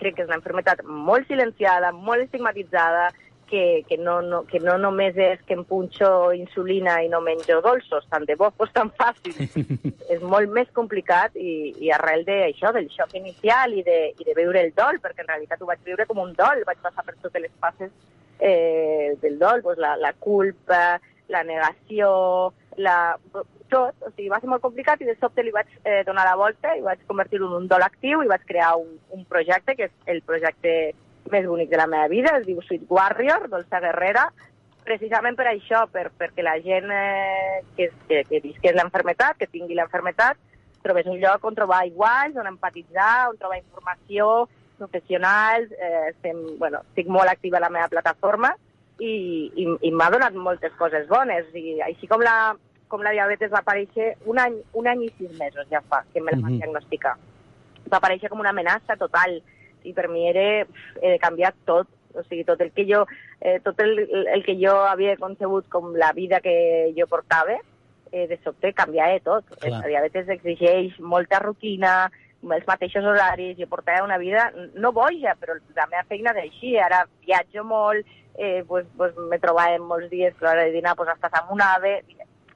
crec 0.00 0.16
que 0.16 0.24
és 0.24 0.30
una 0.30 0.40
enfermedad 0.40 0.80
molt 0.84 1.28
silenciada, 1.28 1.92
molt 1.92 2.24
estigmatitzada, 2.24 3.10
que, 3.50 3.84
que, 3.88 3.98
no, 3.98 4.22
no, 4.22 4.44
que 4.46 4.60
no 4.62 4.76
només 4.78 5.16
és 5.18 5.40
que 5.44 5.56
em 5.58 5.64
punxo 5.66 6.30
insulina 6.38 7.00
i 7.02 7.08
no 7.10 7.18
menjo 7.20 7.58
dolços, 7.64 8.06
tant 8.08 8.24
de 8.28 8.36
bo 8.38 8.48
fos 8.58 8.70
tan 8.72 8.92
fàcil. 8.94 9.34
és 10.14 10.22
molt 10.22 10.54
més 10.54 10.70
complicat 10.76 11.34
i, 11.36 11.74
i 11.82 11.90
arrel 11.92 12.24
d'això, 12.28 12.72
del 12.76 12.88
xoc 12.94 13.12
inicial 13.18 13.74
i 13.74 13.84
de, 13.86 13.98
i 14.16 14.26
de 14.28 14.36
veure 14.38 14.62
el 14.62 14.72
dol, 14.78 15.02
perquè 15.02 15.26
en 15.26 15.32
realitat 15.34 15.60
ho 15.60 15.68
vaig 15.68 15.82
viure 15.84 16.06
com 16.08 16.22
un 16.22 16.32
dol, 16.38 16.64
vaig 16.66 16.80
passar 16.80 17.04
per 17.04 17.18
totes 17.18 17.42
les 17.42 17.52
fases 17.60 17.92
eh, 18.38 19.18
del 19.20 19.38
dol, 19.42 19.62
pues 19.66 19.78
la, 19.82 19.96
la 19.98 20.14
culpa, 20.14 21.00
la 21.30 21.44
negació, 21.46 22.52
la, 22.82 23.16
tot, 23.70 23.94
o 24.02 24.10
sigui, 24.10 24.28
va 24.32 24.40
ser 24.42 24.50
molt 24.50 24.64
complicat 24.64 25.00
i 25.00 25.08
de 25.08 25.16
sobte 25.20 25.44
li 25.44 25.54
vaig 25.54 25.70
eh, 25.84 26.02
donar 26.06 26.26
la 26.26 26.36
volta 26.40 26.74
i 26.76 26.84
vaig 26.84 27.02
convertir-ho 27.08 27.48
en 27.48 27.58
un 27.62 27.70
dol 27.70 27.84
actiu 27.86 28.24
i 28.24 28.30
vaig 28.30 28.44
crear 28.48 28.74
un, 28.80 28.98
un 29.16 29.24
projecte 29.30 29.76
que 29.78 29.88
és 29.88 30.12
el 30.14 30.22
projecte 30.26 30.74
més 31.30 31.46
bonic 31.46 31.70
de 31.70 31.78
la 31.78 31.86
meva 31.86 32.08
vida, 32.10 32.36
es 32.38 32.46
diu 32.46 32.60
Sweet 32.64 32.88
Warrior, 32.90 33.46
Dolça 33.52 33.80
Guerrera, 33.82 34.26
precisament 34.84 35.36
per 35.38 35.46
això, 35.50 35.84
per, 35.92 36.08
perquè 36.18 36.42
la 36.42 36.56
gent 36.64 36.90
eh, 36.90 37.60
que, 37.76 37.90
que, 38.08 38.24
que 38.28 38.40
visqui 38.42 38.72
l'enfermetat, 38.74 39.38
que 39.38 39.50
tingui 39.50 39.78
l'enfermetat, 39.78 40.40
trobés 40.82 41.06
un 41.06 41.20
lloc 41.20 41.44
on 41.44 41.54
trobar 41.54 41.84
iguals, 41.86 42.38
on 42.40 42.48
empatitzar, 42.48 43.28
on 43.30 43.38
trobar 43.38 43.60
informació, 43.60 44.48
professionals, 44.80 45.70
eh, 45.76 46.08
estem, 46.14 46.40
bueno, 46.58 46.80
estic 46.88 47.10
molt 47.12 47.30
activa 47.30 47.60
a 47.60 47.66
la 47.66 47.72
meva 47.72 47.90
plataforma 47.92 48.54
i, 49.00 49.12
i, 49.60 49.66
i 49.88 49.92
m'ha 49.92 50.08
donat 50.12 50.36
moltes 50.36 50.72
coses 50.80 51.06
bones. 51.08 51.52
I 51.54 51.78
així 51.84 52.08
com 52.08 52.24
la, 52.24 52.54
com 52.90 53.04
la 53.06 53.12
diabetes 53.14 53.52
va 53.52 53.62
aparèixer 53.62 54.16
un 54.26 54.40
any, 54.42 54.58
un 54.74 54.88
any 54.90 55.06
i 55.06 55.12
sis 55.16 55.32
mesos 55.38 55.68
ja 55.70 55.80
fa 55.86 56.02
que 56.12 56.20
me 56.20 56.32
la 56.34 56.40
van 56.42 56.52
Mhm. 56.56 56.58
diagnosticar. 56.60 57.14
Va 57.90 57.98
aparèixer 57.98 58.28
com 58.28 58.40
una 58.42 58.50
amenaça 58.50 58.96
total 58.98 59.40
i 59.84 59.92
per 59.94 60.08
mi 60.08 60.28
era, 60.28 60.66
de 61.00 61.18
canviar 61.22 61.54
tot, 61.64 61.88
o 62.12 62.22
sigui, 62.24 62.44
tot 62.44 62.60
el 62.60 62.72
que 62.72 62.84
jo, 62.84 63.06
eh, 63.40 63.60
tot 63.64 63.78
el, 63.80 63.98
el 64.34 64.42
que 64.44 64.56
jo 64.60 64.74
havia 64.84 65.16
concebut 65.16 65.68
com 65.70 65.94
la 65.94 66.12
vida 66.12 66.40
que 66.40 66.92
jo 66.96 67.06
portava, 67.06 67.56
eh, 68.12 68.26
de 68.26 68.36
sobte 68.42 68.72
canviava 68.74 69.18
tot. 69.20 69.44
Clar. 69.60 69.80
La 69.80 69.86
diabetes 69.86 70.28
exigeix 70.28 70.98
molta 71.00 71.38
rutina, 71.38 72.10
els 72.42 72.66
mateixos 72.66 73.04
horaris, 73.04 73.56
jo 73.58 73.66
portava 73.68 74.04
una 74.04 74.18
vida 74.18 74.52
no 74.74 74.92
boja, 74.92 75.36
però 75.38 75.54
la 75.76 75.86
meva 75.86 76.04
feina 76.08 76.32
d'així, 76.32 76.76
ara 76.78 77.06
viatjo 77.24 77.64
molt, 77.64 78.06
eh, 78.38 78.64
pues, 78.66 78.86
pues, 78.96 79.14
me 79.30 79.38
trobava 79.38 79.78
molts 79.78 80.10
dies 80.10 80.34
que 80.34 80.44
a 80.46 80.48
l'hora 80.50 80.64
de 80.64 80.72
dinar 80.72 80.96
pues, 80.96 81.08
estàs 81.10 81.32
amb 81.40 81.52
un 81.52 81.60
ave. 81.62 82.02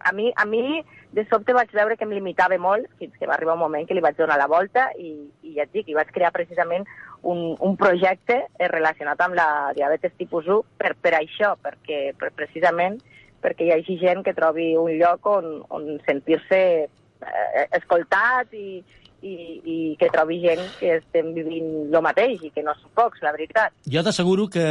A 0.05 0.13
mi, 0.13 0.31
a 0.37 0.45
mi, 0.45 0.83
de 1.17 1.25
sobte 1.31 1.55
vaig 1.57 1.71
veure 1.73 1.97
que 1.97 2.05
em 2.05 2.13
limitava 2.13 2.59
molt, 2.61 2.91
fins 3.01 3.15
que 3.17 3.29
va 3.29 3.39
arribar 3.39 3.55
un 3.57 3.63
moment 3.65 3.87
que 3.89 3.97
li 3.97 4.03
vaig 4.05 4.19
donar 4.19 4.37
la 4.41 4.51
volta 4.51 4.91
i, 5.01 5.15
i 5.43 5.55
ja 5.57 5.65
et 5.65 5.73
dic, 5.73 5.89
i 5.89 5.97
vaig 5.97 6.11
crear 6.13 6.33
precisament 6.35 6.85
un, 7.23 7.55
un 7.59 7.77
projecte 7.81 8.37
eh, 8.45 8.69
relacionat 8.69 9.21
amb 9.25 9.39
la 9.39 9.49
diabetes 9.77 10.13
tipus 10.21 10.47
1 10.47 10.77
per, 10.81 10.93
per 11.01 11.15
això, 11.19 11.55
perquè 11.63 12.11
per, 12.21 12.35
precisament 12.37 13.01
perquè 13.45 13.67
hi 13.67 13.73
hagi 13.75 13.99
gent 14.01 14.23
que 14.25 14.37
trobi 14.37 14.73
un 14.81 14.93
lloc 15.01 15.27
on, 15.29 15.49
on 15.77 15.89
sentir-se 16.07 16.61
eh, 16.85 17.65
escoltat 17.77 18.53
i, 18.57 18.83
i, 19.25 19.35
i 19.65 19.77
que 19.99 20.11
trobi 20.13 20.37
gent 20.43 20.61
que 20.79 20.99
estem 20.99 21.31
vivint 21.37 21.71
el 21.95 22.03
mateix 22.05 22.43
i 22.45 22.51
que 22.55 22.63
no 22.67 22.75
són 22.77 22.91
pocs, 22.97 23.23
la 23.25 23.33
veritat. 23.33 23.73
Jo 23.91 24.03
t'asseguro 24.05 24.47
que 24.53 24.65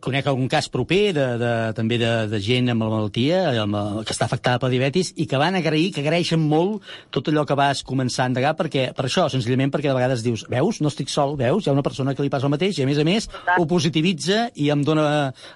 conec 0.00 0.26
algun 0.30 0.48
cas 0.48 0.68
proper 0.72 1.12
de, 1.16 1.26
de, 1.40 1.50
també 1.76 1.98
de, 2.00 2.10
de 2.32 2.40
gent 2.42 2.72
amb 2.72 2.84
la 2.86 2.90
malaltia, 2.92 3.42
amb, 3.62 3.76
el- 3.76 4.04
que 4.08 4.14
està 4.16 4.26
afectada 4.28 4.58
per 4.62 4.70
diabetis, 4.72 5.12
i 5.20 5.26
que 5.28 5.40
van 5.40 5.56
agrair, 5.58 5.90
que 5.94 6.00
agraeixen 6.04 6.40
molt 6.40 6.82
tot 7.12 7.28
allò 7.30 7.44
que 7.48 7.56
vas 7.58 7.82
començar 7.86 8.24
a 8.26 8.30
endegar, 8.32 8.54
perquè, 8.58 8.88
per 8.96 9.06
això, 9.08 9.28
senzillament 9.32 9.72
perquè 9.74 9.90
de 9.92 9.96
vegades 9.98 10.24
dius, 10.24 10.46
veus, 10.50 10.80
no 10.80 10.88
estic 10.92 11.12
sol, 11.12 11.36
veus, 11.40 11.66
hi 11.66 11.70
ha 11.70 11.76
una 11.76 11.84
persona 11.86 12.14
que 12.16 12.24
li 12.24 12.32
passa 12.32 12.48
el 12.48 12.54
mateix, 12.54 12.78
i 12.80 12.86
a 12.86 12.88
més 12.88 12.98
a 13.02 13.06
més 13.06 13.28
ho 13.58 13.66
positivitza 13.68 14.46
i 14.56 14.70
em 14.72 14.82
dona, 14.86 15.06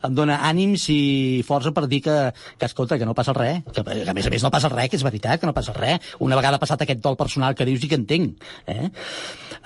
em 0.04 0.14
dona 0.14 0.40
ànims 0.48 0.88
i 0.92 1.42
força 1.46 1.72
per 1.72 1.86
dir 1.90 2.02
que, 2.04 2.16
que 2.58 2.66
escolta, 2.68 2.98
que 3.00 3.06
no 3.08 3.14
passa 3.16 3.32
res, 3.36 3.62
que 3.72 3.80
a 3.86 4.14
més 4.16 4.26
a 4.28 4.32
més 4.34 4.44
no 4.44 4.50
passa 4.52 4.68
res, 4.72 4.90
que 4.92 4.98
és 5.00 5.04
veritat, 5.06 5.40
que 5.40 5.46
no 5.48 5.54
passa 5.56 5.72
res. 5.76 6.12
Una 6.20 6.36
vegada 6.38 6.58
passat 6.62 6.82
aquest 6.84 7.00
dol 7.04 7.16
personal 7.16 7.54
que 7.56 7.64
dius 7.68 7.84
i 7.84 7.88
que 7.90 7.98
entenc. 8.00 8.25
Eh? 8.66 8.88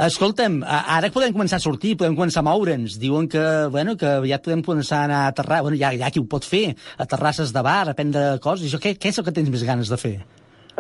Escolta'm, 0.07 0.61
ara 0.67 1.11
podem 1.13 1.33
començar 1.35 1.59
a 1.61 1.65
sortir, 1.65 1.97
podem 2.01 2.15
començar 2.17 2.41
a 2.43 2.47
moure'ns. 2.49 2.99
Diuen 3.01 3.29
que, 3.29 3.43
bueno, 3.73 3.97
que 4.01 4.11
ja 4.31 4.39
podem 4.43 4.63
començar 4.65 5.03
a 5.03 5.09
anar 5.09 5.23
a 5.25 5.31
aterrar, 5.35 5.63
bueno, 5.67 5.77
ja, 5.81 5.93
ja 5.97 6.11
qui 6.11 6.21
ho 6.23 6.27
pot 6.31 6.45
fer, 6.47 6.75
a 6.99 7.07
terrasses 7.07 7.53
de 7.53 7.63
bar, 7.67 7.89
a 7.91 7.95
prendre 7.99 8.39
coses. 8.45 8.67
I 8.67 8.71
això, 8.71 8.81
què, 8.83 8.95
què 9.01 9.11
és 9.13 9.19
el 9.21 9.27
que 9.29 9.35
tens 9.37 9.51
més 9.53 9.65
ganes 9.69 9.91
de 9.93 9.99
fer? 10.01 10.15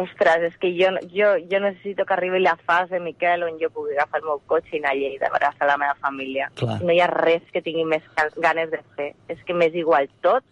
Ostres, 0.00 0.46
és 0.46 0.54
que 0.62 0.70
jo, 0.72 0.88
jo, 1.12 1.32
jo 1.50 1.58
necessito 1.60 2.06
que 2.08 2.14
arribi 2.14 2.38
la 2.40 2.54
fase, 2.64 3.00
Miquel, 3.04 3.42
on 3.44 3.58
jo 3.60 3.68
pugui 3.74 3.92
agafar 3.98 4.22
el 4.22 4.28
meu 4.30 4.38
cotxe 4.48 4.78
i 4.78 4.80
anar 4.80 4.94
a 4.94 4.96
Lleida 4.96 5.26
a 5.28 5.34
abraçar 5.34 5.66
la 5.68 5.76
meva 5.82 5.96
família. 6.00 6.46
Clar. 6.56 6.78
No 6.80 6.94
hi 6.94 7.02
ha 7.04 7.08
res 7.10 7.42
que 7.52 7.60
tingui 7.60 7.84
més 7.84 8.06
ga- 8.16 8.30
ganes 8.40 8.70
de 8.72 8.80
fer. 8.96 9.10
És 9.28 9.42
que 9.44 9.52
m'és 9.52 9.74
igual 9.76 10.08
tot. 10.24 10.46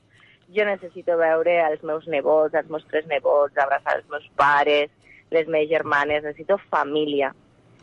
Jo 0.53 0.65
necessito 0.69 1.17
veure 1.21 1.55
els 1.71 1.83
meus 1.85 2.05
nebots, 2.09 2.55
els 2.61 2.69
meus 2.73 2.85
tres 2.91 3.07
nebots, 3.09 3.57
abraçar 3.61 3.97
els 3.99 4.07
meus 4.13 4.25
pares, 4.37 4.91
les 5.31 5.49
meves 5.49 5.71
germanes, 5.71 6.25
necessito 6.25 6.59
família. 6.71 7.35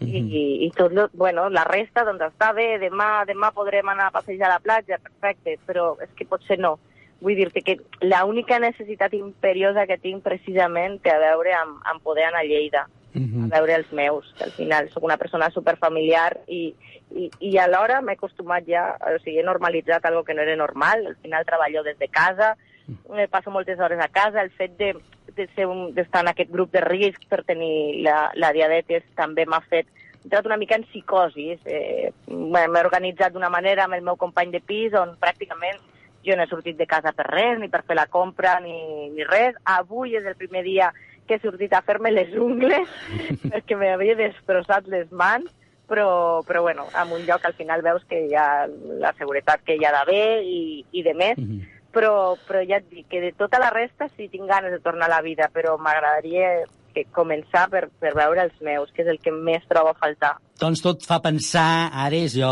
I, 0.03 0.19
i, 0.19 0.41
i 0.65 0.71
tot 0.75 0.91
lo, 0.91 1.05
bueno, 1.13 1.47
la 1.49 1.63
resta 1.63 2.03
doncs 2.03 2.25
està 2.25 2.49
bé, 2.53 2.73
demà, 2.81 3.23
demà 3.27 3.53
podrem 3.55 3.87
anar 3.93 4.09
a 4.09 4.15
passejar 4.17 4.49
a 4.49 4.57
la 4.57 4.63
platja, 4.63 4.99
perfecte, 4.99 5.55
però 5.65 5.93
és 6.03 6.11
que 6.17 6.27
potser 6.27 6.59
no. 6.59 6.75
Vull 7.23 7.37
dir-te 7.39 7.63
que 7.63 7.77
l'única 8.03 8.59
necessitat 8.59 9.15
imperiosa 9.15 9.85
que 9.87 9.97
tinc 10.01 10.25
precisament 10.25 10.99
té 11.01 11.13
a 11.13 11.21
veure 11.21 11.55
amb, 11.55 11.79
amb 11.87 12.03
poder 12.03 12.27
anar 12.27 12.43
a 12.43 12.49
Lleida, 12.49 12.83
a 13.15 13.47
veure 13.53 13.77
els 13.79 13.91
meus, 13.95 14.33
que 14.37 14.43
al 14.43 14.51
final 14.51 14.89
sóc 14.91 15.05
una 15.07 15.15
persona 15.15 15.47
superfamiliar 15.49 16.41
i, 16.51 16.75
i, 17.15 17.29
i 17.39 17.57
alhora 17.57 18.01
m'he 18.03 18.17
acostumat 18.17 18.67
ja, 18.67 18.89
o 18.99 19.15
sigui, 19.23 19.39
he 19.39 19.47
normalitzat 19.47 20.03
algo 20.05 20.25
que 20.27 20.35
no 20.35 20.43
era 20.43 20.57
normal, 20.59 21.05
al 21.07 21.15
final 21.23 21.47
treballo 21.47 21.83
des 21.83 21.97
de 21.97 22.09
casa, 22.09 22.57
eh, 22.89 23.27
passo 23.31 23.51
moltes 23.51 23.79
hores 23.79 24.03
a 24.03 24.09
casa, 24.09 24.41
el 24.41 24.51
fet 24.51 24.75
de, 24.77 24.91
de 25.35 25.47
ser 25.55 25.67
un- 25.67 25.93
d'estar 25.93 26.21
en 26.21 26.31
aquest 26.31 26.51
grup 26.51 26.71
de 26.71 26.81
risc 26.81 27.27
per 27.29 27.43
tenir 27.43 28.03
la, 28.03 28.31
la 28.35 28.51
diabetes 28.51 29.03
també 29.15 29.45
m'ha 29.45 29.61
fet 29.61 29.87
he 30.25 30.27
entrat 30.27 30.45
una 30.47 30.57
mica 30.57 30.75
en 30.75 30.83
psicosis. 30.83 31.59
Eh, 31.65 32.11
m'he 32.27 32.79
organitzat 32.81 33.33
d'una 33.33 33.49
manera 33.49 33.83
amb 33.85 33.93
el 33.93 34.01
meu 34.01 34.15
company 34.17 34.49
de 34.51 34.59
pis 34.59 34.93
on 34.97 35.13
pràcticament 35.21 35.77
jo 36.25 36.35
no 36.35 36.43
he 36.43 36.49
sortit 36.49 36.77
de 36.77 36.87
casa 36.89 37.11
per 37.13 37.27
res, 37.29 37.59
ni 37.59 37.69
per 37.69 37.83
fer 37.85 37.95
la 37.95 38.07
compra, 38.07 38.59
ni, 38.59 39.11
ni 39.13 39.23
res. 39.23 39.53
Avui 39.63 40.15
és 40.17 40.25
el 40.25 40.35
primer 40.35 40.63
dia 40.65 40.89
que 41.27 41.37
he 41.37 41.43
sortit 41.43 41.73
a 41.73 41.83
fer-me 41.85 42.09
les 42.11 42.33
ungles 42.33 42.89
perquè 43.51 43.77
m'havia 43.77 44.17
destrossat 44.17 44.89
les 44.89 45.11
mans, 45.11 45.51
però, 45.85 46.41
però 46.47 46.63
bueno, 46.65 46.87
en 46.97 47.13
un 47.13 47.21
lloc 47.27 47.45
al 47.45 47.53
final 47.53 47.85
veus 47.85 48.01
que 48.09 48.23
hi 48.25 48.33
ha 48.33 48.65
la 48.65 49.13
seguretat 49.19 49.61
que 49.65 49.77
hi 49.77 49.85
ha 49.85 49.93
d'haver 49.93 50.41
i, 50.41 50.83
i 50.91 51.03
de 51.05 51.13
més, 51.13 51.37
mm 51.37 51.45
-hmm. 51.45 51.74
Però, 51.95 52.35
però 52.47 52.61
ja 52.67 52.81
et 52.81 52.89
dic 52.91 53.07
que 53.11 53.21
de 53.23 53.31
tota 53.39 53.61
la 53.63 53.71
resta 53.73 54.09
sí 54.15 54.27
tinc 54.31 54.49
ganes 54.51 54.75
de 54.75 54.81
tornar 54.83 55.07
a 55.07 55.15
la 55.15 55.21
vida, 55.23 55.47
però 55.53 55.77
m'agradaria 55.79 56.65
que 56.95 57.05
començar 57.15 57.65
per, 57.71 57.87
per 57.99 58.13
veure 58.15 58.43
els 58.43 58.59
meus, 58.63 58.91
que 58.91 59.03
és 59.03 59.11
el 59.11 59.19
que 59.23 59.31
més 59.31 59.63
trobo 59.71 59.91
a 59.91 59.99
faltar. 59.99 60.35
Doncs 60.55 60.79
tot 60.79 61.01
fa 61.03 61.17
pensar, 61.19 61.91
Ares, 62.05 62.37
jo 62.39 62.49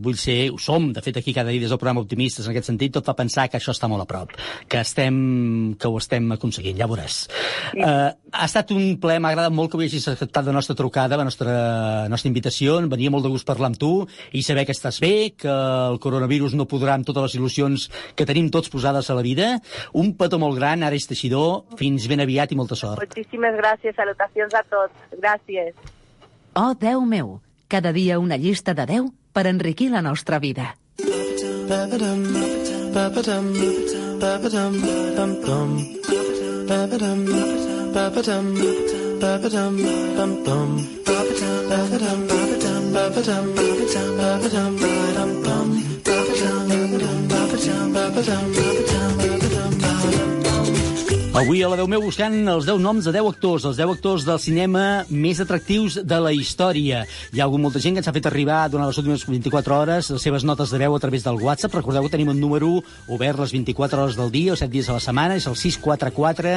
vull 0.00 0.16
ser, 0.16 0.48
ho 0.48 0.56
som, 0.56 0.86
de 0.96 1.02
fet 1.04 1.18
aquí 1.20 1.34
cada 1.36 1.52
dia 1.52 1.60
des 1.60 1.68
del 1.68 1.80
programa 1.80 2.00
Optimistes, 2.00 2.46
en 2.46 2.54
aquest 2.54 2.70
sentit, 2.70 2.94
tot 2.94 3.04
fa 3.04 3.12
pensar 3.18 3.50
que 3.52 3.58
això 3.58 3.74
està 3.74 3.88
molt 3.90 4.00
a 4.00 4.06
prop, 4.08 4.30
que 4.64 4.78
estem, 4.80 5.18
que 5.76 5.90
ho 5.90 5.98
estem 6.00 6.30
aconseguint, 6.32 6.78
ja 6.80 6.88
veuràs. 6.88 7.18
Sí. 7.26 7.82
Uh, 7.84 8.14
ha 8.32 8.46
estat 8.48 8.72
un 8.72 8.94
ple, 9.02 9.18
m'ha 9.20 9.34
agradat 9.34 9.52
molt 9.52 9.68
que 9.68 9.76
avui 9.76 9.90
hagis 9.90 10.06
acceptat 10.08 10.48
la 10.48 10.54
nostra 10.56 10.76
trucada, 10.78 11.18
la 11.20 11.26
nostra, 11.28 11.56
la 12.06 12.12
nostra 12.12 12.30
invitació, 12.30 12.78
em 12.80 12.88
venia 12.88 13.12
molt 13.12 13.28
de 13.28 13.32
gust 13.34 13.44
parlar 13.48 13.68
amb 13.74 13.80
tu 13.82 13.92
i 14.32 14.40
saber 14.46 14.64
que 14.64 14.72
estàs 14.72 15.02
bé, 15.04 15.34
que 15.36 15.52
el 15.52 16.00
coronavirus 16.00 16.56
no 16.56 16.64
podrà 16.70 16.94
amb 16.96 17.04
totes 17.04 17.26
les 17.28 17.36
il·lusions 17.36 17.90
que 18.16 18.24
tenim 18.24 18.48
tots 18.48 18.72
posades 18.72 19.10
a 19.12 19.18
la 19.18 19.26
vida. 19.26 19.50
Un 19.92 20.14
petó 20.16 20.40
molt 20.40 20.56
gran, 20.56 20.80
Ares 20.88 21.10
Teixidor, 21.12 21.76
fins 21.76 22.08
ben 22.08 22.24
aviat 22.24 22.56
i 22.56 22.58
molta 22.62 22.80
sort. 22.80 23.04
Moltíssimes 23.04 23.60
gràcies, 23.60 24.00
salutacions 24.00 24.56
a 24.56 24.64
tots. 24.72 25.04
Gràcies. 25.20 25.76
Oh, 26.56 26.74
Déu 26.78 27.02
meu, 27.02 27.42
cada 27.66 27.90
dia 27.92 28.20
una 28.22 28.36
llista 28.38 28.74
de 28.78 28.86
10 28.86 29.10
per 29.34 29.46
enriquir 29.50 29.90
la 29.90 30.02
nostra 30.02 30.38
vida. 30.38 30.76
Avui 51.34 51.64
a 51.64 51.68
la 51.68 51.74
10 51.74 51.88
meu 51.90 51.98
buscant 51.98 52.34
els 52.46 52.62
10 52.62 52.78
noms 52.78 53.08
de 53.08 53.10
10 53.10 53.26
actors, 53.26 53.64
els 53.66 53.74
10 53.74 53.90
actors 53.96 54.22
del 54.22 54.38
cinema 54.38 55.02
més 55.10 55.40
atractius 55.42 55.96
de 56.06 56.18
la 56.22 56.30
història. 56.30 57.00
Hi 57.34 57.40
ha 57.40 57.48
hagut 57.48 57.58
molta 57.58 57.80
gent 57.82 57.96
que 57.96 58.04
ens 58.04 58.06
ha 58.06 58.12
fet 58.14 58.28
arribar 58.30 58.60
durant 58.70 58.86
les 58.86 59.00
últimes 59.02 59.24
24 59.26 59.74
hores 59.74 60.12
les 60.14 60.22
seves 60.22 60.44
notes 60.46 60.70
de 60.70 60.78
veu 60.78 60.94
a 60.94 61.00
través 61.02 61.24
del 61.26 61.40
WhatsApp. 61.42 61.74
Recordeu 61.74 62.06
que 62.06 62.12
tenim 62.12 62.30
un 62.30 62.38
número 62.38 62.68
obert 63.10 63.42
les 63.42 63.50
24 63.50 64.04
hores 64.04 64.18
del 64.20 64.30
dia 64.30 64.52
o 64.54 64.56
7 64.60 64.70
dies 64.70 64.86
a 64.86 64.94
la 64.94 65.02
setmana, 65.02 65.34
és 65.34 65.48
el 65.50 65.56
644 65.58 66.52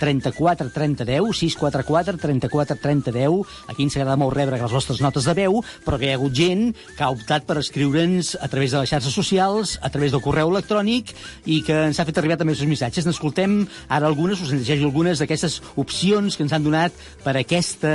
34 0.00 0.72
30 0.78 1.04
10, 1.12 1.28
644 1.42 2.16
34 2.24 2.78
30 2.88 3.14
10. 3.18 3.52
Aquí 3.68 3.84
ens 3.84 3.98
agrada 4.00 4.16
molt 4.16 4.32
rebre 4.32 4.56
les 4.56 4.72
vostres 4.72 5.04
notes 5.04 5.28
de 5.28 5.36
veu, 5.42 5.60
però 5.84 6.00
que 6.00 6.08
hi 6.08 6.14
ha 6.14 6.16
hagut 6.16 6.32
gent 6.32 6.72
que 6.96 7.04
ha 7.04 7.12
optat 7.12 7.44
per 7.44 7.58
escriure'ns 7.60 8.38
a 8.40 8.48
través 8.48 8.72
de 8.72 8.80
les 8.80 8.96
xarxes 8.96 9.12
socials, 9.12 9.76
a 9.84 9.92
través 9.92 10.16
del 10.16 10.24
correu 10.24 10.48
electrònic 10.56 11.12
i 11.44 11.60
que 11.68 11.82
ens 11.92 12.00
ha 12.00 12.08
fet 12.08 12.16
arribar 12.16 12.40
també 12.40 12.56
els 12.56 12.64
seus 12.64 12.72
missatges. 12.72 13.04
N'escoltem 13.04 13.60
ara 13.92 14.08
alguns 14.08 14.21
algunes, 14.22 14.40
us 14.40 14.52
en 14.52 14.60
llegeixo 14.62 14.86
algunes 14.86 15.18
d'aquestes 15.18 15.56
opcions 15.74 16.36
que 16.36 16.44
ens 16.44 16.52
han 16.54 16.62
donat 16.62 16.94
per 17.24 17.34
aquesta 17.40 17.90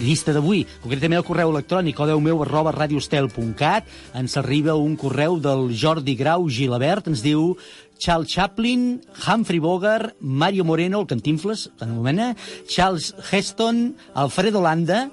llista 0.00 0.34
d'avui. 0.34 0.64
Concretament 0.82 1.20
el 1.20 1.26
correu 1.26 1.52
electrònic 1.52 2.00
odeu 2.02 2.42
arroba 2.42 2.72
radiostel.cat 2.74 3.86
ens 4.18 4.36
arriba 4.36 4.74
un 4.74 4.96
correu 4.96 5.38
del 5.38 5.70
Jordi 5.70 6.16
Grau 6.18 6.48
Gilabert, 6.50 7.06
ens 7.06 7.22
diu 7.22 7.54
Charles 7.98 8.32
Chaplin, 8.34 9.02
Humphrey 9.22 9.60
Bogart, 9.60 10.16
Mario 10.20 10.64
Moreno, 10.64 11.00
el 11.00 11.06
Cantinfles, 11.06 11.70
s'anomena, 11.78 12.34
Charles 12.66 13.14
Heston, 13.30 13.94
Alfredo 14.14 14.60
Landa, 14.60 15.10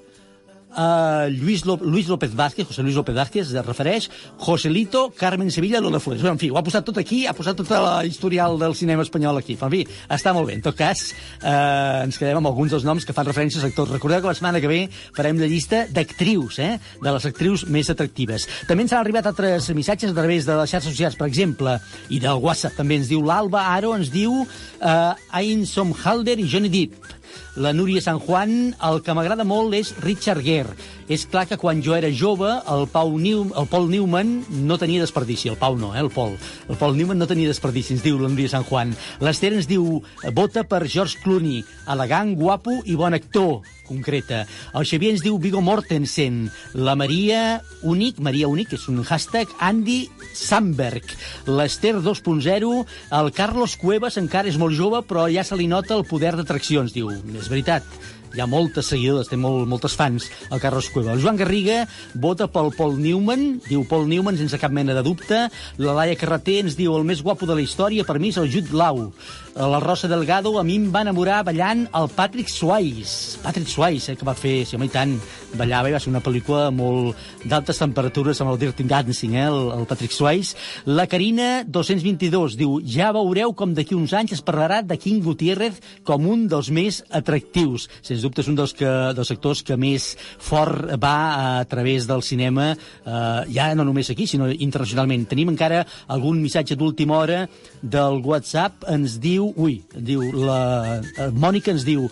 uh, 0.78 1.30
Luis, 1.30 1.65
López, 1.65 1.88
Luis 1.88 2.07
López 2.07 2.36
Vázquez, 2.36 2.67
José 2.67 2.84
Luis 2.84 2.95
López 2.95 3.15
Vázquez, 3.15 3.51
es 3.51 3.65
refereix, 3.65 4.09
Joselito, 4.38 5.11
Carmen 5.15 5.51
Sevilla, 5.51 5.82
Lola 5.82 5.99
Flores. 5.99 6.24
En 6.24 6.39
fi, 6.39 6.49
ho 6.49 6.57
ha 6.57 6.63
posat 6.63 6.86
tot 6.86 6.97
aquí, 6.97 7.26
ha 7.28 7.34
posat 7.34 7.57
tota 7.57 7.82
la 7.82 8.05
historial 8.05 8.57
del 8.59 8.76
cinema 8.76 9.03
espanyol 9.03 9.41
aquí. 9.41 9.57
En 9.59 9.74
fi, 9.74 9.84
està 10.09 10.34
molt 10.34 10.49
bé. 10.49 10.57
En 10.59 10.65
tot 10.65 10.78
cas, 10.78 11.13
eh, 11.41 12.03
ens 12.05 12.17
quedem 12.17 12.39
amb 12.39 12.51
alguns 12.51 12.72
dels 12.72 12.86
noms 12.88 13.05
que 13.05 13.13
fan 13.13 13.28
referències 13.28 13.63
a 13.63 13.72
actors. 13.72 13.91
Recordeu 13.91 14.22
que 14.22 14.32
la 14.32 14.38
setmana 14.38 14.61
que 14.61 14.72
ve 14.72 14.82
farem 15.15 15.39
la 15.39 15.49
llista 15.51 15.86
d'actrius, 15.91 16.59
eh? 16.59 16.80
de 17.01 17.11
les 17.11 17.26
actrius 17.26 17.65
més 17.67 17.89
atractives. 17.89 18.47
També 18.67 18.86
ens 18.86 18.93
han 18.93 19.01
arribat 19.03 19.28
altres 19.28 19.69
missatges 19.76 20.11
a 20.11 20.17
través 20.17 20.45
de 20.45 20.57
les 20.57 20.69
xarxes 20.69 20.91
socials, 20.91 21.17
per 21.19 21.28
exemple, 21.28 21.78
i 22.09 22.19
del 22.19 22.41
WhatsApp 22.41 22.78
també 22.80 22.99
ens 22.99 23.09
diu 23.11 23.24
l'Alba 23.26 23.67
Aro, 23.76 23.95
ens 23.97 24.11
diu 24.13 24.43
eh, 24.43 25.39
Ain 25.41 25.65
Somhalder 25.65 26.39
i 26.39 26.47
Johnny 26.47 26.72
Depp 26.72 27.17
la 27.56 27.74
Núria 27.74 28.02
San 28.02 28.20
Juan, 28.20 28.76
el 28.82 29.02
que 29.04 29.16
m'agrada 29.18 29.45
molt 29.47 29.76
és 29.76 29.91
Richard 30.04 30.43
Gere. 30.45 30.76
És 31.12 31.26
clar 31.28 31.43
que 31.49 31.58
quan 31.60 31.82
jo 31.84 31.95
era 31.97 32.12
jove, 32.16 32.47
el, 32.72 32.86
Pau 32.91 33.18
New, 33.20 33.49
el 33.60 33.68
Paul 33.68 33.89
Newman 33.91 34.32
no 34.64 34.78
tenia 34.80 35.04
desperdici. 35.04 35.49
El 35.52 35.60
Pau 35.60 35.76
no, 35.78 35.91
eh, 35.95 35.99
el 35.99 36.12
Paul. 36.14 36.38
El 36.70 36.80
Paul 36.80 36.95
Newman 36.95 37.20
no 37.20 37.28
tenia 37.28 37.52
desperdici, 37.52 37.97
ens 37.97 38.06
diu 38.06 38.22
la 38.22 38.32
Núria 38.32 38.54
San 38.54 38.64
Juan. 38.64 38.95
L'Ester 39.20 39.52
ens 39.52 39.68
diu, 39.68 39.99
vota 40.38 40.64
per 40.64 40.86
George 40.88 41.20
Clooney, 41.24 41.66
elegant, 41.91 42.36
guapo 42.39 42.80
i 42.86 42.95
bon 42.95 43.18
actor 43.18 43.60
concreta. 43.91 44.45
El 44.78 44.88
Xavier 44.88 45.12
ens 45.16 45.24
diu 45.26 45.38
Vigo 45.41 45.62
Mortensen. 45.64 46.45
La 46.74 46.95
Maria 46.95 47.62
Únic, 47.84 48.22
Maria 48.24 48.49
Únic, 48.52 48.76
és 48.78 48.88
un 48.91 49.02
hashtag, 49.04 49.52
Andy 49.60 50.06
Samberg. 50.38 51.12
L'Ester 51.49 51.97
2.0, 51.99 52.72
el 53.20 53.32
Carlos 53.36 53.76
Cuevas 53.82 54.20
encara 54.22 54.52
és 54.52 54.60
molt 54.62 54.78
jove, 54.78 55.04
però 55.08 55.28
ja 55.32 55.43
se 55.47 55.58
li 55.60 55.68
nota 55.72 55.97
el 55.97 56.08
poder 56.08 56.34
d'atraccions, 56.39 56.95
diu. 56.95 57.12
És 57.42 57.50
veritat 57.50 57.88
hi 58.32 58.39
ha 58.39 58.48
moltes 58.48 58.88
seguidores, 58.92 59.28
té 59.28 59.38
molt, 59.39 59.66
moltes 59.68 59.96
fans, 60.00 60.30
el 60.52 60.62
Carlos 60.64 60.88
Cueva. 60.94 61.14
El 61.14 61.24
Joan 61.24 61.39
Garriga 61.39 61.82
vota 62.16 62.48
pel 62.52 62.72
Paul 62.78 62.96
Newman, 63.02 63.60
diu 63.68 63.84
Paul 63.89 64.08
Newman 64.08 64.39
sense 64.39 64.60
cap 64.62 64.72
mena 64.72 64.96
de 64.96 65.04
dubte. 65.04 65.44
La 65.82 65.96
Laia 65.98 66.16
Carreter 66.20 66.62
ens 66.64 66.78
diu 66.80 66.96
el 66.96 67.08
més 67.08 67.24
guapo 67.26 67.50
de 67.50 67.58
la 67.58 67.66
història, 67.66 68.08
per 68.08 68.20
mi 68.24 68.32
és 68.32 68.39
el 68.39 68.48
Jude 68.54 68.76
Lau. 68.78 69.10
La 69.56 69.82
Rosa 69.82 70.08
Delgado 70.08 70.54
a 70.60 70.64
mi 70.64 70.78
em 70.80 70.86
va 70.93 71.02
enamorar 71.04 71.41
ballant 71.43 71.82
el 71.97 72.08
Patrick 72.16 72.47
Swayze. 72.47 73.38
Patrick 73.43 73.68
Swayze, 73.68 74.14
eh, 74.14 74.16
que 74.16 74.24
va 74.24 74.34
fer, 74.34 74.62
sí, 74.66 74.78
home, 74.78 74.88
i 74.88 74.91
tant, 74.93 75.18
ballava 75.60 75.89
i 75.89 75.95
va 75.95 75.99
ser 75.99 76.08
una 76.08 76.22
pel·lícula 76.24 76.70
molt 76.72 77.20
d'altes 77.43 77.82
temperatures 77.82 78.39
amb 78.39 78.54
el 78.54 78.60
Dirty 78.62 78.86
Dancing, 78.88 79.36
eh, 79.36 79.43
el, 79.49 79.60
el 79.76 79.84
Patrick 79.89 80.16
Swayze. 80.16 80.56
La 80.88 81.04
Carina 81.12 81.66
222 81.68 82.56
diu, 82.62 82.78
ja 82.88 83.10
veureu 83.12 83.52
com 83.58 83.74
d'aquí 83.76 83.97
uns 83.97 84.14
anys 84.16 84.38
es 84.38 84.43
parlarà 84.45 84.80
de 84.88 84.95
King 84.95 85.20
Gutiérrez 85.26 85.82
com 86.08 86.30
un 86.32 86.47
dels 86.52 86.72
més 86.72 87.02
atractius. 87.12 87.89
Sens 87.99 88.24
dubte 88.24 88.45
és 88.45 88.52
un 88.52 88.56
dels, 88.56 88.72
que, 88.78 88.93
dels 89.18 89.34
sectors 89.34 89.66
que 89.68 89.76
més 89.76 90.14
fort 90.39 90.95
va 90.95 91.18
a 91.60 91.66
través 91.68 92.08
del 92.08 92.24
cinema, 92.24 92.72
eh, 92.72 93.43
ja 93.52 93.68
no 93.76 93.84
només 93.84 94.14
aquí, 94.16 94.30
sinó 94.32 94.47
internacionalment. 94.47 95.28
Tenim 95.36 95.52
encara 95.52 95.84
algun 96.08 96.39
missatge 96.39 96.80
d'última 96.80 97.20
hora 97.20 97.43
del 97.82 98.24
WhatsApp, 98.24 98.88
ens 98.95 99.20
diu, 99.20 99.41
ui, 99.56 99.82
diu, 99.96 100.24
la 100.46 101.02
eh, 101.02 101.30
Mònica 101.34 101.74
ens 101.74 101.86
diu, 101.88 102.08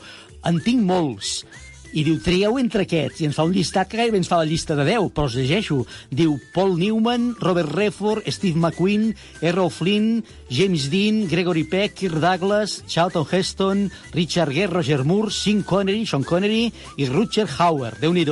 en 0.48 0.60
tinc 0.64 0.82
molts, 0.88 1.44
i 1.90 2.04
diu, 2.06 2.20
trieu 2.22 2.60
entre 2.62 2.84
aquests, 2.86 3.22
i 3.22 3.28
ens 3.30 3.38
fa 3.38 3.46
un 3.48 3.54
llistat 3.56 3.90
que 3.90 3.98
gairebé 3.98 4.20
ens 4.22 4.30
fa 4.30 4.38
la 4.38 4.48
llista 4.48 4.76
de 4.78 4.86
10, 4.86 5.10
però 5.16 5.26
els 5.26 5.38
llegeixo. 5.40 5.80
Diu 6.14 6.36
Paul 6.54 6.78
Newman, 6.78 7.32
Robert 7.42 7.72
Redford, 7.74 8.28
Steve 8.30 8.60
McQueen, 8.60 9.10
Errol 9.42 9.72
Flynn, 9.74 10.24
James 10.54 10.90
Dean, 10.94 11.24
Gregory 11.32 11.66
Peck, 11.66 11.98
Kirk 11.98 12.20
Douglas, 12.22 12.84
Charlton 12.88 13.26
Heston, 13.26 13.88
Richard 14.14 14.54
Gere, 14.54 14.74
Roger 14.74 15.04
Moore, 15.04 15.34
Sean 15.34 15.64
Connery, 15.64 16.06
Sean 16.06 16.24
Connery 16.24 16.70
i 16.98 17.10
Rutger 17.10 17.50
Hauer. 17.58 17.96
déu 18.00 18.14
nhi 18.14 18.28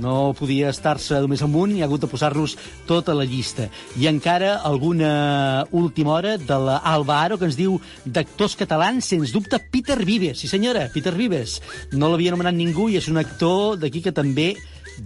no 0.00 0.32
podia 0.38 0.70
estar-se 0.72 1.20
només 1.22 1.42
amunt 1.44 1.76
i 1.76 1.82
ha 1.82 1.88
hagut 1.88 2.04
de 2.04 2.10
posar-nos 2.10 2.56
tota 2.88 3.14
la 3.16 3.26
llista. 3.28 3.68
I 4.00 4.08
encara 4.10 4.56
alguna 4.66 5.66
última 5.70 6.16
hora 6.16 6.36
de 6.38 6.58
la 6.58 6.80
Aro 6.80 7.38
que 7.38 7.46
ens 7.48 7.58
diu 7.58 7.78
d'actors 8.04 8.56
catalans, 8.56 9.04
sens 9.04 9.32
dubte, 9.32 9.60
Peter 9.70 9.98
Vives. 10.04 10.40
Sí 10.40 10.48
senyora, 10.48 10.88
Peter 10.94 11.14
Vives. 11.14 11.60
No 11.92 12.08
l'havia 12.10 12.32
anomenat 12.32 12.56
ningú 12.56 12.88
i 12.88 12.96
és 12.96 13.08
un 13.08 13.20
actor 13.20 13.76
d'aquí 13.78 14.02
que 14.02 14.16
també 14.16 14.54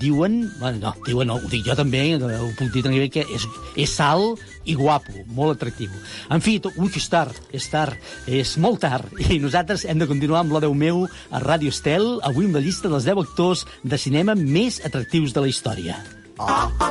diuen, 0.01 0.51
bueno, 0.59 0.78
no, 0.82 0.95
diuen 1.07 1.30
no, 1.30 1.38
ho 1.38 1.51
dic 1.51 1.64
jo 1.66 1.76
també, 1.78 2.03
ho 2.16 2.51
puc 2.59 2.72
dir 2.74 2.82
també, 2.84 3.09
que 3.12 3.24
és, 3.24 3.47
és 3.80 3.95
salt 3.95 4.42
i 4.64 4.76
guapo, 4.78 5.12
molt 5.36 5.57
atractiu. 5.57 5.92
En 6.32 6.42
fi, 6.45 6.59
to, 6.62 6.72
ui, 6.76 6.90
que 6.92 7.01
és 7.03 7.09
tard, 7.12 7.38
és 7.55 7.68
tard, 7.70 7.97
és 8.26 8.57
molt 8.62 8.82
tard, 8.84 9.11
i 9.34 9.38
nosaltres 9.42 9.86
hem 9.88 10.01
de 10.03 10.11
continuar 10.11 10.45
amb 10.45 10.55
la 10.57 10.64
Déu 10.64 10.74
meu 10.74 11.05
a 11.30 11.42
Ràdio 11.45 11.72
Estel, 11.74 12.18
avui 12.24 12.49
amb 12.49 12.59
la 12.59 12.64
llista 12.64 12.92
dels 12.92 13.07
10 13.09 13.24
actors 13.26 13.66
de 13.82 14.01
cinema 14.01 14.36
més 14.38 14.80
atractius 14.84 15.36
de 15.36 15.45
la 15.45 15.53
història. 15.53 15.99
Oh, 16.38 16.84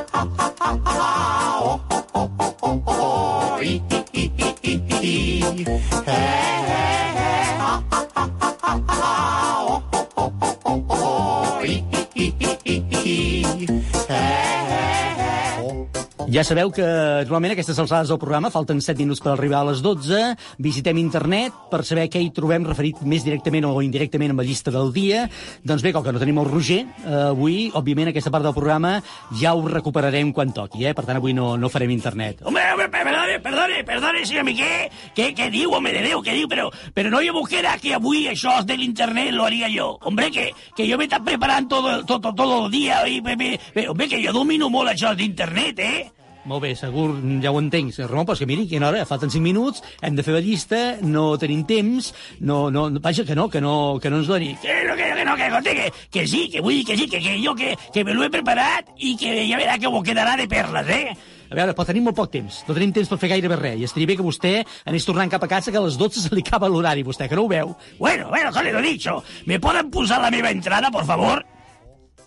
Ja 16.33 16.41
sabeu 16.41 16.71
que 16.73 16.81
normalment 17.27 17.51
aquestes 17.53 17.77
alçades 17.77 18.09
del 18.09 18.17
programa 18.17 18.49
falten 18.49 18.79
7 18.81 18.97
minuts 19.03 19.19
per 19.21 19.35
arribar 19.35 19.59
a 19.59 19.67
les 19.67 19.83
12. 19.85 20.21
Visitem 20.65 20.97
internet 20.97 21.53
per 21.69 21.83
saber 21.85 22.07
què 22.09 22.17
hi 22.23 22.31
trobem 22.33 22.63
referit 22.65 23.03
més 23.05 23.21
directament 23.21 23.67
o 23.69 23.73
indirectament 23.85 24.33
amb 24.33 24.41
la 24.41 24.45
llista 24.47 24.71
del 24.73 24.89
dia. 24.95 25.27
Doncs 25.61 25.83
bé, 25.85 25.91
com 25.93 26.01
que 26.01 26.13
no 26.15 26.21
tenim 26.23 26.39
el 26.41 26.49
Roger, 26.49 26.79
eh, 26.87 27.19
avui, 27.27 27.67
òbviament, 27.77 28.09
aquesta 28.09 28.31
part 28.33 28.47
del 28.47 28.55
programa 28.55 28.95
ja 29.43 29.51
ho 29.53 29.61
recuperarem 29.67 30.31
quan 30.33 30.55
toqui, 30.57 30.87
eh? 30.87 30.95
Per 30.97 31.03
tant, 31.05 31.19
avui 31.19 31.35
no, 31.37 31.51
no 31.53 31.69
farem 31.69 31.93
internet. 31.93 32.41
Hombre, 32.49 32.65
hombre, 32.71 32.89
perdone, 32.89 33.37
perdone, 33.37 33.83
perdone, 33.91 34.25
señor 34.25 34.49
Miguel. 34.49 34.89
¿Qué, 35.13 35.35
qué 35.35 35.51
digo, 35.51 35.77
hombre 35.77 35.93
de 35.93 36.01
Déu, 36.07 36.23
qué 36.23 36.33
digo? 36.33 36.49
Pero, 36.49 36.71
pero 36.95 37.11
no 37.11 37.21
yo 37.21 37.37
busquera 37.37 37.77
que 37.77 37.93
avui 37.93 38.25
això 38.31 38.57
del 38.65 38.81
internet 38.81 39.35
lo 39.37 39.45
haría 39.45 39.69
yo. 39.69 39.99
Hombre, 40.01 40.31
que, 40.31 40.49
que 40.75 40.87
yo 40.87 40.97
me 40.97 41.03
está 41.03 41.23
preparando 41.23 41.77
todo, 41.77 42.03
todo, 42.17 42.33
todo 42.33 42.65
el 42.65 42.71
día. 42.71 43.07
Y 43.07 43.21
me, 43.21 43.59
hombre, 43.87 44.09
que 44.09 44.23
yo 44.23 44.33
domino 44.33 44.73
molt 44.73 44.97
això 44.97 45.13
d'internet, 45.13 45.77
eh? 45.79 46.22
Molt 46.43 46.59
bé, 46.59 46.73
segur, 46.75 47.13
ja 47.39 47.53
ho 47.53 47.59
entenc, 47.61 47.93
senyor 47.95 48.09
Ramon, 48.11 48.25
però 48.27 48.35
és 48.35 48.41
que 48.43 48.47
miri, 48.49 48.65
quina 48.67 48.89
hora, 48.89 49.05
falten 49.07 49.31
5 49.31 49.39
minuts, 49.45 49.79
hem 50.03 50.17
de 50.17 50.25
fer 50.27 50.33
la 50.35 50.41
llista, 50.43 50.79
no 50.99 51.37
tenim 51.39 51.61
temps, 51.63 52.09
no, 52.43 52.65
no, 52.73 52.89
vaja, 52.99 53.23
que 53.23 53.37
no, 53.39 53.45
que 53.49 53.61
no, 53.63 53.97
que 54.03 54.11
no 54.11 54.19
ens 54.19 54.27
doni. 54.27 54.49
Que 54.59 54.81
no, 54.83 54.97
que 54.99 55.07
no, 55.07 55.15
que 55.15 55.23
no, 55.23 55.35
que, 55.39 55.47
conté, 55.53 55.75
que, 55.77 55.85
que 56.11 56.25
sí, 56.27 56.49
que 56.51 56.59
vull 56.59 56.81
dir 56.81 56.83
que 56.89 56.97
sí, 56.99 57.07
que, 57.07 57.21
que 57.23 57.37
jo 57.39 57.55
que, 57.55 57.77
que 57.95 58.03
me 58.03 58.13
lo 58.13 58.25
he 58.27 58.33
preparat 58.33 58.91
i 58.99 59.15
que 59.15 59.37
ja 59.47 59.61
verà 59.61 59.79
que 59.79 59.87
ho 59.87 60.03
quedarà 60.03 60.35
de 60.35 60.49
perles, 60.51 60.91
eh? 60.91 61.15
A 61.47 61.55
veure, 61.55 61.77
però 61.77 61.87
tenim 61.87 62.09
molt 62.09 62.19
poc 62.19 62.35
temps, 62.35 62.59
no 62.67 62.75
tenim 62.75 62.91
temps 62.91 63.07
per 63.07 63.21
fer 63.23 63.31
gairebé 63.37 63.61
res, 63.63 63.79
i 63.79 63.87
estaria 63.87 64.11
bé 64.11 64.19
que 64.19 64.27
vostè 64.27 64.55
anés 64.89 65.07
tornant 65.07 65.31
cap 65.31 65.47
a 65.47 65.51
casa, 65.55 65.71
que 65.71 65.79
a 65.79 65.87
les 65.87 65.95
12 66.01 66.27
se 66.27 66.35
li 66.35 66.43
acaba 66.43 66.67
l'horari, 66.67 67.07
vostè, 67.07 67.31
que 67.31 67.39
no 67.39 67.47
ho 67.47 67.51
veu. 67.51 67.75
Bueno, 67.99 68.27
bueno, 68.27 68.51
joder, 68.51 68.73
lo 68.73 68.81
dicho. 68.81 69.21
¿Me 69.45 69.61
poden 69.63 69.91
posar 69.91 70.19
la 70.19 70.31
meva 70.31 70.51
entrada, 70.51 70.91
por 70.91 71.05
favor? 71.05 71.45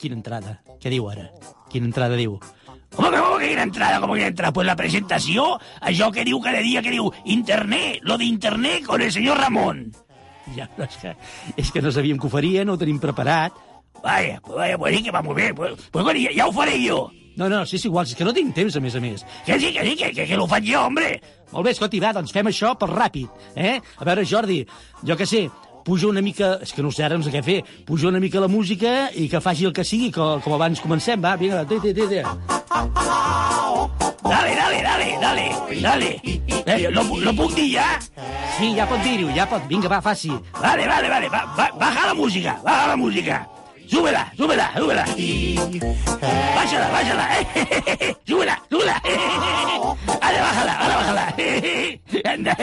Quina 0.01 0.17
entrada? 0.17 0.63
Què 0.81 0.89
diu 0.93 1.11
ara? 1.11 1.29
Quina 1.69 1.91
entrada 1.91 2.17
diu? 2.17 2.39
¿Cómo 2.97 3.11
que, 3.11 3.19
cómo 3.19 3.39
que 3.39 3.49
quina 3.51 3.63
entrada? 3.63 4.01
¿Cómo 4.01 4.15
que 4.15 4.21
quina 4.21 4.29
entrada? 4.29 4.53
Pues 4.53 4.67
la 4.67 4.77
presentació, 4.77 5.59
això 5.85 6.09
que 6.13 6.25
diu 6.25 6.41
cada 6.41 6.65
dia, 6.65 6.81
que 6.83 6.95
diu 6.95 7.11
internet, 7.25 8.01
lo 8.03 8.17
de 8.17 8.25
internet 8.25 8.87
con 8.89 9.03
el 9.05 9.13
senyor 9.13 9.39
Ramon. 9.39 9.91
Ja, 10.57 10.69
però 10.71 10.87
és 10.87 10.97
que, 11.03 11.13
és 11.59 11.71
que 11.75 11.83
no 11.83 11.93
sabíem 11.93 12.19
que 12.19 12.29
ho 12.29 12.33
faria, 12.33 12.65
no 12.65 12.77
ho 12.77 12.81
tenim 12.81 12.99
preparat. 13.03 13.53
Vaya, 14.03 14.41
pues 14.41 14.57
vaya, 14.57 14.79
pues 14.79 14.97
sí 14.97 15.03
que 15.03 15.11
va 15.11 15.23
muy 15.23 15.35
bien. 15.35 15.55
Pues, 15.55 15.75
pues 15.91 16.05
bueno, 16.05 16.21
ja, 16.23 16.33
ja 16.35 16.47
ho 16.47 16.53
faré 16.53 16.81
jo. 16.89 17.11
No, 17.37 17.51
no, 17.51 17.67
sí, 17.69 17.77
és 17.77 17.85
igual, 17.85 18.07
és 18.09 18.17
que 18.17 18.25
no 18.25 18.33
tinc 18.33 18.55
temps, 18.57 18.79
a 18.79 18.81
més 18.81 18.95
a 18.97 19.01
més. 19.01 19.27
Que 19.45 19.59
sí, 19.61 19.69
que 19.75 19.83
sí, 19.85 19.93
que, 20.01 20.09
que, 20.17 20.25
que 20.25 20.37
lo 20.41 20.47
faig 20.49 20.65
jo, 20.71 20.87
hombre. 20.89 21.19
Molt 21.53 21.67
bé, 21.67 21.75
escolti, 21.77 22.01
va, 22.01 22.15
doncs 22.17 22.33
fem 22.33 22.49
això 22.49 22.73
per 22.81 22.89
ràpid, 22.89 23.45
eh? 23.61 23.75
A 23.77 24.07
veure, 24.09 24.25
Jordi, 24.25 24.63
jo 25.05 25.17
que 25.21 25.27
sé, 25.29 25.43
puja 25.87 26.09
una 26.11 26.21
mica... 26.21 26.59
És 26.67 26.75
que 26.75 26.83
no 26.83 26.91
sé 26.91 27.07
ara 27.07 27.17
no 27.17 27.25
sé 27.25 27.31
què 27.31 27.43
fer. 27.47 27.61
Puja 27.87 28.11
una 28.11 28.21
mica 28.21 28.43
la 28.43 28.51
música 28.51 29.09
i 29.15 29.29
que 29.31 29.41
faci 29.41 29.69
el 29.69 29.75
que 29.77 29.87
sigui, 29.87 30.11
com, 30.15 30.43
com 30.43 30.59
abans 30.59 30.83
comencem, 30.83 31.23
va, 31.23 31.37
vinga, 31.39 31.63
té, 31.71 31.79
té, 31.81 31.95
té, 31.95 32.09
té. 32.11 32.23
Dale, 34.27 34.53
dale, 34.59 34.83
dale, 34.83 35.09
dale, 35.23 35.47
dale. 35.81 36.11
Eh, 36.67 36.91
lo, 36.91 37.07
lo 37.23 37.35
puc 37.39 37.55
dir 37.55 37.69
ja? 37.77 37.87
Sí, 38.57 38.73
ja 38.75 38.89
pot 38.91 39.03
dir-ho, 39.07 39.31
ja 39.37 39.47
pot. 39.47 39.63
Vinga, 39.71 39.89
va, 39.93 40.03
faci. 40.03 40.33
Vale, 40.59 40.89
vale, 40.91 41.13
vale. 41.13 41.31
Va, 41.31 41.45
va, 41.55 41.71
baja 41.79 42.09
la 42.11 42.15
música, 42.19 42.59
baja 42.65 42.89
la 42.89 42.97
música. 42.97 43.45
Súbela, 43.87 44.33
súbela, 44.37 44.73
súbela. 44.75 45.05
Bájala, 46.57 46.89
bájala. 46.91 47.27
Súbela, 48.27 48.63
súbela. 48.69 48.97
Ahora 50.21 50.41
bájala, 50.43 50.73
ahora 50.83 50.97
bájala. 50.97 52.57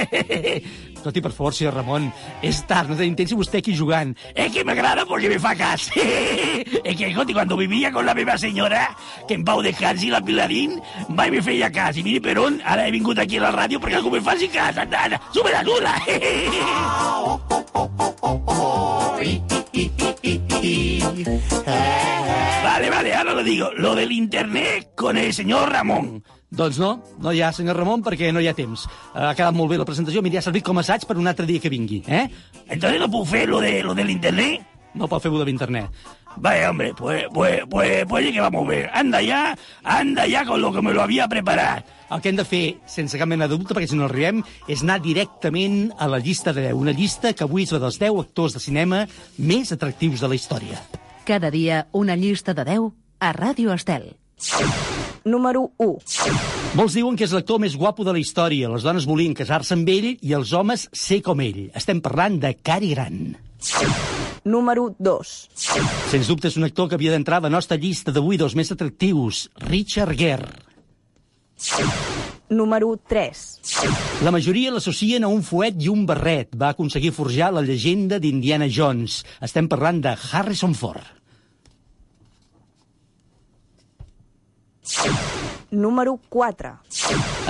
Escolti, 1.04 1.20
per 1.20 1.36
favor, 1.36 1.51
senyor 1.51 1.76
Ramon, 1.76 2.06
és 2.39 2.62
tard, 2.64 2.88
no 2.88 2.95
tenim 2.95 3.18
temps 3.20 3.28
i 3.34 3.36
vostè 3.36 3.60
aquí 3.60 3.74
jugant. 3.76 4.14
Es 4.39 4.54
que 4.56 4.64
m'agrada 4.64 5.04
perquè 5.04 5.28
me 5.28 5.36
fa 5.36 5.51
cas. 5.60 5.91
es 5.91 6.95
que, 6.97 7.10
escolti, 7.10 7.36
cuando 7.36 7.60
vivia 7.60 7.91
con 7.91 8.06
la 8.06 8.14
meva 8.16 8.38
senyora, 8.38 8.95
que 9.28 9.36
en 9.36 9.43
pau 9.43 9.62
descansi, 9.62 10.08
la 10.08 10.24
Pilarín, 10.24 10.80
mai 11.10 11.30
me 11.30 11.41
feia 11.43 11.70
cas. 11.76 11.97
I 11.99 12.04
miri 12.08 12.24
per 12.24 12.39
on, 12.39 12.62
ara 12.64 12.88
he 12.88 12.91
vingut 12.95 13.20
aquí 13.20 13.36
a 13.36 13.43
la 13.43 13.51
ràdio 13.51 13.84
perquè 13.84 13.99
algú 13.99 14.16
me 14.16 14.24
faci 14.24 14.47
cas. 14.47 14.80
Anda, 14.80 15.04
anda, 15.04 15.20
súbela, 15.36 15.60
súbela. 15.68 15.99
vale, 22.64 22.88
vale, 22.89 23.14
ahora 23.14 23.34
lo 23.34 23.43
digo. 23.43 23.72
Lo 23.76 23.93
del 23.93 24.14
internet 24.14 24.95
con 24.95 25.18
el 25.18 25.34
señor 25.34 25.70
Ramon. 25.70 26.24
Doncs 26.54 26.78
no, 26.78 26.91
no 27.18 27.32
hi 27.34 27.41
ha, 27.41 27.49
senyor 27.56 27.80
Ramon, 27.80 28.04
perquè 28.06 28.30
no 28.34 28.41
hi 28.43 28.49
ha 28.49 28.54
temps. 28.58 28.86
Ha 29.14 29.34
quedat 29.34 29.56
molt 29.58 29.72
bé 29.72 29.80
la 29.82 29.88
presentació, 29.89 30.22
mira, 30.22 30.38
ha 30.38 30.45
servit 30.45 30.66
com 30.68 30.78
a 30.78 30.84
assaig 30.86 31.08
per 31.10 31.18
un 31.18 31.30
altre 31.32 31.47
dia 31.49 31.62
que 31.64 31.72
vingui, 31.74 32.04
eh? 32.06 32.28
Entonces 32.68 33.01
no 33.01 33.10
puc 33.10 33.26
fer 33.32 33.47
lo, 33.49 33.62
de, 33.64 33.80
lo 33.82 33.95
del 33.97 34.14
internet? 34.14 34.70
No 34.93 35.08
pot 35.10 35.24
fer-ho 35.24 35.39
de 35.39 35.47
l'internet. 35.47 35.89
Vaya, 36.38 36.70
hombre, 36.70 36.93
pues, 36.93 37.26
pues, 37.34 37.62
pues, 37.70 38.06
pues 38.08 38.26
sí 38.26 38.34
que 38.34 38.41
vamos 38.41 38.66
a 38.66 38.70
ver. 38.70 38.89
Anda 38.93 39.22
ya, 39.22 39.58
anda 39.84 40.28
ya 40.28 40.45
con 40.45 40.62
lo 40.62 40.72
que 40.72 40.82
me 40.82 40.93
lo 40.93 41.01
había 41.01 41.28
preparado. 41.28 41.84
El 42.12 42.22
que 42.22 42.30
hem 42.30 42.38
de 42.38 42.45
fer, 42.45 42.78
sense 42.86 43.18
cap 43.18 43.30
mena 43.30 43.47
de 43.47 43.58
dubte, 43.58 43.74
perquè 43.74 43.89
si 43.89 43.97
no 43.97 44.06
arribem, 44.06 44.43
és 44.70 44.86
anar 44.86 44.99
directament 45.01 45.88
a 45.97 46.06
la 46.06 46.22
llista 46.22 46.54
de 46.54 46.68
10. 46.70 46.78
Una 46.78 46.93
llista 46.93 47.34
que 47.34 47.45
avui 47.45 47.66
és 47.66 47.74
la 47.74 47.82
dels 47.82 47.97
10 47.97 48.20
actors 48.22 48.54
de 48.54 48.62
cinema 48.62 49.08
més 49.38 49.74
atractius 49.74 50.22
de 50.22 50.30
la 50.30 50.38
història. 50.38 50.82
Cada 51.26 51.49
dia 51.49 51.88
una 51.91 52.14
llista 52.14 52.54
de 52.54 52.66
10 52.70 52.91
a 53.20 53.34
Ràdio 53.34 53.74
Estel. 53.74 54.12
Número 55.23 55.69
1. 55.79 55.93
Molts 56.75 56.97
diuen 56.97 57.15
que 57.15 57.23
és 57.27 57.33
l'actor 57.35 57.61
més 57.63 57.77
guapo 57.79 58.03
de 58.03 58.11
la 58.15 58.19
història. 58.19 58.71
Les 58.73 58.83
dones 58.83 59.07
volien 59.07 59.35
casar-se 59.37 59.75
amb 59.77 59.89
ell 59.93 60.09
i 60.15 60.33
els 60.35 60.51
homes 60.57 60.89
ser 60.91 61.21
com 61.23 61.39
ell. 61.43 61.69
Estem 61.77 62.01
parlant 62.03 62.39
de 62.41 62.55
Cary 62.59 62.91
Grant. 62.91 63.37
Número 64.43 64.89
2. 64.99 65.31
Sens 66.11 66.27
dubte 66.27 66.49
és 66.51 66.59
un 66.59 66.67
actor 66.67 66.89
que 66.89 66.99
havia 66.99 67.13
d'entrar 67.13 67.39
a 67.39 67.47
la 67.47 67.53
nostra 67.53 67.79
llista 67.79 68.11
d'avui 68.11 68.41
dels 68.41 68.57
més 68.59 68.73
atractius, 68.75 69.47
Richard 69.69 70.19
Gere. 70.19 70.51
Número 72.53 72.91
3. 73.07 74.21
La 74.27 74.31
majoria 74.35 74.73
l'associen 74.75 75.23
a 75.23 75.31
un 75.31 75.41
fuet 75.47 75.79
i 75.81 75.89
un 75.89 76.03
barret. 76.05 76.51
Va 76.59 76.73
aconseguir 76.75 77.13
forjar 77.15 77.53
la 77.55 77.63
llegenda 77.63 78.19
d'Indiana 78.19 78.67
Jones. 78.67 79.21
Estem 79.41 79.71
parlant 79.71 80.03
de 80.03 80.17
Harrison 80.33 80.75
Ford. 80.75 81.22
Número 85.73 86.19
4. 86.29 86.69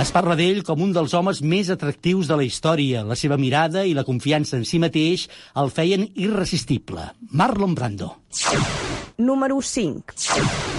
Es 0.00 0.10
parla 0.14 0.34
d'ell 0.38 0.62
com 0.64 0.80
un 0.80 0.94
dels 0.96 1.12
homes 1.14 1.42
més 1.44 1.68
atractius 1.70 2.30
de 2.30 2.38
la 2.40 2.46
història. 2.46 3.02
La 3.04 3.18
seva 3.20 3.36
mirada 3.36 3.84
i 3.84 3.92
la 3.94 4.06
confiança 4.06 4.56
en 4.56 4.64
si 4.64 4.80
mateix 4.80 5.26
el 5.60 5.68
feien 5.74 6.06
irresistible. 6.14 7.10
Marlon 7.30 7.74
Brando. 7.76 8.14
Número 9.18 9.60
5. 9.60 10.16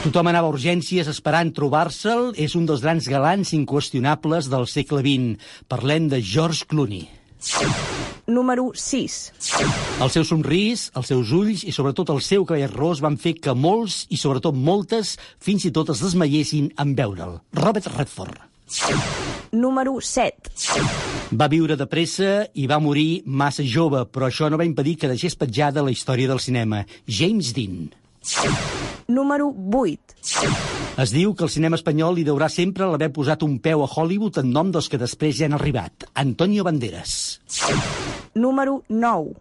Tothom 0.08 0.32
anava 0.32 0.50
a 0.50 0.56
urgències 0.56 1.08
esperant 1.12 1.54
trobar-se'l. 1.56 2.34
És 2.36 2.58
un 2.58 2.66
dels 2.66 2.82
grans 2.84 3.08
galants 3.08 3.54
inqüestionables 3.56 4.50
del 4.52 4.66
segle 4.72 5.04
XX. 5.06 5.38
Parlem 5.72 6.10
de 6.12 6.24
George 6.24 6.66
Clooney. 6.68 7.06
Número 8.28 8.72
6. 8.74 9.18
El 10.02 10.10
seu 10.10 10.26
somrís, 10.26 10.88
els 10.98 11.12
seus 11.12 11.32
ulls 11.36 11.62
i 11.68 11.74
sobretot 11.76 12.10
el 12.16 12.24
seu 12.26 12.46
cabell 12.50 12.74
ros 12.74 13.04
van 13.06 13.20
fer 13.22 13.36
que 13.38 13.54
molts, 13.54 14.06
i 14.10 14.18
sobretot 14.18 14.58
moltes, 14.58 15.16
fins 15.38 15.68
i 15.70 15.72
tot 15.76 15.94
es 15.94 16.02
desmaiessin 16.02 16.72
en 16.82 16.96
veure'l. 16.98 17.40
Robert 17.54 17.92
Redford. 17.94 18.42
Número 19.52 20.00
7. 20.02 20.50
Va 21.38 21.48
viure 21.48 21.78
de 21.78 21.86
pressa 21.86 22.48
i 22.58 22.66
va 22.68 22.82
morir 22.82 23.22
massa 23.26 23.64
jove, 23.64 24.02
però 24.10 24.30
això 24.30 24.50
no 24.50 24.58
va 24.58 24.66
impedir 24.66 24.98
que 25.00 25.12
deixés 25.12 25.38
petjada 25.38 25.86
la 25.86 25.94
història 25.94 26.32
del 26.32 26.42
cinema. 26.42 26.84
James 27.08 27.54
Dean. 27.54 27.94
Número 29.08 29.54
8. 29.54 30.16
Es 30.98 31.12
diu 31.12 31.34
que 31.36 31.44
el 31.46 31.52
cinema 31.52 31.78
espanyol 31.78 32.16
li 32.18 32.24
deurà 32.26 32.48
sempre 32.50 32.88
l'haver 32.90 33.12
posat 33.14 33.44
un 33.46 33.60
peu 33.62 33.84
a 33.84 33.90
Hollywood 33.90 34.40
en 34.42 34.50
nom 34.56 34.72
dels 34.74 34.88
que 34.90 35.00
després 35.02 35.36
ja 35.38 35.50
han 35.50 35.58
arribat. 35.58 36.08
Antonio 36.16 36.64
Banderas. 36.66 37.42
Número 38.34 38.82
9. 38.90 39.36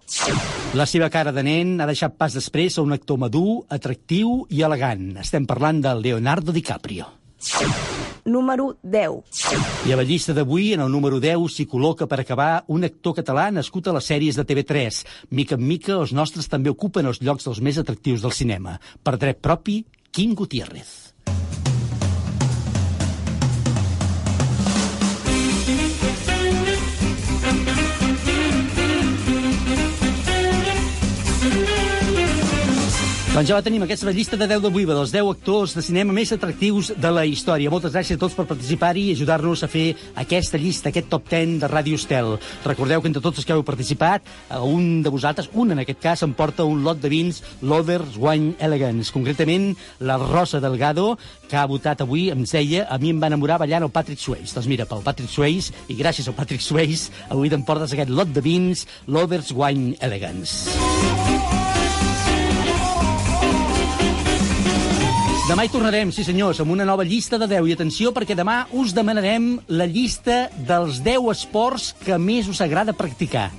La 0.74 0.86
seva 0.90 1.08
cara 1.10 1.32
de 1.32 1.46
nen 1.46 1.78
ha 1.80 1.88
deixat 1.88 2.18
pas 2.18 2.34
després 2.34 2.76
a 2.76 2.84
un 2.84 2.92
actor 2.92 3.18
madur, 3.22 3.64
atractiu 3.72 4.42
i 4.50 4.64
elegant. 4.66 5.14
Estem 5.22 5.46
parlant 5.46 5.80
de 5.80 5.94
Leonardo 6.02 6.52
DiCaprio. 6.52 7.23
Número 8.24 8.78
10. 8.82 9.88
I 9.88 9.92
a 9.92 9.98
la 10.00 10.06
llista 10.06 10.32
d'avui, 10.32 10.72
en 10.72 10.80
el 10.80 10.92
número 10.92 11.20
10, 11.20 11.44
s'hi 11.52 11.66
col·loca 11.68 12.08
per 12.08 12.22
acabar 12.22 12.64
un 12.72 12.86
actor 12.88 13.18
català 13.20 13.50
nascut 13.52 13.88
a 13.88 13.96
les 13.96 14.08
sèries 14.08 14.38
de 14.38 14.46
TV3. 14.48 15.02
Mica 15.30 15.58
en 15.58 15.66
mica, 15.68 15.98
els 15.98 16.14
nostres 16.16 16.48
també 16.48 16.72
ocupen 16.72 17.10
els 17.10 17.20
llocs 17.20 17.44
dels 17.44 17.60
més 17.60 17.80
atractius 17.80 18.24
del 18.24 18.32
cinema. 18.32 18.78
Per 19.02 19.18
dret 19.20 19.44
propi, 19.44 19.82
Quim 20.14 20.34
Gutiérrez. 20.38 21.14
Doncs 33.34 33.48
ja 33.50 33.56
la 33.58 33.64
tenim, 33.66 33.82
aquesta 33.82 34.04
és 34.04 34.06
la 34.06 34.12
llista 34.14 34.36
de 34.38 34.46
10 34.46 34.60
de 34.62 34.70
Buiva, 34.70 34.94
dels 34.94 35.10
10 35.10 35.26
actors 35.26 35.72
de 35.74 35.82
cinema 35.82 36.14
més 36.14 36.30
atractius 36.30 36.92
de 36.94 37.10
la 37.10 37.24
història. 37.26 37.66
Moltes 37.72 37.90
gràcies 37.90 38.14
a 38.14 38.20
tots 38.22 38.36
per 38.38 38.44
participar-hi 38.46 39.08
i 39.08 39.14
ajudar-nos 39.16 39.64
a 39.66 39.68
fer 39.72 39.96
aquesta 40.22 40.60
llista, 40.62 40.92
aquest 40.92 41.08
top 41.10 41.26
10 41.32 41.56
de 41.64 41.70
Ràdio 41.72 41.98
Estel. 41.98 42.36
Recordeu 42.62 43.02
que 43.02 43.10
entre 43.10 43.24
tots 43.24 43.42
els 43.42 43.48
que 43.48 43.56
heu 43.56 43.64
participat, 43.66 44.30
un 44.62 45.02
de 45.02 45.10
vosaltres, 45.10 45.48
un 45.50 45.74
en 45.74 45.82
aquest 45.82 45.98
cas, 45.98 46.22
em 46.22 46.30
porta 46.30 46.62
un 46.62 46.84
lot 46.86 47.02
de 47.02 47.10
vins 47.10 47.42
Lovers 47.58 48.14
Wine 48.22 48.54
Elegance. 48.62 49.10
Concretament, 49.10 49.72
la 49.98 50.14
Rosa 50.22 50.62
Delgado, 50.62 51.16
que 51.50 51.58
ha 51.58 51.66
votat 51.66 52.06
avui, 52.06 52.28
em 52.30 52.46
deia, 52.46 52.86
a 52.86 53.00
mi 53.02 53.10
em 53.10 53.18
va 53.18 53.32
enamorar 53.32 53.58
ballant 53.64 53.88
el 53.88 53.90
Patrick 53.90 54.22
Swayze. 54.22 54.54
Doncs 54.54 54.70
mira, 54.70 54.86
pel 54.86 55.02
Patrick 55.02 55.34
Swayze, 55.34 55.74
i 55.90 55.98
gràcies 55.98 56.30
al 56.30 56.38
Patrick 56.38 56.62
Swayze, 56.62 57.10
avui 57.34 57.50
t'emportes 57.50 57.98
aquest 57.98 58.14
lot 58.14 58.30
de 58.30 58.46
vins 58.46 58.86
Lovers 59.10 59.50
Wine 59.50 59.98
Elegance. 59.98 60.70
Demà 65.44 65.66
hi 65.66 65.68
tornarem, 65.68 66.08
sí 66.08 66.22
senyors, 66.24 66.56
amb 66.62 66.72
una 66.72 66.86
nova 66.88 67.04
llista 67.04 67.36
de 67.36 67.44
10. 67.50 67.66
I 67.68 67.74
atenció, 67.76 68.12
perquè 68.16 68.32
demà 68.38 68.62
us 68.80 68.94
demanarem 68.96 69.50
la 69.68 69.84
llista 69.84 70.38
dels 70.70 71.02
10 71.04 71.28
esports 71.34 71.90
que 72.00 72.16
més 72.16 72.48
us 72.48 72.62
agrada 72.64 72.96
practicar 72.96 73.50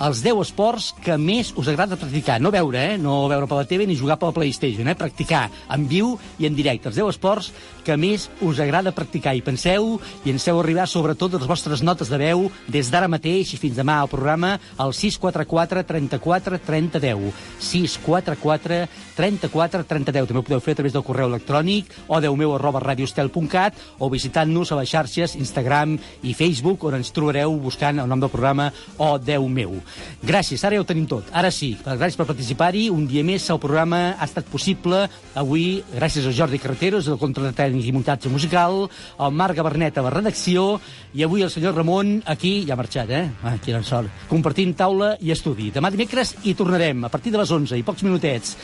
els 0.00 0.22
10 0.24 0.38
esports 0.40 0.90
que 1.04 1.16
més 1.20 1.50
us 1.60 1.68
agrada 1.68 1.98
practicar. 2.00 2.38
No 2.40 2.52
veure, 2.52 2.80
eh? 2.94 2.98
No 2.98 3.28
veure 3.28 3.48
per 3.48 3.58
la 3.58 3.66
TV 3.68 3.84
ni 3.86 3.98
jugar 3.98 4.16
per 4.18 4.30
la 4.30 4.36
PlayStation, 4.36 4.88
eh? 4.88 4.96
Practicar 4.96 5.42
en 5.74 5.84
viu 5.90 6.14
i 6.40 6.48
en 6.48 6.56
directe. 6.56 6.88
Els 6.88 6.96
10 6.96 7.10
esports 7.12 7.50
que 7.84 7.96
més 8.00 8.28
us 8.40 8.62
agrada 8.64 8.94
practicar. 8.96 9.34
I 9.36 9.44
penseu 9.44 9.98
i 10.24 10.32
ens 10.32 10.46
heu 10.48 10.60
arribar 10.62 10.86
sobretot 10.88 11.36
les 11.36 11.48
vostres 11.48 11.84
notes 11.84 12.08
de 12.08 12.20
veu 12.20 12.46
des 12.68 12.88
d'ara 12.90 13.10
mateix 13.12 13.52
i 13.52 13.60
fins 13.60 13.76
demà 13.76 13.98
al 14.00 14.08
programa 14.08 14.54
al 14.80 14.94
644 14.96 15.84
34 15.92 16.62
30 16.64 17.04
10. 17.04 17.44
644 17.60 18.80
34 19.20 19.84
30 19.84 20.14
10. 20.16 20.28
També 20.30 20.40
ho 20.40 20.46
podeu 20.46 20.62
fer 20.64 20.72
a 20.72 20.78
través 20.80 20.94
del 20.96 21.04
correu 21.04 21.28
electrònic 21.28 21.92
o 22.08 22.20
meu 22.36 22.54
arroba 22.54 22.80
radiostel.cat 22.80 23.76
o 23.98 24.08
visitant-nos 24.08 24.72
a 24.72 24.78
les 24.80 24.88
xarxes 24.88 25.36
Instagram 25.36 25.98
i 26.22 26.32
Facebook 26.34 26.84
on 26.88 26.96
ens 26.96 27.12
trobareu 27.12 27.52
buscant 27.60 28.00
el 28.00 28.08
nom 28.08 28.20
del 28.20 28.32
programa 28.32 28.70
o 28.96 29.18
Déu 29.18 29.46
meu. 29.48 29.76
Gràcies, 30.24 30.64
ara 30.64 30.78
ja 30.78 30.80
ho 30.80 30.88
tenim 30.88 31.04
tot. 31.10 31.28
Ara 31.36 31.50
sí, 31.52 31.74
gràcies 31.84 32.16
per 32.16 32.28
participar-hi. 32.30 32.88
Un 32.90 33.06
dia 33.10 33.24
més 33.26 33.44
el 33.50 33.60
programa 33.60 34.14
ha 34.16 34.28
estat 34.28 34.48
possible 34.48 35.02
avui 35.34 35.82
gràcies 35.92 36.26
a 36.26 36.32
Jordi 36.32 36.58
Carreteros, 36.62 37.08
el 37.08 37.20
control 37.20 37.50
de 37.50 37.56
tècnic 37.58 37.90
i 37.90 37.92
muntatge 37.92 38.32
musical, 38.32 38.86
el 39.20 39.36
Marc 39.36 39.58
Gabernet 39.60 39.98
a 39.98 40.06
la 40.06 40.14
redacció 40.14 40.80
i 41.12 41.24
avui 41.26 41.44
el 41.44 41.52
senyor 41.52 41.76
Ramon 41.76 42.20
aquí, 42.30 42.64
ja 42.66 42.74
ha 42.74 42.80
marxat, 42.80 43.10
eh? 43.10 43.24
Ah, 43.44 43.56
quina 43.60 43.82
sort. 43.84 44.24
Compartint 44.30 44.76
taula 44.78 45.12
i 45.20 45.34
estudi. 45.34 45.70
Demà 45.74 45.90
dimecres 45.92 46.36
hi 46.44 46.54
tornarem 46.56 47.04
a 47.04 47.12
partir 47.12 47.34
de 47.34 47.40
les 47.42 47.50
11 47.50 47.76
i 47.76 47.84
pocs 47.86 48.06
minutets. 48.06 48.56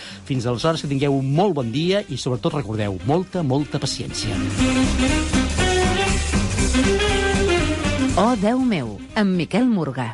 Fins 0.46 0.52
aleshores 0.52 0.82
que 0.84 0.86
tingueu 0.86 1.14
un 1.18 1.30
molt 1.34 1.56
bon 1.58 1.72
dia 1.74 2.04
i 2.06 2.16
sobretot 2.22 2.54
recordeu, 2.54 3.00
molta, 3.08 3.42
molta 3.42 3.80
paciència. 3.82 4.36
Oh, 8.14 8.36
Déu 8.38 8.62
meu, 8.62 8.92
amb 9.18 9.34
Miquel 9.42 9.66
Morgà. 9.66 10.06